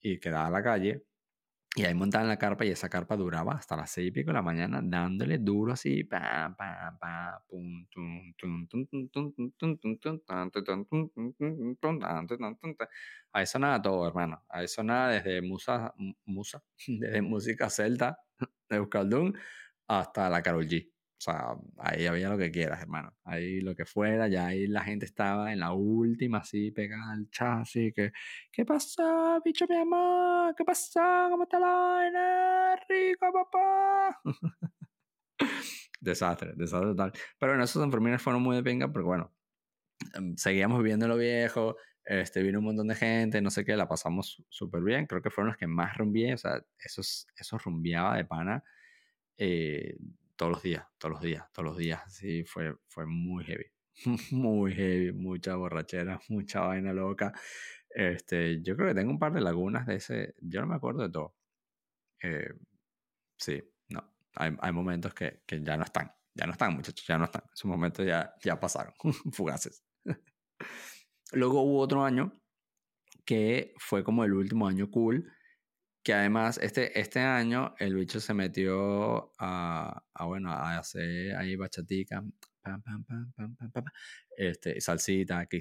y 0.01 0.19
quedaba 0.19 0.47
a 0.47 0.51
la 0.51 0.63
calle. 0.63 1.03
Y 1.75 1.86
ahí 1.86 1.93
montaban 1.93 2.27
la 2.27 2.38
carpa 2.39 2.65
y 2.65 2.69
esa 2.69 2.89
carpa 2.89 3.15
duraba 3.15 3.53
hasta 3.53 3.75
las 3.77 3.91
seis 3.91 4.07
y 4.07 4.12
pico 4.12 4.31
de 4.31 4.33
la 4.33 4.41
mañana 4.41 4.81
dándole 4.83 5.38
duro 5.38 5.73
así. 5.73 6.03
Pa, 6.03 6.55
pa, 6.57 6.97
todo, 13.79 14.07
hermano. 14.07 14.43
Ahí 14.49 14.67
sonaba 14.67 15.10
desde 15.10 15.41
musa, 15.43 15.93
musa, 16.25 16.63
desde 16.88 17.21
música 17.21 17.69
celta 17.69 18.17
de 18.69 18.77
Euskaldun 18.77 19.38
hasta 19.88 20.29
la 20.31 20.41
Carol 20.41 20.67
G. 20.67 20.96
O 21.17 21.21
sea, 21.21 21.56
ahí 21.80 22.06
había 22.06 22.30
lo 22.30 22.38
que 22.38 22.51
quieras, 22.51 22.80
hermano. 22.82 23.12
Ahí 23.23 23.60
lo 23.62 23.75
que 23.75 23.86
fuera, 23.86 24.27
ya 24.27 24.47
ahí 24.47 24.67
la 24.67 24.84
gente 24.84 25.06
estaba 25.06 25.51
en 25.51 25.60
la 25.60 25.73
última, 25.73 26.39
así, 26.39 26.69
pegada 26.71 27.13
al 27.13 27.27
chasis, 27.32 27.91
que, 27.95 28.12
¿qué 28.51 28.65
pasó, 28.65 29.41
bicho 29.43 29.65
mi 29.67 29.77
amor? 29.77 30.53
¿Qué 30.56 30.63
pasó? 30.63 31.01
¿Cómo 31.32 31.43
está 31.43 31.60
la 31.60 31.71
vaina? 31.71 32.75
Rico, 32.88 33.32
papá. 33.34 34.21
desastre, 35.99 36.53
desastre 36.56 36.89
total. 36.91 37.12
Pero 37.39 37.51
bueno, 37.53 37.63
esos 37.63 37.84
enfermeros 37.84 38.21
fueron 38.21 38.43
muy 38.43 38.56
de 38.56 38.63
pinga 38.63 38.91
porque, 38.91 39.08
bueno, 39.08 39.34
em, 40.13 40.36
seguíamos 40.38 40.77
viviendo 40.80 41.08
lo 41.08 41.17
viejo, 41.17 41.77
este, 42.06 42.43
vino 42.43 42.60
un 42.60 42.65
montón 42.65 42.88
de 42.88 42.95
gente, 42.95 43.41
no 43.41 43.49
sé 43.49 43.65
qué, 43.65 43.75
la 43.75 43.88
pasamos 43.88 44.43
súper 44.49 44.84
bien. 44.84 45.08
Creo 45.08 45.21
que 45.23 45.32
fueron 45.32 45.49
los 45.49 45.58
que 45.58 45.67
más 45.67 45.97
rumbié, 45.97 46.36
o 46.36 46.38
sea, 46.38 46.62
esos, 46.80 47.27
esos 47.38 47.63
rumbeaba 47.63 48.17
de 48.17 48.25
pana. 48.25 48.63
Eh, 49.38 49.97
todos 50.38 50.54
los 50.54 50.63
días, 50.63 50.86
todos 50.97 51.13
los 51.13 51.21
días, 51.21 51.52
todos 51.52 51.65
los 51.65 51.78
días. 51.78 52.02
Sí, 52.13 52.43
fue, 52.45 52.76
fue 52.88 53.06
muy 53.06 53.43
heavy. 53.43 53.65
muy 54.32 54.73
heavy, 54.73 55.12
mucha 55.12 55.56
borrachera, 55.56 56.19
mucha 56.30 56.62
vaina 56.62 56.93
loca. 56.93 57.34
Este, 57.89 58.62
yo 58.62 58.76
creo 58.76 58.89
que 58.89 58.95
tengo 58.95 59.12
un 59.12 59.19
par 59.19 59.34
de 59.34 59.41
lagunas 59.41 59.86
de 59.88 59.95
ese. 59.95 60.36
Yo 60.41 60.62
no 60.62 60.67
me 60.67 60.76
acuerdo 60.76 61.04
de 61.04 61.10
todo. 61.10 61.36
Eh, 62.21 62.54
sí, 63.38 63.62
no. 63.89 64.13
Hay, 64.36 64.56
hay 64.62 64.71
momentos 64.71 65.13
que, 65.13 65.41
que, 65.45 65.62
ya 65.63 65.76
no 65.78 65.84
están. 65.84 66.12
Ya 66.34 66.45
no 66.45 66.52
están, 66.54 66.76
muchachos, 66.76 67.06
ya 67.08 67.17
no 67.17 67.26
están. 67.26 67.43
Esos 67.54 67.65
momentos 67.65 68.06
ya, 68.06 68.34
ya 68.43 68.60
pasaron, 68.60 68.93
fugaces. 69.34 69.84
Luego 71.34 71.62
hubo 71.62 71.80
otro 71.80 72.04
año 72.04 72.32
que 73.26 73.73
fue 73.78 74.04
como 74.04 74.23
el 74.23 74.34
último 74.34 74.67
año 74.67 74.89
cool 74.89 75.30
que 76.08 76.13
además 76.13 76.58
este, 76.63 76.98
este 76.98 77.20
año 77.20 77.76
el 77.80 77.93
bicho 77.93 78.22
se 78.22 78.34
metió 78.34 79.34
a, 79.38 80.06
a 80.13 80.26
bueno, 80.26 80.54
a 80.54 80.78
hacer 80.78 81.36
ahí 81.36 81.58
bachatica, 81.58 82.24
pam, 82.62 82.82
pam, 82.82 83.04
pam, 83.04 83.34
pam, 83.34 83.56
pam, 83.58 83.72
pam, 83.74 83.84
este, 84.38 84.80
salsita, 84.80 85.48
que 85.48 85.60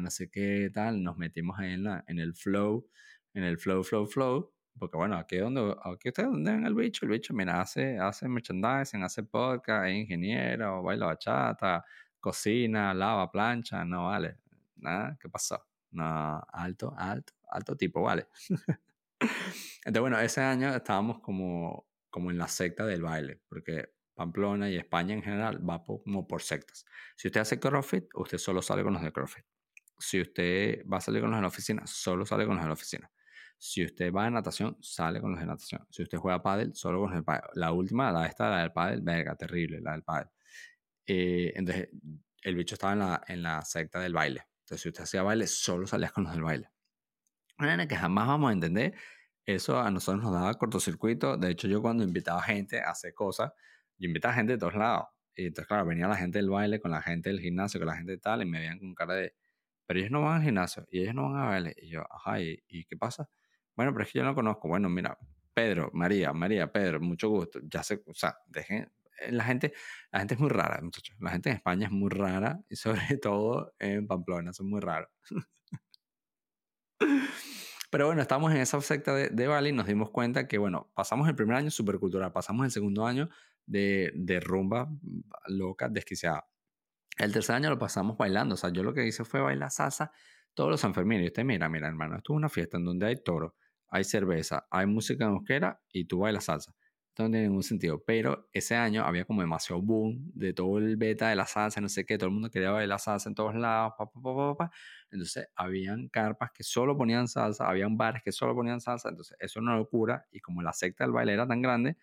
no 0.00 0.10
sé 0.10 0.30
qué, 0.30 0.70
tal, 0.72 1.02
nos 1.02 1.18
metimos 1.18 1.58
ahí 1.58 1.74
en, 1.74 1.84
la, 1.84 2.02
en 2.08 2.18
el 2.18 2.32
flow, 2.34 2.88
en 3.34 3.42
el 3.42 3.58
flow, 3.58 3.84
flow, 3.84 4.06
flow, 4.06 4.50
porque 4.78 4.96
bueno, 4.96 5.18
aquí 5.18 5.36
donde, 5.36 5.76
aquí 5.84 6.08
ustedes 6.08 6.30
donde 6.30 6.52
ven 6.52 6.64
el 6.64 6.74
bicho, 6.74 7.04
el 7.04 7.12
bicho, 7.12 7.34
mira, 7.34 7.60
hace, 7.60 7.98
hace 7.98 8.30
merchandising, 8.30 9.02
hace 9.02 9.24
podcast, 9.24 9.88
es 9.88 9.94
ingeniero, 9.94 10.82
baila 10.82 11.04
bachata, 11.04 11.84
cocina, 12.18 12.94
lava, 12.94 13.30
plancha, 13.30 13.84
no 13.84 14.06
vale, 14.06 14.38
nada, 14.76 15.18
¿qué 15.20 15.28
pasó? 15.28 15.62
No, 15.90 16.42
alto, 16.50 16.94
alto, 16.96 17.34
alto 17.50 17.76
tipo, 17.76 18.00
vale. 18.00 18.26
Entonces, 19.20 20.00
bueno, 20.00 20.18
ese 20.18 20.40
año 20.40 20.74
estábamos 20.74 21.20
como, 21.20 21.88
como 22.10 22.30
en 22.30 22.38
la 22.38 22.48
secta 22.48 22.84
del 22.84 23.02
baile, 23.02 23.40
porque 23.48 23.90
Pamplona 24.14 24.70
y 24.70 24.76
España 24.76 25.14
en 25.14 25.22
general 25.22 25.68
va 25.68 25.84
como 25.84 26.26
por 26.26 26.42
sectas. 26.42 26.84
Si 27.16 27.28
usted 27.28 27.40
hace 27.40 27.60
CrossFit, 27.60 28.06
usted 28.14 28.38
solo 28.38 28.62
sale 28.62 28.82
con 28.82 28.94
los 28.94 29.02
de 29.02 29.12
CrossFit. 29.12 29.44
Si 29.98 30.20
usted 30.20 30.84
va 30.86 30.98
a 30.98 31.00
salir 31.00 31.20
con 31.20 31.30
los 31.30 31.38
de 31.38 31.42
la 31.42 31.48
oficina, 31.48 31.82
solo 31.86 32.26
sale 32.26 32.46
con 32.46 32.56
los 32.56 32.64
de 32.64 32.68
la 32.68 32.72
oficina. 32.72 33.10
Si 33.58 33.84
usted 33.84 34.12
va 34.12 34.26
a 34.26 34.30
natación, 34.30 34.76
sale 34.80 35.20
con 35.20 35.32
los 35.32 35.40
de 35.40 35.46
natación. 35.46 35.86
Si 35.90 36.02
usted 36.02 36.18
juega 36.18 36.42
pádel, 36.42 36.74
solo 36.74 36.98
con 37.00 37.10
los 37.10 37.16
del 37.16 37.24
pádel. 37.24 37.42
La 37.54 37.72
última, 37.72 38.10
la 38.10 38.26
esta, 38.26 38.50
la 38.50 38.60
del 38.60 38.72
pádel, 38.72 39.00
verga, 39.02 39.36
terrible, 39.36 39.80
la 39.80 39.92
del 39.92 40.02
pádel. 40.02 40.28
Eh, 41.06 41.52
entonces, 41.54 41.88
el 42.42 42.56
bicho 42.56 42.74
estaba 42.74 42.92
en 42.92 42.98
la, 42.98 43.22
en 43.28 43.42
la 43.42 43.62
secta 43.62 44.00
del 44.00 44.12
baile. 44.12 44.46
Entonces, 44.60 44.82
si 44.82 44.88
usted 44.88 45.04
hacía 45.04 45.22
baile, 45.22 45.46
solo 45.46 45.86
salías 45.86 46.12
con 46.12 46.24
los 46.24 46.32
del 46.32 46.42
baile. 46.42 46.70
Una 47.58 47.86
que 47.88 47.96
jamás 47.96 48.26
vamos 48.28 48.50
a 48.50 48.52
entender. 48.52 48.94
Eso 49.46 49.78
a 49.80 49.90
nosotros 49.90 50.22
nos 50.24 50.32
daba 50.32 50.54
cortocircuito. 50.54 51.36
De 51.36 51.50
hecho, 51.50 51.68
yo 51.68 51.80
cuando 51.80 52.04
invitaba 52.04 52.42
gente 52.42 52.80
a 52.80 52.90
hacer 52.90 53.14
cosas, 53.14 53.52
yo 53.98 54.06
invitaba 54.06 54.34
gente 54.34 54.52
de 54.54 54.58
todos 54.58 54.74
lados. 54.74 55.06
Y 55.34 55.46
entonces, 55.46 55.68
claro, 55.68 55.86
venía 55.86 56.08
la 56.08 56.16
gente 56.16 56.38
del 56.38 56.50
baile 56.50 56.80
con 56.80 56.90
la 56.90 57.02
gente 57.02 57.30
del 57.30 57.40
gimnasio, 57.40 57.80
con 57.80 57.86
la 57.88 57.96
gente 57.96 58.12
de 58.12 58.18
tal, 58.18 58.42
y 58.42 58.46
me 58.46 58.58
veían 58.58 58.78
con 58.78 58.94
cara 58.94 59.14
de, 59.14 59.34
pero 59.86 60.00
ellos 60.00 60.10
no 60.10 60.22
van 60.22 60.38
al 60.38 60.42
gimnasio 60.44 60.86
y 60.90 61.02
ellos 61.02 61.14
no 61.14 61.30
van 61.30 61.42
a 61.42 61.46
baile. 61.46 61.74
Y 61.78 61.88
yo, 61.90 62.04
ajá, 62.10 62.40
¿y, 62.40 62.62
¿y, 62.68 62.84
qué 62.84 62.96
pasa? 62.96 63.28
Bueno, 63.76 63.92
pero 63.92 64.04
es 64.04 64.12
que 64.12 64.18
yo 64.18 64.24
no 64.24 64.34
conozco. 64.34 64.68
Bueno, 64.68 64.88
mira, 64.88 65.18
Pedro, 65.54 65.90
María, 65.94 66.32
María, 66.32 66.72
Pedro, 66.72 67.00
mucho 67.00 67.28
gusto. 67.30 67.60
Ya 67.64 67.82
sé, 67.82 68.02
o 68.06 68.14
sea, 68.14 68.36
dejen, 68.46 68.90
eh, 69.20 69.32
la 69.32 69.44
gente, 69.44 69.72
la 70.10 70.20
gente 70.20 70.34
es 70.34 70.40
muy 70.40 70.50
rara, 70.50 70.80
muchachos. 70.82 71.16
La 71.20 71.30
gente 71.30 71.50
en 71.50 71.56
España 71.56 71.86
es 71.86 71.92
muy 71.92 72.10
rara 72.10 72.60
y 72.68 72.76
sobre 72.76 73.00
todo 73.22 73.74
en 73.78 74.06
Pamplona 74.06 74.52
son 74.52 74.68
muy 74.70 74.80
raros. 74.80 75.10
Pero 77.90 78.06
bueno, 78.06 78.20
estamos 78.22 78.52
en 78.52 78.58
esa 78.58 78.80
secta 78.80 79.14
de, 79.14 79.46
Bali 79.46 79.70
y 79.70 79.72
nos 79.72 79.86
dimos 79.86 80.10
cuenta 80.10 80.48
que, 80.48 80.58
bueno, 80.58 80.90
pasamos 80.94 81.28
el 81.28 81.34
primer 81.34 81.56
año 81.56 81.70
supercultural, 81.70 82.32
pasamos 82.32 82.64
el 82.64 82.70
segundo 82.70 83.06
año 83.06 83.28
de, 83.64 84.12
de 84.14 84.40
rumba 84.40 84.88
loca, 85.46 85.88
desquiciada. 85.88 86.46
El 87.16 87.32
tercer 87.32 87.56
año 87.56 87.70
lo 87.70 87.78
pasamos 87.78 88.18
bailando, 88.18 88.54
o 88.54 88.58
sea, 88.58 88.70
yo 88.70 88.82
lo 88.82 88.92
que 88.92 89.06
hice 89.06 89.24
fue 89.24 89.40
bailar 89.40 89.70
salsa 89.70 90.12
todos 90.52 90.70
los 90.70 90.80
Sanfermines. 90.80 91.24
Y 91.24 91.26
usted, 91.28 91.44
mira, 91.44 91.68
mira, 91.68 91.88
hermano, 91.88 92.16
esto 92.16 92.32
es 92.32 92.36
una 92.36 92.48
fiesta 92.48 92.76
en 92.76 92.84
donde 92.84 93.06
hay 93.06 93.16
toro, 93.22 93.54
hay 93.88 94.04
cerveza, 94.04 94.66
hay 94.70 94.86
música 94.86 95.24
en 95.24 95.30
euskera 95.30 95.80
y 95.90 96.06
tú 96.06 96.18
bailas 96.18 96.44
salsa 96.44 96.74
no 97.24 97.30
tiene 97.30 97.48
ningún 97.48 97.62
sentido. 97.62 98.02
Pero 98.04 98.48
ese 98.52 98.74
año 98.74 99.04
había 99.04 99.24
como 99.24 99.40
demasiado 99.40 99.80
boom 99.82 100.30
de 100.34 100.52
todo 100.52 100.78
el 100.78 100.96
beta 100.96 101.28
de 101.28 101.36
la 101.36 101.46
salsa, 101.46 101.80
no 101.80 101.88
sé 101.88 102.04
qué, 102.04 102.18
todo 102.18 102.28
el 102.28 102.34
mundo 102.34 102.50
quería 102.50 102.70
bailar 102.70 103.00
salsa 103.00 103.28
en 103.28 103.34
todos 103.34 103.54
lados, 103.54 103.94
pa, 103.98 104.10
pa, 104.10 104.20
pa, 104.22 104.56
pa, 104.56 104.70
Entonces, 105.10 105.48
habían 105.56 106.08
carpas 106.08 106.50
que 106.52 106.62
solo 106.62 106.96
ponían 106.96 107.28
salsa, 107.28 107.68
habían 107.68 107.96
bares 107.96 108.22
que 108.22 108.32
solo 108.32 108.54
ponían 108.54 108.80
salsa, 108.80 109.08
entonces 109.08 109.36
eso 109.40 109.60
era 109.60 109.64
una 109.68 109.76
locura. 109.76 110.26
Y 110.30 110.40
como 110.40 110.62
la 110.62 110.72
secta 110.72 111.04
del 111.04 111.12
baile 111.12 111.32
era 111.32 111.46
tan 111.46 111.62
grande, 111.62 111.96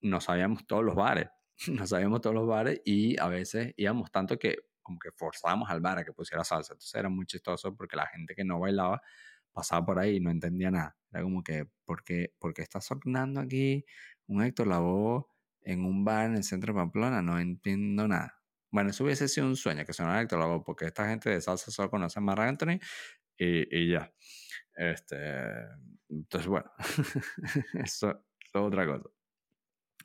no 0.00 0.20
sabíamos 0.20 0.66
todos 0.66 0.84
los 0.84 0.94
bares, 0.94 1.28
no 1.68 1.86
sabíamos 1.86 2.20
todos 2.20 2.34
los 2.34 2.46
bares 2.46 2.80
y 2.84 3.18
a 3.20 3.28
veces 3.28 3.74
íbamos 3.76 4.10
tanto 4.10 4.38
que 4.38 4.56
como 4.82 4.98
que 4.98 5.10
forzábamos 5.12 5.68
al 5.70 5.80
bar 5.80 5.98
a 5.98 6.04
que 6.04 6.12
pusiera 6.12 6.44
salsa. 6.44 6.72
Entonces 6.72 6.94
era 6.94 7.08
muy 7.10 7.26
chistoso 7.26 7.76
porque 7.76 7.96
la 7.96 8.06
gente 8.06 8.34
que 8.34 8.44
no 8.44 8.58
bailaba 8.58 9.02
pasaba 9.58 9.84
por 9.84 9.98
ahí 9.98 10.16
y 10.16 10.20
no 10.20 10.30
entendía 10.30 10.70
nada. 10.70 10.96
Era 11.10 11.24
como 11.24 11.42
que, 11.42 11.66
¿por 11.84 12.04
qué, 12.04 12.32
¿por 12.38 12.54
qué 12.54 12.62
está 12.62 12.80
sonando 12.80 13.40
aquí 13.40 13.84
un 14.28 14.40
Héctor 14.42 14.68
Lavoe 14.68 15.26
en 15.62 15.84
un 15.84 16.04
bar 16.04 16.26
en 16.26 16.36
el 16.36 16.44
centro 16.44 16.72
de 16.72 16.78
Pamplona, 16.78 17.22
no 17.22 17.40
entiendo 17.40 18.06
nada. 18.06 18.40
Bueno, 18.70 18.90
eso 18.90 19.02
hubiese 19.02 19.26
sido 19.26 19.48
un 19.48 19.56
sueño 19.56 19.84
que 19.84 19.92
sonara 19.92 20.22
Héctor 20.22 20.38
Lavoe, 20.38 20.62
porque 20.64 20.86
esta 20.86 21.08
gente 21.08 21.28
de 21.30 21.40
salsa 21.40 21.72
solo 21.72 21.90
conoce 21.90 22.20
a 22.20 22.22
Marc 22.22 22.40
Anthony 22.40 22.78
y, 23.36 23.76
y 23.76 23.90
ya. 23.90 24.12
Este, 24.76 25.16
entonces, 26.08 26.48
bueno, 26.48 26.70
eso, 27.74 28.10
es 28.38 28.54
otra 28.54 28.86
cosa. 28.86 29.08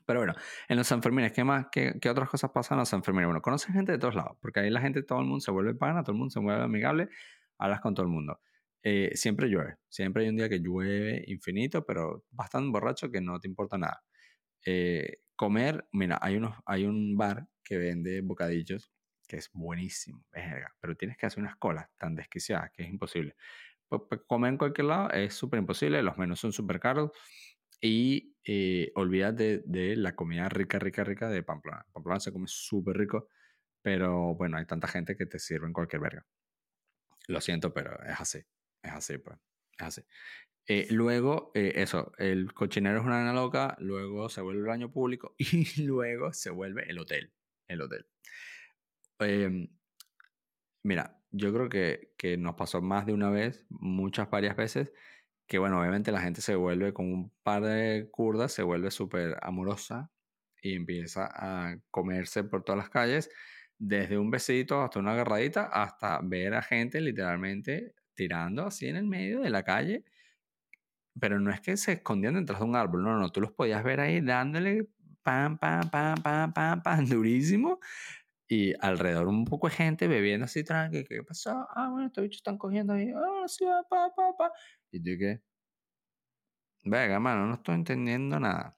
Pero 0.06 0.20
bueno, 0.20 0.34
en 0.68 0.78
los 0.78 0.88
Sanfermines, 0.88 1.32
¿qué 1.32 1.44
más? 1.44 1.68
¿Qué, 1.72 2.00
¿Qué, 2.02 2.10
otras 2.10 2.28
cosas 2.28 2.50
pasan 2.50 2.78
en 2.78 2.80
los 2.80 2.90
Sanfermines? 2.90 3.28
Bueno, 3.28 3.42
conoces 3.42 3.72
gente 3.72 3.92
de 3.92 4.00
todos 4.00 4.16
lados, 4.16 4.36
porque 4.42 4.62
ahí 4.62 4.72
la 4.72 4.82
gente, 4.82 5.04
todo 5.04 5.20
el 5.20 5.26
mundo 5.26 5.42
se 5.42 5.52
vuelve 5.52 5.76
pana, 5.76 6.02
todo 6.02 6.14
el 6.14 6.18
mundo 6.18 6.32
se 6.32 6.40
vuelve 6.40 6.64
amigable, 6.64 7.10
hablas 7.60 7.82
con 7.82 7.94
todo 7.94 8.06
el 8.06 8.12
mundo. 8.12 8.42
Eh, 8.84 9.12
siempre 9.16 9.48
llueve, 9.48 9.78
siempre 9.90 10.24
hay 10.24 10.30
un 10.30 10.36
día 10.36 10.50
que 10.50 10.60
llueve 10.60 11.24
infinito, 11.28 11.86
pero 11.86 12.26
bastante 12.32 12.70
borracho 12.72 13.10
que 13.10 13.22
no 13.22 13.40
te 13.40 13.48
importa 13.48 13.78
nada. 13.78 14.04
Eh, 14.66 15.20
comer, 15.36 15.88
mira, 15.94 16.20
hay, 16.22 16.36
unos, 16.38 16.56
hay 16.66 16.86
un 16.86 17.16
bar 17.18 17.48
que 17.64 17.78
vende 17.78 18.22
bocadillos 18.22 18.92
que 19.28 19.38
es 19.38 19.50
buenísimo, 19.54 20.26
verga, 20.32 20.76
pero 20.80 20.96
tienes 20.96 21.18
que 21.18 21.26
hacer 21.26 21.40
unas 21.40 21.56
colas 21.58 21.90
tan 21.98 22.16
desquiciadas 22.16 22.72
que 22.72 22.84
es 22.84 22.90
imposible. 22.90 23.36
comer 24.28 24.52
en 24.54 24.58
cualquier 24.58 24.86
lado 24.88 25.10
es 25.12 25.34
súper 25.34 25.60
imposible, 25.60 26.04
los 26.04 26.18
menús 26.18 26.40
son 26.40 26.52
súper 26.52 26.80
caros 26.80 27.12
y 27.82 28.36
eh, 28.46 28.92
olvídate 28.96 29.64
de, 29.66 29.96
la 29.96 30.16
comida 30.16 30.50
rica, 30.50 30.80
rica, 30.80 31.04
rica 31.04 31.30
de 31.30 31.44
Pamplona. 31.44 31.86
Pamplona 31.94 32.20
se 32.20 32.32
come 32.32 32.48
súper 32.48 32.98
rico, 32.98 33.30
pero 33.82 34.36
bueno, 34.36 34.58
hay 34.58 34.66
tanta 34.66 34.88
gente 34.88 35.16
que 35.18 35.26
te 35.26 35.40
sirve 35.40 35.68
en 35.68 35.74
cualquier 35.74 36.02
verga. 36.02 36.26
Lo 37.28 37.42
siento, 37.42 37.74
pero 37.74 38.02
es 38.04 38.20
así, 38.20 38.40
es 38.84 38.92
así, 38.92 39.18
pues, 39.18 39.38
es 39.80 39.86
así. 39.86 40.02
Eh, 40.68 40.88
luego, 40.92 41.52
eh, 41.56 41.74
eso, 41.76 42.14
el 42.18 42.54
cochinero 42.54 43.00
es 43.00 43.06
una 43.06 43.20
nana 43.20 43.34
loca, 43.34 43.76
luego 43.80 44.30
se 44.30 44.42
vuelve 44.42 44.62
el 44.62 44.68
baño 44.68 44.92
público 44.92 45.36
y 45.38 45.84
luego 45.84 46.32
se 46.34 46.50
vuelve 46.52 46.90
el 46.90 47.00
hotel. 47.00 47.34
El 47.68 47.82
hotel. 47.82 48.06
Em, 49.20 49.68
mira, 50.84 51.20
yo 51.32 51.54
creo 51.54 51.70
que, 51.70 52.14
que, 52.18 52.38
nos 52.38 52.56
pasó 52.56 52.82
más 52.82 53.06
de 53.06 53.14
una 53.14 53.30
vez, 53.30 53.66
muchas, 53.70 54.30
varias 54.30 54.56
veces, 54.56 54.92
que 55.48 55.58
bueno, 55.60 55.80
obviamente 55.80 56.12
la 56.12 56.22
gente 56.22 56.42
se 56.42 56.56
vuelve 56.56 56.94
con 56.94 57.12
un 57.12 57.32
par 57.44 57.64
de 57.64 58.10
curdas, 58.12 58.54
se 58.54 58.64
vuelve 58.64 58.92
súper 58.92 59.38
amorosa 59.42 60.12
y 60.62 60.76
empieza 60.76 61.30
a 61.34 61.78
comerse 61.92 62.44
por 62.44 62.64
todas 62.64 62.80
las 62.80 62.90
calles, 62.90 63.30
desde 63.78 64.18
un 64.18 64.32
besito 64.32 64.82
hasta 64.82 65.00
una 65.00 65.14
agarradita, 65.14 65.66
hasta 65.66 66.20
ver 66.24 66.54
a 66.56 66.62
gente 66.62 67.02
literalmente 67.02 67.96
tirando 68.16 68.66
así 68.66 68.88
en 68.88 68.96
el 68.98 69.06
medio 69.06 69.42
de 69.42 69.50
la 69.50 69.64
calle 69.64 70.04
pero 71.20 71.40
no 71.40 71.52
es 71.52 71.62
que 71.62 71.78
se 71.78 71.94
escondían 71.94 72.36
detrás 72.36 72.60
de 72.60 72.66
un 72.66 72.76
árbol, 72.76 73.04
no, 73.04 73.18
no, 73.20 73.30
tú 73.32 73.42
los 73.42 73.52
podías 73.52 73.84
ver 73.84 74.00
ahí 74.00 74.22
dándole 74.22 74.88
pam, 75.22 75.58
pam, 75.58 75.90
pam, 75.90 76.22
pam, 76.22 76.54
pam, 76.54 76.82
pam, 76.82 77.06
durísimo. 77.06 77.80
Y 78.48 78.74
alrededor 78.82 79.28
un 79.28 79.46
poco 79.46 79.68
de 79.68 79.76
gente 79.76 80.08
bebiendo 80.08 80.46
así 80.46 80.64
tranqui. 80.64 81.06
¿Qué 81.06 81.24
pasó? 81.24 81.68
Ah, 81.76 81.90
bueno, 81.90 82.08
estos 82.08 82.24
bichos 82.24 82.38
están 82.38 82.58
cogiendo 82.58 82.94
ahí. 82.94 83.12
Ah, 83.16 83.48
sí, 83.48 83.66
pa, 83.90 84.14
pa, 84.16 84.36
pa. 84.38 84.52
Y 84.92 85.00
tú 85.00 85.12
qué. 85.18 85.42
Venga, 86.86 87.20
mano, 87.20 87.48
no 87.48 87.54
estoy 87.56 87.76
entendiendo 87.76 88.40
nada. 88.40 88.78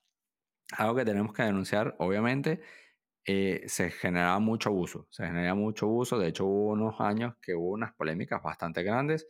Algo 0.77 0.95
que 0.95 1.05
tenemos 1.05 1.33
que 1.33 1.43
denunciar, 1.43 1.95
obviamente, 1.99 2.61
eh, 3.25 3.63
se 3.67 3.89
generaba 3.89 4.39
mucho 4.39 4.69
abuso. 4.69 5.07
Se 5.09 5.25
generaba 5.25 5.55
mucho 5.55 5.87
abuso. 5.87 6.19
De 6.19 6.27
hecho, 6.27 6.45
hubo 6.45 6.71
unos 6.73 6.99
años 7.01 7.35
que 7.41 7.55
hubo 7.55 7.71
unas 7.71 7.93
polémicas 7.93 8.41
bastante 8.41 8.83
grandes 8.83 9.27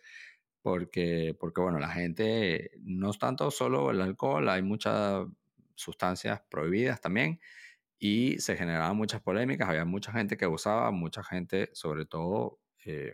porque, 0.66 1.38
porque 1.40 1.62
bueno, 1.62 1.78
la 1.78 1.90
gente 1.90 2.72
no 2.80 3.12
es 3.12 3.20
tanto 3.20 3.52
solo 3.52 3.92
el 3.92 4.02
alcohol, 4.02 4.50
hay 4.50 4.64
muchas 4.64 5.28
sustancias 5.76 6.42
prohibidas 6.50 7.00
también 7.02 7.40
y 8.00 8.40
se 8.40 8.58
generaban 8.58 8.98
muchas 8.98 9.22
polémicas, 9.22 9.70
había 9.70 9.86
mucha 9.86 10.12
gente 10.12 10.38
que 10.38 10.46
abusaba, 10.46 10.90
mucha 10.90 11.24
gente, 11.24 11.70
sobre 11.74 12.08
todo 12.08 12.60
eh, 12.84 13.14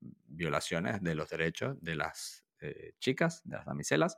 violaciones 0.00 1.02
de 1.02 1.14
los 1.14 1.28
derechos 1.28 1.76
de 1.82 1.96
las 1.96 2.46
eh, 2.60 2.94
chicas, 2.98 3.42
de 3.44 3.56
las 3.56 3.66
damiselas, 3.66 4.16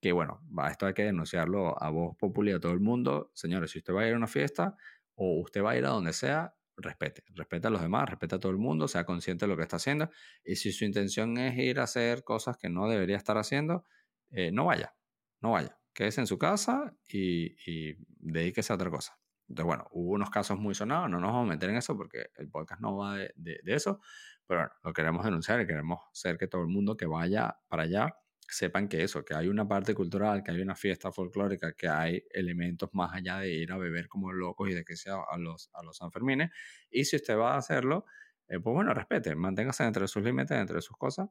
que 0.00 0.12
bueno, 0.12 0.40
esto 0.70 0.86
hay 0.86 0.94
que 0.94 1.02
denunciarlo 1.02 1.82
a 1.82 1.90
voz 1.90 2.16
popular 2.16 2.54
a 2.54 2.60
todo 2.60 2.72
el 2.72 2.80
mundo. 2.80 3.32
Señores, 3.34 3.72
si 3.72 3.78
usted 3.78 3.92
va 3.92 4.02
a 4.02 4.06
ir 4.06 4.14
a 4.14 4.16
una 4.16 4.28
fiesta 4.28 4.76
o 5.18 5.40
usted 5.40 5.62
va 5.62 5.72
a 5.72 5.76
ir 5.76 5.84
a 5.84 5.88
donde 5.88 6.12
sea, 6.12 6.54
respete, 6.76 7.24
respete 7.34 7.66
a 7.66 7.70
los 7.70 7.82
demás, 7.82 8.08
respete 8.08 8.36
a 8.36 8.38
todo 8.38 8.52
el 8.52 8.58
mundo, 8.58 8.86
sea 8.86 9.04
consciente 9.04 9.46
de 9.46 9.48
lo 9.48 9.56
que 9.56 9.64
está 9.64 9.76
haciendo. 9.76 10.10
Y 10.44 10.56
si 10.56 10.70
su 10.70 10.84
intención 10.84 11.36
es 11.38 11.58
ir 11.58 11.80
a 11.80 11.82
hacer 11.82 12.22
cosas 12.22 12.56
que 12.56 12.68
no 12.68 12.88
debería 12.88 13.16
estar 13.16 13.36
haciendo, 13.36 13.84
eh, 14.30 14.52
no 14.52 14.64
vaya, 14.64 14.94
no 15.40 15.50
vaya. 15.52 15.76
Quédese 15.92 16.20
en 16.20 16.28
su 16.28 16.38
casa 16.38 16.94
y, 17.08 17.56
y, 17.68 17.96
dedíquese 18.20 18.72
a 18.72 18.76
otra 18.76 18.90
cosa. 18.90 19.18
Entonces, 19.48 19.66
bueno, 19.66 19.88
hubo 19.90 20.12
unos 20.12 20.30
casos 20.30 20.56
muy 20.56 20.74
sonados, 20.76 21.10
no 21.10 21.18
nos 21.18 21.32
vamos 21.32 21.48
a 21.48 21.54
meter 21.54 21.70
en 21.70 21.76
eso 21.76 21.96
porque 21.96 22.30
el 22.36 22.48
podcast 22.48 22.80
no 22.80 22.96
va 22.96 23.16
de, 23.16 23.32
de, 23.34 23.58
de 23.64 23.74
eso, 23.74 24.00
pero 24.46 24.60
bueno, 24.60 24.74
lo 24.84 24.92
queremos 24.92 25.24
denunciar 25.24 25.60
y 25.60 25.66
queremos 25.66 26.00
hacer 26.12 26.38
que 26.38 26.46
todo 26.46 26.62
el 26.62 26.68
mundo 26.68 26.96
que 26.96 27.06
vaya 27.06 27.58
para 27.66 27.84
allá 27.84 28.16
sepan 28.54 28.88
que 28.88 29.02
eso, 29.02 29.24
que 29.24 29.34
hay 29.34 29.48
una 29.48 29.66
parte 29.66 29.94
cultural, 29.94 30.42
que 30.42 30.50
hay 30.50 30.60
una 30.60 30.74
fiesta 30.74 31.12
folclórica, 31.12 31.72
que 31.74 31.88
hay 31.88 32.24
elementos 32.30 32.90
más 32.92 33.14
allá 33.14 33.38
de 33.38 33.50
ir 33.50 33.72
a 33.72 33.78
beber 33.78 34.08
como 34.08 34.32
locos 34.32 34.70
y 34.70 34.74
de 34.74 34.84
que 34.84 34.96
sea 34.96 35.16
a 35.28 35.38
los, 35.38 35.70
a 35.74 35.82
los 35.82 35.96
Sanfermines. 35.98 36.50
Y 36.90 37.04
si 37.04 37.16
usted 37.16 37.36
va 37.36 37.54
a 37.54 37.58
hacerlo, 37.58 38.06
eh, 38.48 38.58
pues 38.60 38.74
bueno, 38.74 38.94
respete, 38.94 39.34
manténgase 39.34 39.84
entre 39.84 40.08
sus 40.08 40.22
límites, 40.22 40.56
entre 40.56 40.80
sus 40.80 40.96
cosas 40.96 41.28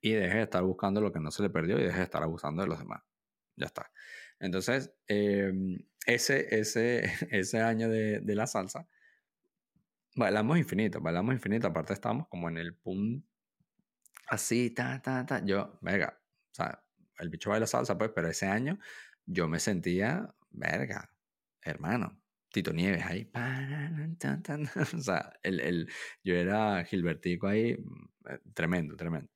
y 0.00 0.12
deje 0.12 0.36
de 0.36 0.42
estar 0.44 0.62
buscando 0.62 1.00
lo 1.00 1.12
que 1.12 1.20
no 1.20 1.30
se 1.30 1.42
le 1.42 1.50
perdió 1.50 1.78
y 1.78 1.82
deje 1.82 1.98
de 1.98 2.04
estar 2.04 2.22
abusando 2.22 2.62
de 2.62 2.68
los 2.68 2.78
demás. 2.78 3.02
Ya 3.56 3.66
está. 3.66 3.90
Entonces, 4.38 4.92
em, 5.08 5.78
ese, 6.06 6.58
ese, 6.58 7.02
ese 7.30 7.60
año 7.60 7.88
de, 7.88 8.20
de 8.20 8.34
la 8.34 8.46
salsa, 8.46 8.88
bailamos 10.14 10.58
infinito, 10.58 11.00
bailamos 11.00 11.34
infinito. 11.34 11.66
Aparte, 11.68 11.92
estamos 11.94 12.28
como 12.28 12.48
en 12.48 12.58
el 12.58 12.74
punto 12.76 13.28
así, 14.28 14.70
ta, 14.70 15.00
ta, 15.02 15.26
ta. 15.26 15.44
Yo, 15.44 15.78
venga, 15.80 16.20
sea, 16.62 16.84
el 17.18 17.30
bicho 17.30 17.50
baila 17.50 17.66
salsa, 17.66 17.98
pues, 17.98 18.10
pero 18.14 18.28
ese 18.28 18.46
año 18.46 18.78
yo 19.26 19.48
me 19.48 19.58
sentía, 19.58 20.34
verga, 20.50 21.10
hermano, 21.62 22.20
Tito 22.50 22.72
Nieves 22.72 23.04
ahí. 23.04 23.30
O 24.94 24.98
sea, 25.00 25.32
el, 25.42 25.60
el, 25.60 25.88
yo 26.24 26.34
era 26.34 26.84
Gilbertico 26.84 27.46
ahí, 27.46 27.74
mm, 27.76 28.30
eh, 28.30 28.38
tremendo, 28.54 28.96
tremendo. 28.96 29.30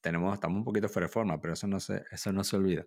Tenemos, 0.00 0.34
estamos 0.34 0.58
un 0.58 0.64
poquito 0.64 0.88
fuera 0.88 1.06
de 1.06 1.12
forma, 1.12 1.40
pero 1.40 1.54
eso 1.54 1.66
no 1.66 1.80
se, 1.80 2.04
eso 2.10 2.32
no 2.32 2.44
se 2.44 2.56
olvida. 2.56 2.86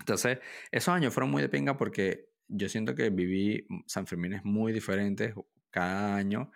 Entonces, 0.00 0.38
esos 0.70 0.92
años 0.94 1.14
fueron 1.14 1.30
muy 1.30 1.42
de 1.42 1.48
pinga 1.48 1.76
porque 1.76 2.30
yo 2.48 2.68
siento 2.68 2.94
que 2.94 3.10
viví 3.10 3.66
San 3.86 4.06
Fermín 4.06 4.34
es 4.34 4.44
muy 4.44 4.72
diferentes 4.72 5.34
cada 5.70 6.16
año. 6.16 6.50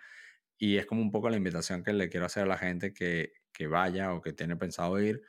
y 0.57 0.77
es 0.77 0.85
como 0.85 1.01
un 1.01 1.11
poco 1.11 1.29
la 1.29 1.37
invitación 1.37 1.83
que 1.83 1.93
le 1.93 2.09
quiero 2.09 2.25
hacer 2.25 2.43
a 2.43 2.47
la 2.47 2.57
gente 2.57 2.93
que, 2.93 3.33
que 3.53 3.67
vaya 3.67 4.13
o 4.13 4.21
que 4.21 4.33
tiene 4.33 4.57
pensado 4.57 4.99
ir, 5.01 5.21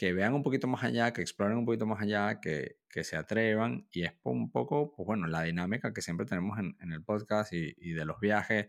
que 0.00 0.14
vean 0.14 0.32
un 0.32 0.42
poquito 0.42 0.66
más 0.66 0.82
allá, 0.82 1.12
que 1.12 1.20
exploren 1.20 1.58
un 1.58 1.66
poquito 1.66 1.84
más 1.84 2.00
allá, 2.00 2.40
que, 2.40 2.78
que 2.88 3.04
se 3.04 3.16
atrevan. 3.18 3.86
Y 3.90 4.04
es 4.04 4.14
un 4.22 4.50
poco, 4.50 4.94
pues 4.96 5.04
bueno, 5.06 5.26
la 5.26 5.42
dinámica 5.42 5.92
que 5.92 6.00
siempre 6.00 6.24
tenemos 6.24 6.58
en, 6.58 6.74
en 6.80 6.92
el 6.92 7.04
podcast 7.04 7.52
y, 7.52 7.74
y, 7.76 7.92
de 7.92 8.06
los 8.06 8.18
viajes. 8.18 8.68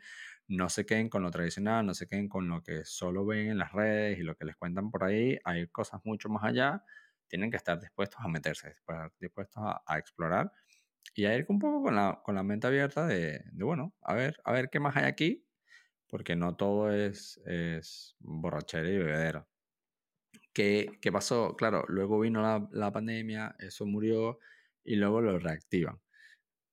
No 0.50 0.68
se 0.68 0.86
queden 0.86 1.08
con 1.08 1.24
lo 1.24 1.32
tradicional, 1.32 1.86
no 1.86 1.94
se 1.94 2.06
queden 2.06 2.28
con 2.28 2.50
lo 2.50 2.62
que 2.64 2.84
solo 2.84 3.26
ven 3.26 3.52
en 3.52 3.60
las 3.60 3.72
redes 3.72 4.20
y 4.20 4.24
lo 4.24 4.36
que 4.36 4.44
les 4.44 4.58
cuentan 4.58 4.92
por 4.92 5.06
ahí. 5.06 5.40
Hay 5.46 5.68
cosas 5.68 6.02
mucho 6.04 6.28
más 6.28 6.44
allá. 6.44 6.84
Tienen 7.30 7.50
que 7.50 7.56
estar 7.56 7.80
dispuestos 7.80 8.20
a 8.20 8.28
meterse, 8.28 8.76
dispuestos 9.22 9.64
a, 9.86 9.98
explorar 9.98 10.52
y 11.16 11.24
a 11.28 11.38
ir 11.38 11.46
un 11.48 11.60
poco 11.60 11.82
con 11.82 11.96
la, 11.96 12.20
con 12.26 12.36
la 12.36 12.44
mente 12.44 12.68
abierta 12.68 13.08
de, 13.08 13.42
de, 13.54 13.64
bueno, 13.64 13.96
a 14.02 14.16
ver, 14.16 14.42
a 14.44 14.52
ver 14.52 14.70
qué 14.70 14.82
más 14.82 14.98
hay 14.98 15.06
aquí, 15.06 15.48
porque 16.08 16.36
no 16.36 16.58
todo 16.58 16.92
es, 16.92 17.40
es 17.46 18.18
borrachera 18.20 18.90
y 18.90 18.98
bebedera. 18.98 19.48
¿Qué, 20.54 21.00
¿Qué, 21.02 21.12
pasó? 21.12 21.56
Claro, 21.56 21.86
luego 21.88 22.20
vino 22.20 22.42
la, 22.42 22.68
la, 22.72 22.92
pandemia, 22.92 23.56
eso 23.60 23.86
murió 23.86 24.40
y 24.84 24.96
luego 24.96 25.22
lo 25.22 25.40
reactivan. 25.40 26.00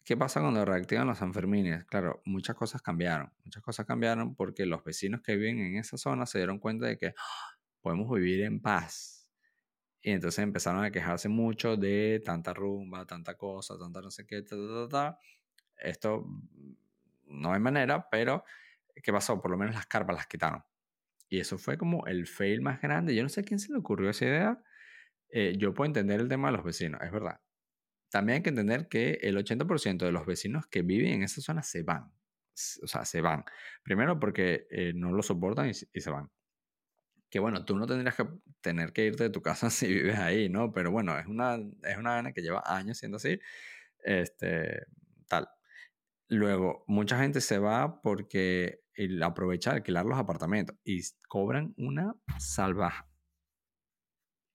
¿Qué 0.09 0.17
pasa 0.17 0.41
cuando 0.41 0.65
reactivan 0.65 1.07
los 1.07 1.19
Sanfermines? 1.19 1.85
Claro, 1.85 2.23
muchas 2.25 2.57
cosas 2.57 2.81
cambiaron. 2.81 3.31
Muchas 3.45 3.63
cosas 3.63 3.85
cambiaron 3.85 4.35
porque 4.35 4.65
los 4.65 4.83
vecinos 4.83 5.21
que 5.21 5.37
viven 5.37 5.59
en 5.59 5.77
esa 5.77 5.99
zona 5.99 6.25
se 6.25 6.39
dieron 6.39 6.59
cuenta 6.59 6.87
de 6.87 6.97
que 6.97 7.15
podemos 7.83 8.11
vivir 8.11 8.43
en 8.43 8.61
paz. 8.63 9.29
Y 10.01 10.13
entonces 10.13 10.39
empezaron 10.43 10.83
a 10.83 10.91
quejarse 10.91 11.29
mucho 11.29 11.77
de 11.77 12.23
tanta 12.25 12.55
rumba, 12.55 13.05
tanta 13.05 13.37
cosa, 13.37 13.79
tanta 13.79 14.01
no 14.01 14.11
sé 14.11 14.27
qué, 14.27 14.41
ta, 14.41 14.57
ta, 14.57 14.89
ta, 14.89 15.19
Esto 15.77 16.25
mm, 16.27 16.75
no 17.27 17.53
hay 17.53 17.61
manera, 17.61 18.09
pero 18.11 18.45
¿qué 19.03 19.13
pasó? 19.13 19.41
Por 19.43 19.51
lo 19.51 19.59
menos 19.59 19.75
las 19.75 19.87
carpas 19.87 20.17
las 20.17 20.27
quitaron. 20.27 20.65
Y 21.29 21.41
eso 21.41 21.59
fue 21.59 21.77
como 21.77 22.07
el 22.07 22.27
fail 22.27 22.61
más 22.61 22.81
grande. 22.81 23.15
Yo 23.15 23.23
no 23.23 23.29
sé 23.29 23.41
a 23.41 23.45
quién 23.45 23.59
se 23.61 23.73
le 23.73 23.79
ocurrió 23.79 24.11
esa 24.11 24.25
idea. 24.25 24.63
Eh, 25.31 25.55
yo 25.59 25.75
puedo 25.75 25.87
entender 25.87 26.21
el 26.21 26.29
tema 26.29 26.49
de 26.49 26.57
los 26.57 26.65
vecinos, 26.65 27.01
es 27.03 27.13
verdad. 27.13 27.41
También 28.11 28.37
hay 28.37 28.43
que 28.43 28.49
entender 28.49 28.89
que 28.89 29.19
el 29.23 29.37
80% 29.37 29.99
de 29.99 30.13
los 30.13 30.27
vecinos 30.27 30.67
que 30.67 30.83
viven 30.83 31.13
en 31.13 31.23
esa 31.23 31.43
zona 31.43 31.63
se 31.63 31.83
van. 31.83 32.11
O 32.83 32.87
sea, 32.87 33.05
se 33.05 33.21
van. 33.21 33.45
Primero 33.83 34.19
porque 34.19 34.67
eh, 34.71 34.93
no 34.95 35.13
lo 35.13 35.23
soportan 35.23 35.69
y, 35.69 35.75
se 35.75 36.11
van. 36.11 36.31
Que 37.31 37.41
bueno, 37.41 37.65
tú 37.65 37.77
no 37.77 37.87
tendrías 37.87 38.17
que 38.17 38.27
tener 38.63 38.93
que 38.93 39.05
irte 39.05 39.25
de 39.25 39.31
tu 39.31 39.43
casa 39.43 39.69
si 39.71 39.87
vives 39.89 40.19
ahí, 40.19 40.49
¿no? 40.49 40.73
Pero 40.73 40.91
bueno, 40.91 41.19
es 41.19 41.27
una, 41.27 41.57
es 41.85 41.99
una 41.99 42.15
gana 42.15 42.33
que 42.33 42.41
lleva 42.43 42.63
años 42.65 42.99
siendo 42.99 43.19
así. 43.19 43.39
Este, 44.03 44.87
tal. 45.29 45.49
Luego, 46.29 46.85
mucha 46.87 47.19
gente 47.19 47.41
se 47.41 47.59
va 47.59 48.01
porque 48.03 48.81
el 48.99 49.23
aprovecha 49.23 49.71
alquilar 49.71 50.05
los 50.05 50.19
apartamentos 50.19 50.77
y 50.85 51.01
cobran 51.29 51.73
una 51.77 52.17
salvaja. 52.39 53.09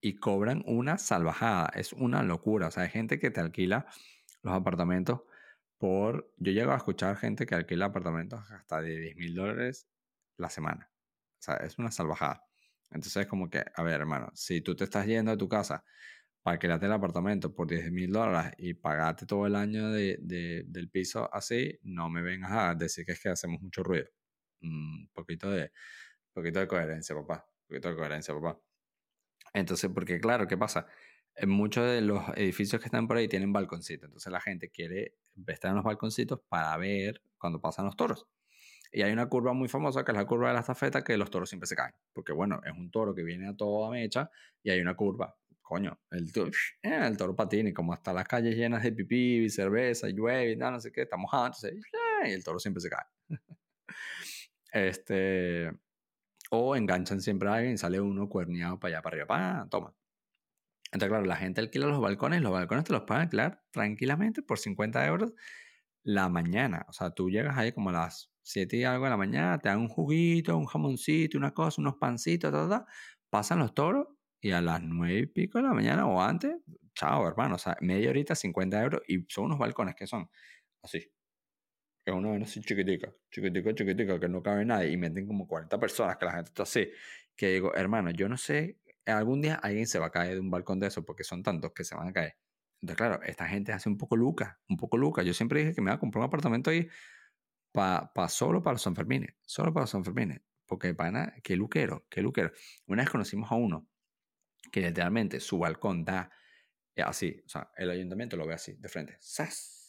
Y 0.01 0.15
cobran 0.15 0.63
una 0.67 0.97
salvajada. 0.97 1.71
Es 1.75 1.93
una 1.93 2.23
locura. 2.23 2.67
O 2.67 2.71
sea, 2.71 2.83
hay 2.83 2.89
gente 2.89 3.19
que 3.19 3.31
te 3.31 3.39
alquila 3.39 3.87
los 4.41 4.53
apartamentos 4.53 5.21
por... 5.77 6.29
Yo 6.37 6.51
llego 6.51 6.73
a 6.73 6.77
escuchar 6.77 7.15
gente 7.15 7.45
que 7.45 7.55
alquila 7.55 7.85
apartamentos 7.85 8.41
hasta 8.51 8.81
de 8.81 8.99
10 8.99 9.15
mil 9.15 9.33
dólares 9.33 9.87
la 10.37 10.49
semana. 10.49 10.91
O 11.39 11.41
sea, 11.41 11.55
es 11.57 11.79
una 11.79 11.91
salvajada. 11.91 12.43
Entonces 12.91 13.15
es 13.23 13.27
como 13.27 13.49
que, 13.49 13.63
a 13.73 13.81
ver, 13.81 14.01
hermano, 14.01 14.29
si 14.33 14.59
tú 14.59 14.75
te 14.75 14.83
estás 14.83 15.05
yendo 15.05 15.31
de 15.31 15.37
tu 15.37 15.47
casa 15.47 15.85
para 16.41 16.55
alquilarte 16.55 16.85
el 16.85 16.91
apartamento 16.91 17.55
por 17.55 17.67
10 17.67 17.91
mil 17.93 18.11
dólares 18.11 18.51
y 18.57 18.73
pagarte 18.73 19.25
todo 19.25 19.47
el 19.47 19.55
año 19.55 19.89
de, 19.89 20.17
del 20.67 20.89
piso 20.89 21.33
así, 21.33 21.79
no 21.83 22.09
me 22.09 22.21
vengas 22.21 22.51
a 22.51 22.75
decir 22.75 23.05
que 23.05 23.13
es 23.13 23.21
que 23.21 23.29
hacemos 23.29 23.61
mucho 23.61 23.83
ruido. 23.83 24.09
Un 24.63 25.09
poquito 25.13 25.51
de, 25.51 25.71
poquito 26.33 26.59
de 26.59 26.67
coherencia, 26.67 27.15
papá. 27.15 27.45
Un 27.47 27.67
poquito 27.67 27.89
de 27.89 27.95
coherencia, 27.95 28.33
papá. 28.33 28.59
Entonces, 29.53 29.91
porque 29.93 30.19
claro, 30.19 30.47
¿qué 30.47 30.57
pasa? 30.57 30.87
Muchos 31.45 31.85
de 31.85 32.01
los 32.01 32.27
edificios 32.35 32.81
que 32.81 32.87
están 32.87 33.07
por 33.07 33.17
ahí 33.17 33.27
tienen 33.27 33.53
balconcitos. 33.53 34.07
Entonces 34.07 34.31
la 34.31 34.41
gente 34.41 34.69
quiere 34.69 35.15
estar 35.47 35.69
en 35.69 35.75
los 35.75 35.85
balconcitos 35.85 36.41
para 36.47 36.75
ver 36.77 37.21
cuando 37.37 37.59
pasan 37.61 37.85
los 37.85 37.95
toros. 37.95 38.27
Y 38.91 39.01
hay 39.01 39.11
una 39.11 39.27
curva 39.27 39.53
muy 39.53 39.67
famosa 39.67 40.05
que 40.05 40.11
es 40.11 40.17
la 40.17 40.25
curva 40.25 40.49
de 40.49 40.53
la 40.53 40.59
estafeta 40.59 41.03
que 41.03 41.17
los 41.17 41.31
toros 41.31 41.49
siempre 41.49 41.67
se 41.67 41.75
caen. 41.75 41.93
Porque 42.13 42.31
bueno, 42.31 42.61
es 42.63 42.73
un 42.73 42.91
toro 42.91 43.15
que 43.15 43.23
viene 43.23 43.47
a 43.49 43.55
toda 43.55 43.89
mecha 43.89 44.29
y 44.61 44.69
hay 44.69 44.79
una 44.79 44.95
curva 44.95 45.35
coño, 45.63 45.97
el, 46.11 46.31
toro, 46.31 46.51
eh, 46.83 46.99
el 47.07 47.17
toro 47.17 47.35
patina 47.35 47.69
y 47.69 47.73
como 47.73 47.93
hasta 47.93 48.13
las 48.13 48.27
calles 48.27 48.55
llenas 48.55 48.83
de 48.83 48.91
pipí 48.91 49.49
cerveza 49.49 50.07
llueve 50.09 50.55
nada, 50.55 50.73
no 50.73 50.79
sé 50.79 50.91
qué, 50.91 51.01
está 51.01 51.17
mojado, 51.17 51.47
entonces, 51.47 51.73
y 52.25 52.31
el 52.31 52.43
toro 52.43 52.59
siempre 52.59 52.81
se 52.81 52.89
cae. 52.89 53.05
este, 54.73 55.71
o 56.51 56.75
enganchan 56.75 57.21
siempre 57.21 57.49
a 57.49 57.55
alguien 57.55 57.77
sale 57.77 58.01
uno 58.01 58.29
cuerneado 58.29 58.79
para 58.79 58.95
allá, 58.95 59.01
para 59.03 59.15
arriba, 59.15 59.27
pa, 59.27 59.67
toma. 59.69 59.95
Entonces, 60.91 61.09
claro, 61.09 61.25
la 61.25 61.35
gente 61.37 61.61
alquila 61.61 61.87
los 61.87 61.99
balcones, 62.01 62.41
los 62.41 62.51
balcones 62.51 62.85
te 62.85 62.93
los 62.93 63.03
pueden 63.03 63.23
alquilar 63.23 63.63
tranquilamente 63.71 64.43
por 64.43 64.59
50 64.59 65.05
euros 65.07 65.33
la 66.03 66.29
mañana. 66.29 66.85
O 66.89 66.93
sea, 66.93 67.11
tú 67.11 67.29
llegas 67.29 67.57
ahí 67.57 67.71
como 67.73 67.89
a 67.89 67.93
las 67.93 68.31
7 68.43 68.77
y 68.77 68.83
algo 68.83 69.05
de 69.05 69.11
la 69.11 69.17
mañana, 69.17 69.59
te 69.59 69.69
dan 69.69 69.79
un 69.79 69.89
juguito, 69.89 70.57
un 70.57 70.65
jamoncito, 70.65 71.37
una 71.37 71.53
cosa, 71.53 71.81
unos 71.81 71.95
pancitos, 71.95 72.51
ta, 72.51 72.85
pasan 73.29 73.59
los 73.59 73.73
toros 73.73 74.07
y 74.41 74.51
a 74.51 74.61
las 74.61 74.81
nueve 74.83 75.19
y 75.19 75.25
pico 75.27 75.57
de 75.59 75.63
la 75.63 75.73
mañana 75.73 76.05
o 76.07 76.21
antes, 76.21 76.55
chao, 76.95 77.27
hermano, 77.27 77.55
o 77.55 77.57
sea, 77.57 77.77
media 77.81 78.09
horita, 78.09 78.35
50 78.35 78.81
euros 78.83 79.01
y 79.07 79.25
son 79.29 79.45
unos 79.45 79.59
balcones 79.59 79.95
que 79.95 80.07
son 80.07 80.29
así. 80.83 81.11
Es 82.05 82.13
una 82.13 82.29
vaina 82.29 82.45
así 82.45 82.59
chiquitica, 82.61 83.13
chiquitica, 83.31 83.73
chiquitica, 83.73 84.19
que 84.19 84.27
no 84.27 84.43
cabe 84.43 84.65
nadie 84.65 84.91
y 84.91 84.97
meten 84.97 85.25
como 85.25 85.47
40 85.47 85.79
personas, 85.79 86.17
que 86.17 86.25
la 86.25 86.33
gente 86.33 86.49
está 86.49 86.63
así. 86.63 86.89
Que 87.35 87.53
digo, 87.53 87.73
hermano, 87.75 88.11
yo 88.11 88.27
no 88.27 88.37
sé, 88.37 88.77
algún 89.05 89.41
día 89.41 89.55
alguien 89.55 89.87
se 89.87 89.99
va 89.99 90.07
a 90.07 90.11
caer 90.11 90.35
de 90.35 90.39
un 90.41 90.51
balcón 90.51 90.79
de 90.79 90.87
eso 90.87 91.05
porque 91.05 91.23
son 91.23 91.43
tantos 91.43 91.71
que 91.73 91.83
se 91.83 91.95
van 91.95 92.09
a 92.09 92.13
caer. 92.13 92.37
Entonces, 92.81 92.97
claro, 92.97 93.23
esta 93.23 93.47
gente 93.47 93.71
hace 93.71 93.87
un 93.87 93.97
poco 93.97 94.17
luca, 94.17 94.59
un 94.67 94.75
poco 94.77 94.97
luca. 94.97 95.23
Yo 95.23 95.33
siempre 95.33 95.61
dije 95.61 95.73
que 95.73 95.81
me 95.81 95.89
iba 95.91 95.95
a 95.95 95.99
comprar 95.99 96.21
un 96.21 96.27
apartamento 96.27 96.69
ahí 96.69 96.89
para 97.71 98.11
pa 98.13 98.27
solo 98.27 98.61
para 98.61 98.73
los 98.73 98.81
Sanfermines, 98.81 99.35
solo 99.41 99.73
para 99.73 99.83
los 99.83 99.89
Sanfermines. 99.89 100.41
Porque, 100.65 100.93
pana, 100.93 101.33
qué 101.43 101.55
luquero, 101.55 102.05
qué 102.09 102.21
luquero. 102.21 102.51
Una 102.87 103.03
vez 103.03 103.09
conocimos 103.09 103.51
a 103.51 103.55
uno 103.55 103.87
que 104.71 104.81
literalmente 104.81 105.39
su 105.39 105.59
balcón 105.59 106.03
da 106.03 106.29
eh, 106.95 107.01
así, 107.01 107.41
o 107.45 107.49
sea, 107.49 107.71
el 107.77 107.89
ayuntamiento 107.89 108.37
lo 108.37 108.45
ve 108.45 108.53
así, 108.53 108.73
de 108.73 108.89
frente. 108.89 109.17
¡Sas! 109.19 109.82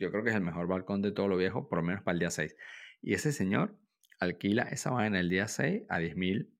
Yo 0.00 0.10
creo 0.10 0.24
que 0.24 0.30
es 0.30 0.36
el 0.36 0.42
mejor 0.42 0.66
balcón 0.66 1.02
de 1.02 1.12
todo 1.12 1.28
lo 1.28 1.36
viejo, 1.36 1.68
por 1.68 1.78
lo 1.78 1.84
menos 1.84 2.02
para 2.02 2.14
el 2.14 2.18
día 2.18 2.30
6. 2.30 2.56
Y 3.02 3.14
ese 3.14 3.32
señor 3.32 3.78
alquila 4.18 4.62
esa 4.64 4.90
vaina 4.90 5.20
el 5.20 5.28
día 5.28 5.46
6 5.46 5.84
a 5.88 5.98
10 5.98 6.16
mil 6.16 6.52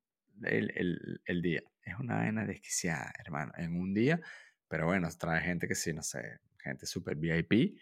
el, 0.44 0.70
el, 0.76 1.20
el, 1.24 1.42
día. 1.42 1.62
Es 1.82 1.98
una 1.98 2.16
vaina 2.16 2.46
desquiciada, 2.46 3.12
hermano, 3.18 3.52
en 3.56 3.74
un 3.74 3.92
día. 3.92 4.20
Pero 4.68 4.86
bueno, 4.86 5.08
trae 5.18 5.40
gente 5.40 5.66
que 5.66 5.74
sí, 5.74 5.92
no 5.92 6.02
sé, 6.02 6.38
gente 6.58 6.86
super 6.86 7.16
VIP. 7.16 7.76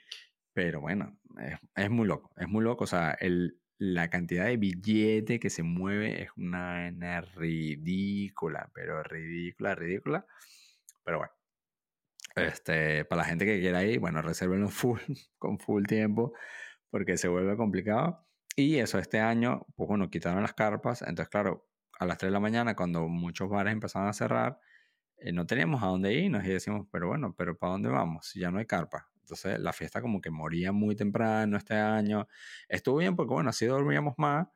Pero 0.55 0.81
bueno, 0.81 1.19
es, 1.39 1.59
es 1.77 1.91
muy 1.91 2.07
loco, 2.07 2.33
es 2.39 2.49
muy 2.49 2.65
loco. 2.65 2.85
O 2.85 2.87
sea, 2.87 3.13
el, 3.21 3.61
la 3.79 4.11
cantidad 4.11 4.47
de 4.47 4.57
billete 4.57 5.39
que 5.39 5.51
se 5.51 5.63
mueve 5.63 6.23
es 6.23 6.31
una, 6.37 6.91
ridícula, 7.37 8.71
pero 8.75 9.03
ridícula, 9.05 9.75
ridícula. 9.77 10.27
Pero 11.05 11.19
bueno, 11.19 11.33
este, 12.39 13.05
para 13.05 13.23
la 13.23 13.29
gente 13.29 13.45
que 13.45 13.61
quiera 13.61 13.85
ir, 13.85 14.01
bueno, 14.01 14.23
resérvenlo 14.23 14.69
full, 14.71 15.01
con 15.39 15.59
full 15.59 15.85
tiempo, 15.85 16.33
porque 16.91 17.17
se 17.17 17.29
vuelve 17.29 17.57
complicado. 17.57 18.27
Y 18.57 18.79
eso, 18.79 18.99
este 18.99 19.21
año, 19.21 19.67
pues 19.77 19.89
bueno, 19.89 20.11
quitaron 20.11 20.43
las 20.43 20.55
carpas. 20.55 21.03
Entonces, 21.03 21.29
claro, 21.29 21.69
a 21.99 22.07
las 22.07 22.19
3 22.19 22.31
de 22.31 22.33
la 22.35 22.41
mañana, 22.41 22.75
cuando 22.75 23.09
muchos 23.09 23.49
bares 23.49 23.73
empezaban 23.73 24.09
a 24.09 24.13
cerrar, 24.13 24.59
eh, 25.19 25.33
no 25.33 25.47
teníamos 25.47 25.83
a 25.83 25.87
dónde 25.87 26.15
irnos 26.15 26.45
y 26.45 26.49
decimos, 26.49 26.87
pero 26.91 27.09
bueno, 27.09 27.35
pero 27.37 27.57
¿para 27.59 27.73
dónde 27.73 27.89
vamos? 27.89 28.27
Si 28.29 28.41
ya 28.41 28.51
no 28.51 28.59
hay 28.59 28.67
carpa. 28.67 29.09
Entonces 29.21 29.59
la 29.61 29.73
fiesta 29.73 30.01
como 30.01 30.21
que 30.21 30.31
moría 30.31 30.73
muy 30.73 30.97
temprano 30.97 31.57
este 31.57 31.75
año. 31.75 32.29
Estuvo 32.69 32.99
bien 32.99 33.15
porque 33.17 33.35
bueno, 33.35 33.51
así 33.51 33.67
dormíamos 33.67 34.15
más, 34.17 34.49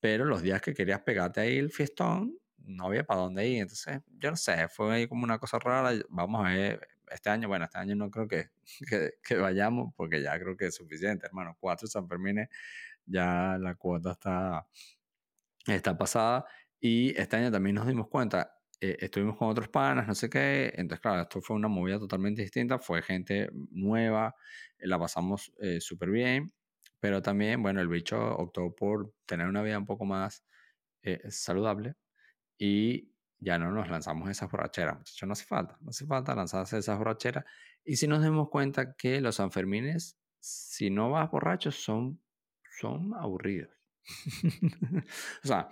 pero 0.00 0.24
los 0.24 0.42
días 0.42 0.60
que 0.62 0.74
querías 0.74 1.00
pegarte 1.02 1.40
ahí 1.40 1.58
el 1.58 1.70
fiestón, 1.70 2.36
no 2.58 2.86
había 2.86 3.04
para 3.04 3.20
dónde 3.20 3.48
ir. 3.48 3.62
Entonces, 3.62 4.00
yo 4.18 4.30
no 4.30 4.36
sé, 4.36 4.68
fue 4.68 4.94
ahí 4.94 5.08
como 5.08 5.24
una 5.24 5.38
cosa 5.38 5.58
rara. 5.58 5.92
Vamos 6.10 6.46
a 6.46 6.50
ver, 6.50 6.88
este 7.10 7.30
año, 7.30 7.48
bueno, 7.48 7.64
este 7.64 7.78
año 7.78 7.96
no 7.96 8.10
creo 8.10 8.28
que, 8.28 8.50
que, 8.88 9.14
que 9.22 9.36
vayamos 9.36 9.92
porque 9.96 10.22
ya 10.22 10.38
creo 10.38 10.56
que 10.56 10.66
es 10.66 10.74
suficiente, 10.74 11.26
hermano. 11.26 11.56
Cuatro 11.60 11.86
San 11.88 12.08
Fermín, 12.08 12.48
ya 13.06 13.58
la 13.58 13.74
cuota 13.74 14.12
está, 14.12 14.66
está 15.66 15.96
pasada. 15.96 16.44
Y 16.80 17.10
este 17.18 17.36
año 17.36 17.50
también 17.50 17.76
nos 17.76 17.86
dimos 17.86 18.08
cuenta, 18.08 18.54
eh, 18.80 18.96
estuvimos 19.00 19.36
con 19.36 19.48
otros 19.48 19.68
panas, 19.68 20.06
no 20.08 20.14
sé 20.14 20.30
qué. 20.30 20.72
Entonces, 20.76 21.00
claro, 21.00 21.22
esto 21.22 21.40
fue 21.42 21.56
una 21.56 21.68
movida 21.68 21.98
totalmente 21.98 22.42
distinta. 22.42 22.78
Fue 22.78 23.02
gente 23.02 23.50
nueva, 23.70 24.34
eh, 24.78 24.86
la 24.86 24.98
pasamos 24.98 25.52
eh, 25.60 25.80
súper 25.80 26.10
bien. 26.10 26.52
Pero 27.00 27.22
también, 27.22 27.62
bueno, 27.62 27.80
el 27.80 27.88
bicho 27.88 28.18
optó 28.36 28.74
por 28.74 29.14
tener 29.26 29.46
una 29.48 29.62
vida 29.62 29.78
un 29.78 29.86
poco 29.86 30.04
más 30.04 30.44
saludable 31.30 31.94
y 32.58 33.10
ya 33.40 33.58
no 33.58 33.72
nos 33.72 33.88
lanzamos 33.88 34.28
esas 34.28 34.50
borracheras. 34.50 34.98
Muchachos, 34.98 35.26
no 35.26 35.32
hace 35.32 35.44
falta, 35.44 35.78
no 35.80 35.90
hace 35.90 36.06
falta 36.06 36.34
lanzarse 36.34 36.78
esas 36.78 36.98
borracheras. 36.98 37.44
Y 37.84 37.96
si 37.96 38.06
nos 38.06 38.22
damos 38.22 38.50
cuenta 38.50 38.94
que 38.94 39.20
los 39.20 39.36
Sanfermines, 39.36 40.18
si 40.38 40.90
no 40.90 41.10
vas 41.10 41.30
borrachos, 41.30 41.82
son, 41.82 42.20
son 42.78 43.14
aburridos. 43.14 43.70
o 45.44 45.46
sea, 45.46 45.68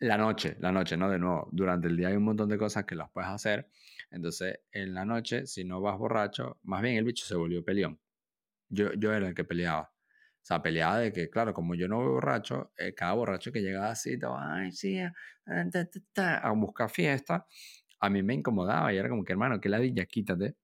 la 0.00 0.18
noche, 0.18 0.56
la 0.58 0.72
noche, 0.72 0.96
¿no? 0.96 1.08
De 1.08 1.18
nuevo, 1.18 1.48
durante 1.52 1.86
el 1.88 1.96
día 1.96 2.08
hay 2.08 2.16
un 2.16 2.24
montón 2.24 2.48
de 2.48 2.58
cosas 2.58 2.84
que 2.84 2.96
las 2.96 3.10
puedes 3.10 3.30
hacer. 3.30 3.70
Entonces, 4.10 4.60
en 4.72 4.92
la 4.92 5.04
noche, 5.04 5.46
si 5.46 5.64
no 5.64 5.80
vas 5.80 5.96
borracho, 5.96 6.58
más 6.64 6.82
bien 6.82 6.96
el 6.96 7.04
bicho 7.04 7.24
se 7.24 7.36
volvió 7.36 7.64
peleón. 7.64 8.00
Yo, 8.68 8.92
yo 8.94 9.12
era 9.12 9.28
el 9.28 9.34
que 9.34 9.44
peleaba. 9.44 9.93
Sea, 10.44 10.62
peleaba 10.62 10.98
de 11.00 11.12
que, 11.12 11.30
claro, 11.30 11.54
como 11.54 11.74
yo 11.74 11.88
no 11.88 11.96
voy 11.98 12.08
borracho, 12.08 12.72
eh, 12.78 12.94
cada 12.94 13.14
borracho 13.14 13.50
que 13.52 13.62
llegaba 13.62 13.90
así, 13.90 14.12
estaba, 14.14 14.56
ay, 14.56 14.72
sí, 14.72 14.98
a, 15.00 15.14
a 16.38 16.50
buscar 16.52 16.90
fiesta, 16.90 17.46
a 18.00 18.10
mí 18.10 18.22
me 18.22 18.34
incomodaba 18.34 18.92
y 18.92 18.98
era 18.98 19.08
como 19.08 19.24
que, 19.24 19.32
hermano, 19.32 19.60
que 19.60 19.68
ladilla, 19.70 20.06
quítate. 20.06 20.56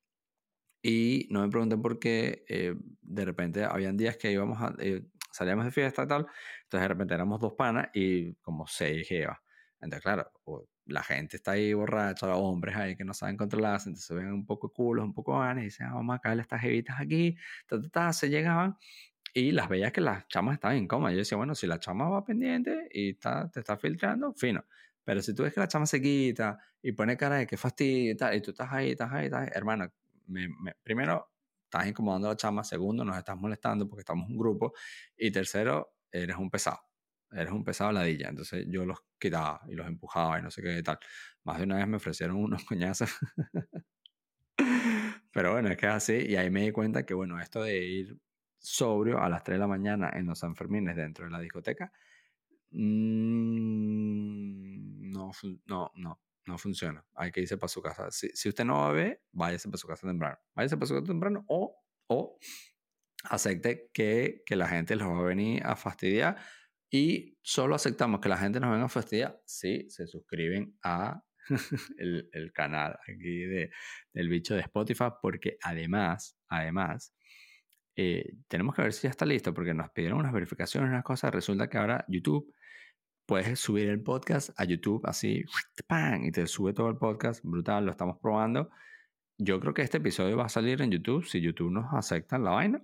Y 0.82 1.28
no 1.30 1.42
me 1.42 1.50
pregunten 1.50 1.82
por 1.82 1.98
qué, 1.98 2.44
eh, 2.48 2.74
de 3.02 3.24
repente 3.24 3.64
habían 3.64 3.96
días 3.96 4.16
que 4.16 4.32
íbamos 4.32 4.60
a, 4.62 4.74
eh, 4.78 5.02
salíamos 5.30 5.66
de 5.66 5.72
fiesta 5.72 6.04
y 6.04 6.06
tal, 6.08 6.20
entonces 6.64 6.80
de 6.82 6.88
repente 6.88 7.14
éramos 7.14 7.40
dos 7.40 7.52
panas 7.54 7.88
y 7.94 8.34
como 8.36 8.66
seis 8.66 9.06
jevas. 9.08 9.38
Entonces, 9.80 10.02
claro, 10.02 10.32
la 10.86 11.02
gente 11.02 11.36
está 11.36 11.52
ahí 11.52 11.72
borracha, 11.74 12.26
los 12.26 12.38
hombres 12.38 12.76
ahí 12.76 12.96
que 12.96 13.04
no 13.04 13.14
saben 13.14 13.36
controlarse, 13.36 13.90
entonces 13.90 14.16
ven 14.16 14.32
un 14.32 14.46
poco 14.46 14.72
culos, 14.72 15.04
un 15.04 15.14
poco 15.14 15.38
ganas 15.38 15.62
y 15.62 15.66
dicen, 15.66 15.86
ah, 15.88 15.94
vamos 15.94 16.16
a 16.16 16.18
caerle 16.20 16.42
estas 16.42 16.60
jevitas 16.62 16.96
aquí, 17.00 17.36
se 18.12 18.28
llegaban 18.30 18.76
y 19.32 19.52
las 19.52 19.68
veías 19.68 19.92
que 19.92 20.00
las 20.00 20.26
chamas 20.28 20.54
estaban 20.54 20.76
en 20.76 20.88
coma. 20.88 21.10
Yo 21.12 21.18
decía, 21.18 21.36
bueno, 21.36 21.54
si 21.54 21.66
la 21.66 21.78
chama 21.78 22.08
va 22.08 22.24
pendiente 22.24 22.88
y 22.92 23.14
te 23.14 23.60
está 23.60 23.76
filtrando, 23.76 24.32
fino. 24.34 24.64
Pero 25.04 25.22
si 25.22 25.34
tú 25.34 25.42
ves 25.44 25.54
que 25.54 25.60
la 25.60 25.68
chama 25.68 25.86
se 25.86 26.00
quita 26.00 26.58
y 26.82 26.92
pone 26.92 27.16
cara 27.16 27.36
de 27.36 27.46
que 27.46 27.56
fastidio 27.56 28.12
y 28.12 28.16
tal, 28.16 28.34
y 28.36 28.40
tú 28.40 28.50
estás 28.50 28.70
ahí, 28.72 28.90
estás 28.90 29.12
ahí, 29.12 29.26
estás 29.26 29.42
ahí, 29.42 29.48
hermano, 29.54 29.92
primero, 30.82 31.30
estás 31.64 31.86
incomodando 31.86 32.28
a 32.28 32.32
la 32.32 32.36
chama. 32.36 32.64
Segundo, 32.64 33.04
nos 33.04 33.16
estás 33.16 33.36
molestando 33.36 33.88
porque 33.88 34.00
estamos 34.00 34.28
un 34.28 34.36
grupo. 34.36 34.72
Y 35.16 35.30
tercero, 35.30 35.94
eres 36.10 36.36
un 36.36 36.50
pesado. 36.50 36.80
Eres 37.32 37.52
un 37.52 37.64
pesado 37.64 37.92
ladilla. 37.92 38.28
Entonces 38.28 38.66
yo 38.68 38.84
los 38.84 38.98
quitaba 39.18 39.60
y 39.68 39.74
los 39.74 39.86
empujaba 39.86 40.38
y 40.38 40.42
no 40.42 40.50
sé 40.50 40.62
qué 40.62 40.78
y 40.78 40.82
tal. 40.82 40.98
Más 41.44 41.58
de 41.58 41.64
una 41.64 41.76
vez 41.76 41.86
me 41.86 41.96
ofrecieron 41.96 42.36
unos 42.36 42.64
coñazos. 42.66 43.10
Pero 45.32 45.52
bueno, 45.52 45.68
es 45.68 45.76
que 45.76 45.86
es 45.86 45.92
así. 45.92 46.14
Y 46.28 46.36
ahí 46.36 46.50
me 46.50 46.62
di 46.62 46.72
cuenta 46.72 47.04
que, 47.06 47.14
bueno, 47.14 47.40
esto 47.40 47.62
de 47.62 47.78
ir 47.78 48.18
sobrio 48.60 49.20
a 49.20 49.28
las 49.28 49.42
3 49.42 49.56
de 49.56 49.60
la 49.60 49.66
mañana 49.66 50.10
en 50.14 50.26
los 50.26 50.38
Sanfermines 50.38 50.94
dentro 50.96 51.24
de 51.24 51.30
la 51.30 51.40
discoteca, 51.40 51.92
mmm, 52.70 53.90
no, 55.10 55.30
no, 55.66 55.90
no, 55.94 56.20
no 56.46 56.58
funciona. 56.58 57.04
Hay 57.14 57.32
que 57.32 57.40
irse 57.40 57.56
para 57.56 57.68
su 57.68 57.82
casa. 57.82 58.10
Si, 58.10 58.28
si 58.34 58.48
usted 58.48 58.64
no 58.64 58.74
va 58.74 58.88
a 58.90 58.92
ver, 58.92 59.22
váyase 59.32 59.68
para 59.68 59.78
su 59.78 59.86
casa 59.86 60.06
temprano. 60.06 60.38
Váyase 60.54 60.76
para 60.76 60.86
su 60.86 60.94
casa 60.94 61.06
temprano 61.06 61.44
o, 61.48 61.76
o 62.08 62.38
acepte 63.24 63.90
que, 63.92 64.42
que 64.46 64.56
la 64.56 64.68
gente 64.68 64.96
los 64.96 65.08
va 65.08 65.18
a 65.18 65.22
venir 65.22 65.62
a 65.64 65.76
fastidiar 65.76 66.36
y 66.90 67.38
solo 67.42 67.74
aceptamos 67.74 68.20
que 68.20 68.28
la 68.28 68.36
gente 68.36 68.60
nos 68.60 68.70
venga 68.70 68.86
a 68.86 68.88
fastidiar 68.88 69.40
si 69.44 69.88
se 69.90 70.06
suscriben 70.06 70.76
a 70.82 71.22
el, 71.98 72.28
el, 72.32 72.52
canal 72.52 72.98
aquí 73.08 73.44
de, 73.44 73.70
del 74.12 74.28
bicho 74.28 74.54
de 74.54 74.60
Spotify 74.62 75.08
porque 75.20 75.58
además, 75.62 76.38
además, 76.48 77.14
eh, 78.02 78.32
tenemos 78.48 78.74
que 78.74 78.80
ver 78.80 78.94
si 78.94 79.02
ya 79.02 79.10
está 79.10 79.26
listo 79.26 79.52
porque 79.52 79.74
nos 79.74 79.90
pidieron 79.90 80.20
unas 80.20 80.32
verificaciones, 80.32 80.88
unas 80.88 81.04
cosas. 81.04 81.34
Resulta 81.34 81.68
que 81.68 81.76
ahora 81.76 82.02
YouTube 82.08 82.50
puedes 83.26 83.60
subir 83.60 83.90
el 83.90 84.02
podcast 84.02 84.58
a 84.58 84.64
YouTube 84.64 85.02
así, 85.04 85.44
¡pam! 85.86 86.24
y 86.24 86.32
te 86.32 86.46
sube 86.46 86.72
todo 86.72 86.88
el 86.88 86.96
podcast, 86.96 87.44
brutal, 87.44 87.84
lo 87.84 87.90
estamos 87.90 88.16
probando. 88.18 88.70
Yo 89.36 89.60
creo 89.60 89.74
que 89.74 89.82
este 89.82 89.98
episodio 89.98 90.38
va 90.38 90.46
a 90.46 90.48
salir 90.48 90.80
en 90.80 90.90
YouTube 90.90 91.26
si 91.26 91.42
YouTube 91.42 91.70
nos 91.70 91.92
acepta 91.92 92.38
la 92.38 92.52
vaina. 92.52 92.82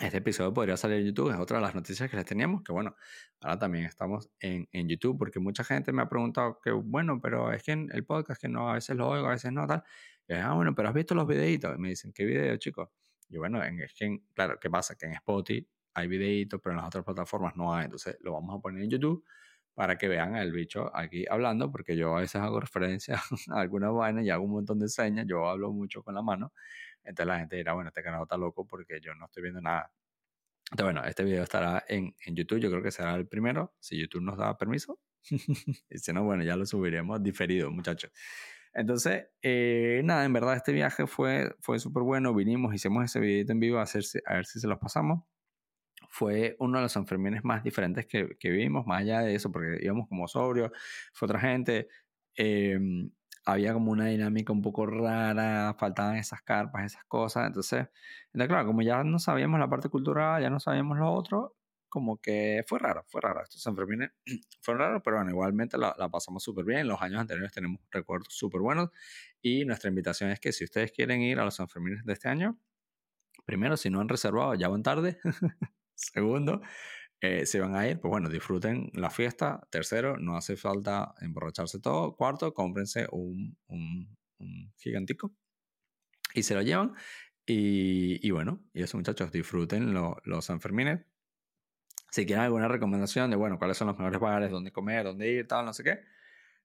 Este 0.00 0.18
episodio 0.18 0.52
podría 0.52 0.76
salir 0.76 0.98
en 0.98 1.06
YouTube, 1.06 1.30
es 1.30 1.38
otra 1.38 1.58
de 1.58 1.62
las 1.62 1.76
noticias 1.76 2.10
que 2.10 2.16
les 2.16 2.26
teníamos, 2.26 2.64
que 2.64 2.72
bueno, 2.72 2.96
ahora 3.40 3.60
también 3.60 3.84
estamos 3.84 4.30
en, 4.40 4.68
en 4.72 4.88
YouTube, 4.88 5.16
porque 5.16 5.38
mucha 5.38 5.62
gente 5.62 5.92
me 5.92 6.02
ha 6.02 6.08
preguntado 6.08 6.58
que, 6.60 6.72
bueno, 6.72 7.20
pero 7.20 7.52
es 7.52 7.62
que 7.62 7.70
en 7.70 7.88
el 7.92 8.04
podcast 8.04 8.42
que 8.42 8.48
no, 8.48 8.68
a 8.68 8.74
veces 8.74 8.96
lo 8.96 9.08
oigo, 9.08 9.28
a 9.28 9.30
veces 9.30 9.52
no, 9.52 9.64
tal. 9.68 9.84
Y, 10.26 10.32
ah, 10.34 10.54
bueno, 10.54 10.74
pero 10.74 10.88
has 10.88 10.94
visto 10.94 11.14
los 11.14 11.28
videitos. 11.28 11.76
Y 11.76 11.78
me 11.78 11.90
dicen, 11.90 12.12
¿qué 12.12 12.24
video, 12.24 12.56
chicos? 12.56 12.88
Y 13.28 13.38
bueno, 13.38 13.62
en, 13.64 13.80
es 13.80 13.94
que, 13.94 14.20
claro, 14.34 14.58
¿qué 14.60 14.70
pasa? 14.70 14.94
Que 14.96 15.06
en 15.06 15.12
Spotify 15.12 15.66
hay 15.94 16.08
videitos, 16.08 16.60
pero 16.62 16.72
en 16.72 16.78
las 16.78 16.86
otras 16.86 17.04
plataformas 17.04 17.56
no 17.56 17.74
hay. 17.74 17.86
Entonces 17.86 18.16
lo 18.20 18.32
vamos 18.32 18.58
a 18.58 18.60
poner 18.60 18.82
en 18.82 18.90
YouTube 18.90 19.24
para 19.74 19.98
que 19.98 20.08
vean 20.08 20.36
al 20.36 20.52
bicho 20.52 20.94
aquí 20.94 21.24
hablando, 21.28 21.70
porque 21.70 21.96
yo 21.96 22.16
a 22.16 22.20
veces 22.20 22.40
hago 22.40 22.60
referencia 22.60 23.20
a 23.52 23.60
alguna 23.60 23.90
vaina 23.90 24.22
y 24.22 24.30
hago 24.30 24.44
un 24.44 24.52
montón 24.52 24.78
de 24.78 24.88
señas, 24.88 25.26
yo 25.28 25.48
hablo 25.48 25.72
mucho 25.72 26.02
con 26.02 26.14
la 26.14 26.22
mano, 26.22 26.52
entonces 27.02 27.26
la 27.26 27.38
gente 27.40 27.56
dirá, 27.56 27.74
bueno, 27.74 27.88
este 27.88 28.02
canal 28.02 28.22
está 28.22 28.36
loco 28.36 28.66
porque 28.66 29.00
yo 29.00 29.14
no 29.14 29.26
estoy 29.26 29.42
viendo 29.42 29.60
nada. 29.60 29.92
Entonces, 30.70 30.94
bueno, 30.94 31.04
este 31.08 31.24
video 31.24 31.42
estará 31.42 31.84
en, 31.88 32.14
en 32.24 32.36
YouTube, 32.36 32.60
yo 32.60 32.70
creo 32.70 32.82
que 32.82 32.90
será 32.90 33.14
el 33.16 33.26
primero, 33.26 33.74
si 33.80 33.98
YouTube 34.00 34.22
nos 34.22 34.38
da 34.38 34.56
permiso. 34.56 34.98
y 35.90 35.98
si 35.98 36.12
no, 36.12 36.24
bueno, 36.24 36.42
ya 36.44 36.56
lo 36.56 36.66
subiremos 36.66 37.22
diferido, 37.22 37.70
muchachos. 37.70 38.10
Entonces, 38.74 39.28
eh, 39.42 40.02
nada, 40.04 40.24
en 40.24 40.32
verdad 40.32 40.56
este 40.56 40.72
viaje 40.72 41.06
fue, 41.06 41.54
fue 41.60 41.78
súper 41.78 42.02
bueno, 42.02 42.34
vinimos, 42.34 42.74
hicimos 42.74 43.04
ese 43.04 43.20
video 43.20 43.44
en 43.48 43.60
vivo 43.60 43.78
a, 43.78 43.82
hacer, 43.82 44.02
a 44.26 44.34
ver 44.34 44.46
si 44.46 44.60
se 44.60 44.66
los 44.66 44.78
pasamos. 44.78 45.24
Fue 46.10 46.56
uno 46.60 46.78
de 46.78 46.82
los 46.84 46.92
Sanfermines 46.92 47.44
más 47.44 47.62
diferentes 47.64 48.06
que, 48.06 48.36
que 48.38 48.50
vimos, 48.50 48.86
más 48.86 49.00
allá 49.02 49.20
de 49.20 49.34
eso, 49.34 49.50
porque 49.52 49.78
íbamos 49.82 50.08
como 50.08 50.28
sobrios, 50.28 50.70
fue 51.12 51.26
otra 51.26 51.40
gente, 51.40 51.88
em, 52.36 53.10
había 53.46 53.72
como 53.74 53.92
una 53.92 54.06
dinámica 54.06 54.52
un 54.52 54.62
poco 54.62 54.86
rara, 54.86 55.74
faltaban 55.78 56.16
esas 56.16 56.42
carpas, 56.42 56.84
esas 56.86 57.04
cosas, 57.04 57.46
entonces, 57.48 57.88
entonces, 58.26 58.48
claro, 58.48 58.66
como 58.66 58.82
ya 58.82 59.04
no 59.04 59.18
sabíamos 59.18 59.60
la 59.60 59.68
parte 59.68 59.88
cultural, 59.88 60.42
ya 60.42 60.50
no 60.50 60.60
sabíamos 60.60 60.98
lo 60.98 61.12
otro, 61.12 61.56
como 61.94 62.20
que 62.20 62.64
fue 62.66 62.80
raro, 62.80 63.04
fue 63.06 63.20
raro. 63.20 63.40
Estos 63.40 63.62
Sanfermines 63.62 64.10
fueron 64.60 64.80
raros, 64.80 65.02
pero 65.04 65.18
bueno, 65.18 65.30
igualmente 65.30 65.78
la, 65.78 65.94
la 65.96 66.08
pasamos 66.08 66.42
súper 66.42 66.64
bien. 66.64 66.88
Los 66.88 67.00
años 67.00 67.20
anteriores 67.20 67.52
tenemos 67.52 67.80
recuerdos 67.92 68.34
súper 68.34 68.60
buenos 68.60 68.90
y 69.40 69.64
nuestra 69.64 69.90
invitación 69.90 70.30
es 70.30 70.40
que 70.40 70.52
si 70.52 70.64
ustedes 70.64 70.90
quieren 70.90 71.22
ir 71.22 71.38
a 71.38 71.44
los 71.44 71.54
Sanfermines 71.54 72.04
de 72.04 72.12
este 72.12 72.28
año, 72.28 72.58
primero, 73.44 73.76
si 73.76 73.90
no 73.90 74.00
han 74.00 74.08
reservado, 74.08 74.54
ya 74.56 74.66
van 74.66 74.82
tarde. 74.82 75.20
Segundo, 75.94 76.62
eh, 77.20 77.46
si 77.46 77.60
van 77.60 77.76
a 77.76 77.86
ir, 77.86 78.00
pues 78.00 78.10
bueno, 78.10 78.28
disfruten 78.28 78.90
la 78.92 79.08
fiesta. 79.10 79.68
Tercero, 79.70 80.16
no 80.18 80.36
hace 80.36 80.56
falta 80.56 81.14
emborracharse 81.20 81.78
todo. 81.78 82.16
Cuarto, 82.16 82.52
cómprense 82.54 83.06
un, 83.12 83.56
un, 83.68 84.16
gigantico 84.76 85.32
y 86.34 86.42
se 86.42 86.54
lo 86.56 86.62
llevan. 86.62 86.94
Y, 87.46 88.26
y, 88.26 88.30
bueno, 88.32 88.64
y 88.72 88.82
eso 88.82 88.96
muchachos, 88.96 89.30
disfruten 89.30 89.94
los 89.94 90.44
Sanfermines. 90.44 91.02
Si 92.14 92.24
quieren 92.26 92.44
alguna 92.44 92.68
recomendación 92.68 93.28
de, 93.28 93.36
bueno, 93.36 93.58
cuáles 93.58 93.76
son 93.76 93.88
los 93.88 93.98
mejores 93.98 94.20
bares, 94.20 94.48
dónde 94.48 94.70
comer, 94.70 95.02
dónde 95.02 95.28
ir, 95.28 95.48
tal, 95.48 95.64
no 95.64 95.72
sé 95.72 95.82
qué, 95.82 95.98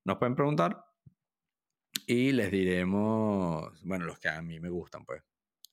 nos 0.06 0.20
pueden 0.20 0.36
preguntar. 0.36 0.86
Y 2.06 2.34
les 2.34 2.52
diremos, 2.52 3.84
bueno, 3.84 4.06
los 4.06 4.20
que 4.20 4.30
a 4.30 4.44
mí 4.44 4.60
me 4.60 4.70
gustan, 4.70 5.06
pues. 5.06 5.24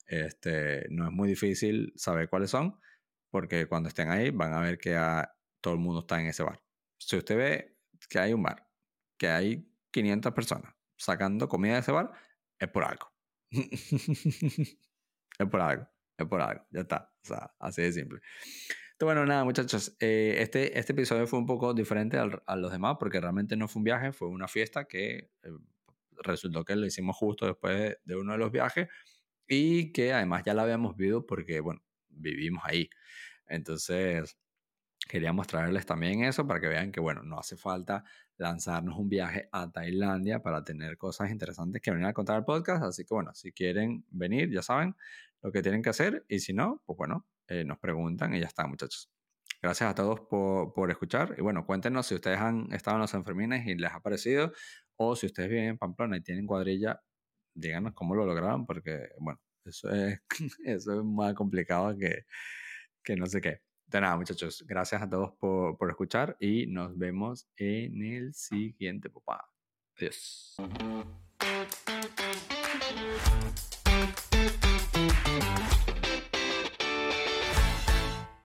Este, 0.07 0.87
no 0.89 1.05
es 1.05 1.11
muy 1.11 1.29
difícil 1.29 1.93
saber 1.95 2.27
cuáles 2.27 2.49
son 2.49 2.79
porque 3.29 3.67
cuando 3.67 3.89
estén 3.89 4.09
ahí 4.09 4.31
van 4.31 4.51
a 4.55 4.61
ver 4.61 4.79
que 4.79 4.99
todo 5.61 5.75
el 5.75 5.79
mundo 5.79 5.99
está 5.99 6.19
en 6.19 6.25
ese 6.25 6.41
bar. 6.41 6.59
Si 6.97 7.15
usted 7.15 7.37
ve 7.37 7.77
que 8.09 8.17
hay 8.17 8.33
un 8.33 8.41
bar, 8.41 8.67
que 9.15 9.27
hay 9.27 9.71
500 9.91 10.33
personas 10.33 10.73
sacando 10.95 11.47
comida 11.47 11.73
de 11.73 11.81
ese 11.81 11.91
bar, 11.91 12.11
es 12.57 12.69
por 12.69 12.83
algo. 12.83 13.13
es 13.51 15.47
por 15.51 15.61
algo, 15.61 15.87
es 16.17 16.25
por 16.25 16.41
algo, 16.41 16.65
ya 16.71 16.81
está. 16.81 17.13
O 17.21 17.27
sea, 17.27 17.53
así 17.59 17.83
de 17.83 17.91
simple. 17.91 18.21
Bueno, 18.99 19.25
nada, 19.27 19.43
muchachos, 19.43 19.95
eh, 19.99 20.37
este, 20.39 20.79
este 20.79 20.93
episodio 20.93 21.27
fue 21.27 21.37
un 21.37 21.45
poco 21.45 21.71
diferente 21.75 22.17
a 22.17 22.55
los 22.55 22.71
demás 22.71 22.97
porque 22.99 23.19
realmente 23.21 23.55
no 23.55 23.67
fue 23.67 23.81
un 23.81 23.83
viaje, 23.83 24.11
fue 24.11 24.27
una 24.27 24.47
fiesta 24.47 24.85
que 24.85 25.29
eh, 25.43 25.49
resultó 26.23 26.65
que 26.65 26.75
lo 26.75 26.85
hicimos 26.87 27.15
justo 27.15 27.45
después 27.45 27.95
de 28.03 28.15
uno 28.15 28.31
de 28.31 28.39
los 28.39 28.51
viajes 28.51 28.87
y 29.47 29.91
que 29.93 30.13
además 30.13 30.43
ya 30.45 30.55
la 30.55 30.63
habíamos 30.63 30.95
visto 30.97 31.25
porque, 31.27 31.59
bueno, 31.59 31.81
vivimos 32.09 32.63
ahí. 32.65 32.89
Entonces, 33.47 34.37
quería 35.07 35.33
mostrarles 35.33 35.85
también 35.85 36.23
eso 36.23 36.47
para 36.47 36.59
que 36.59 36.67
vean 36.67 36.91
que, 36.91 36.99
bueno, 36.99 37.23
no 37.23 37.39
hace 37.39 37.57
falta 37.57 38.03
lanzarnos 38.37 38.97
un 38.97 39.09
viaje 39.09 39.49
a 39.51 39.71
Tailandia 39.71 40.41
para 40.41 40.63
tener 40.63 40.97
cosas 40.97 41.31
interesantes 41.31 41.81
que 41.81 41.91
venir 41.91 42.07
a 42.07 42.13
contar 42.13 42.37
al 42.37 42.45
podcast. 42.45 42.83
Así 42.83 43.05
que, 43.05 43.13
bueno, 43.13 43.33
si 43.35 43.51
quieren 43.53 44.05
venir, 44.09 44.51
ya 44.51 44.63
saben 44.63 44.95
lo 45.43 45.51
que 45.51 45.61
tienen 45.61 45.83
que 45.83 45.89
hacer. 45.89 46.25
Y 46.29 46.39
si 46.39 46.53
no, 46.53 46.81
pues 46.85 46.97
bueno, 46.97 47.27
eh, 47.47 47.63
nos 47.63 47.79
preguntan 47.79 48.33
y 48.35 48.39
ya 48.39 48.47
está, 48.47 48.67
muchachos. 48.67 49.09
Gracias 49.61 49.89
a 49.89 49.95
todos 49.95 50.21
por, 50.21 50.73
por, 50.73 50.91
escuchar. 50.91 51.35
Y 51.37 51.41
bueno, 51.41 51.65
cuéntenos 51.65 52.07
si 52.07 52.15
ustedes 52.15 52.39
han 52.39 52.71
estado 52.71 52.97
en 52.97 53.01
los 53.01 53.13
enfermines 53.13 53.65
y 53.65 53.75
les 53.75 53.91
ha 53.91 53.99
parecido. 54.01 54.53
O 54.95 55.15
si 55.15 55.27
ustedes 55.27 55.49
viven 55.49 55.65
en 55.65 55.77
Pamplona 55.77 56.17
y 56.17 56.21
tienen 56.21 56.45
cuadrilla, 56.45 57.01
díganos 57.53 57.93
cómo 57.93 58.15
lo 58.15 58.25
lograron, 58.25 58.65
porque, 58.65 59.09
bueno, 59.19 59.39
eso 59.65 59.89
es, 59.89 60.21
eso 60.65 60.99
es 60.99 61.05
más 61.05 61.33
complicado 61.33 61.97
que, 61.97 62.25
que 63.03 63.15
no 63.15 63.25
sé 63.25 63.41
qué. 63.41 63.61
De 63.87 64.01
nada, 64.01 64.17
muchachos. 64.17 64.65
Gracias 64.67 65.01
a 65.01 65.09
todos 65.09 65.33
por, 65.39 65.77
por 65.77 65.89
escuchar 65.89 66.35
y 66.39 66.67
nos 66.67 66.97
vemos 66.97 67.47
en 67.55 68.03
el 68.03 68.33
siguiente, 68.33 69.09
papá. 69.09 69.49
Adiós. 69.97 70.57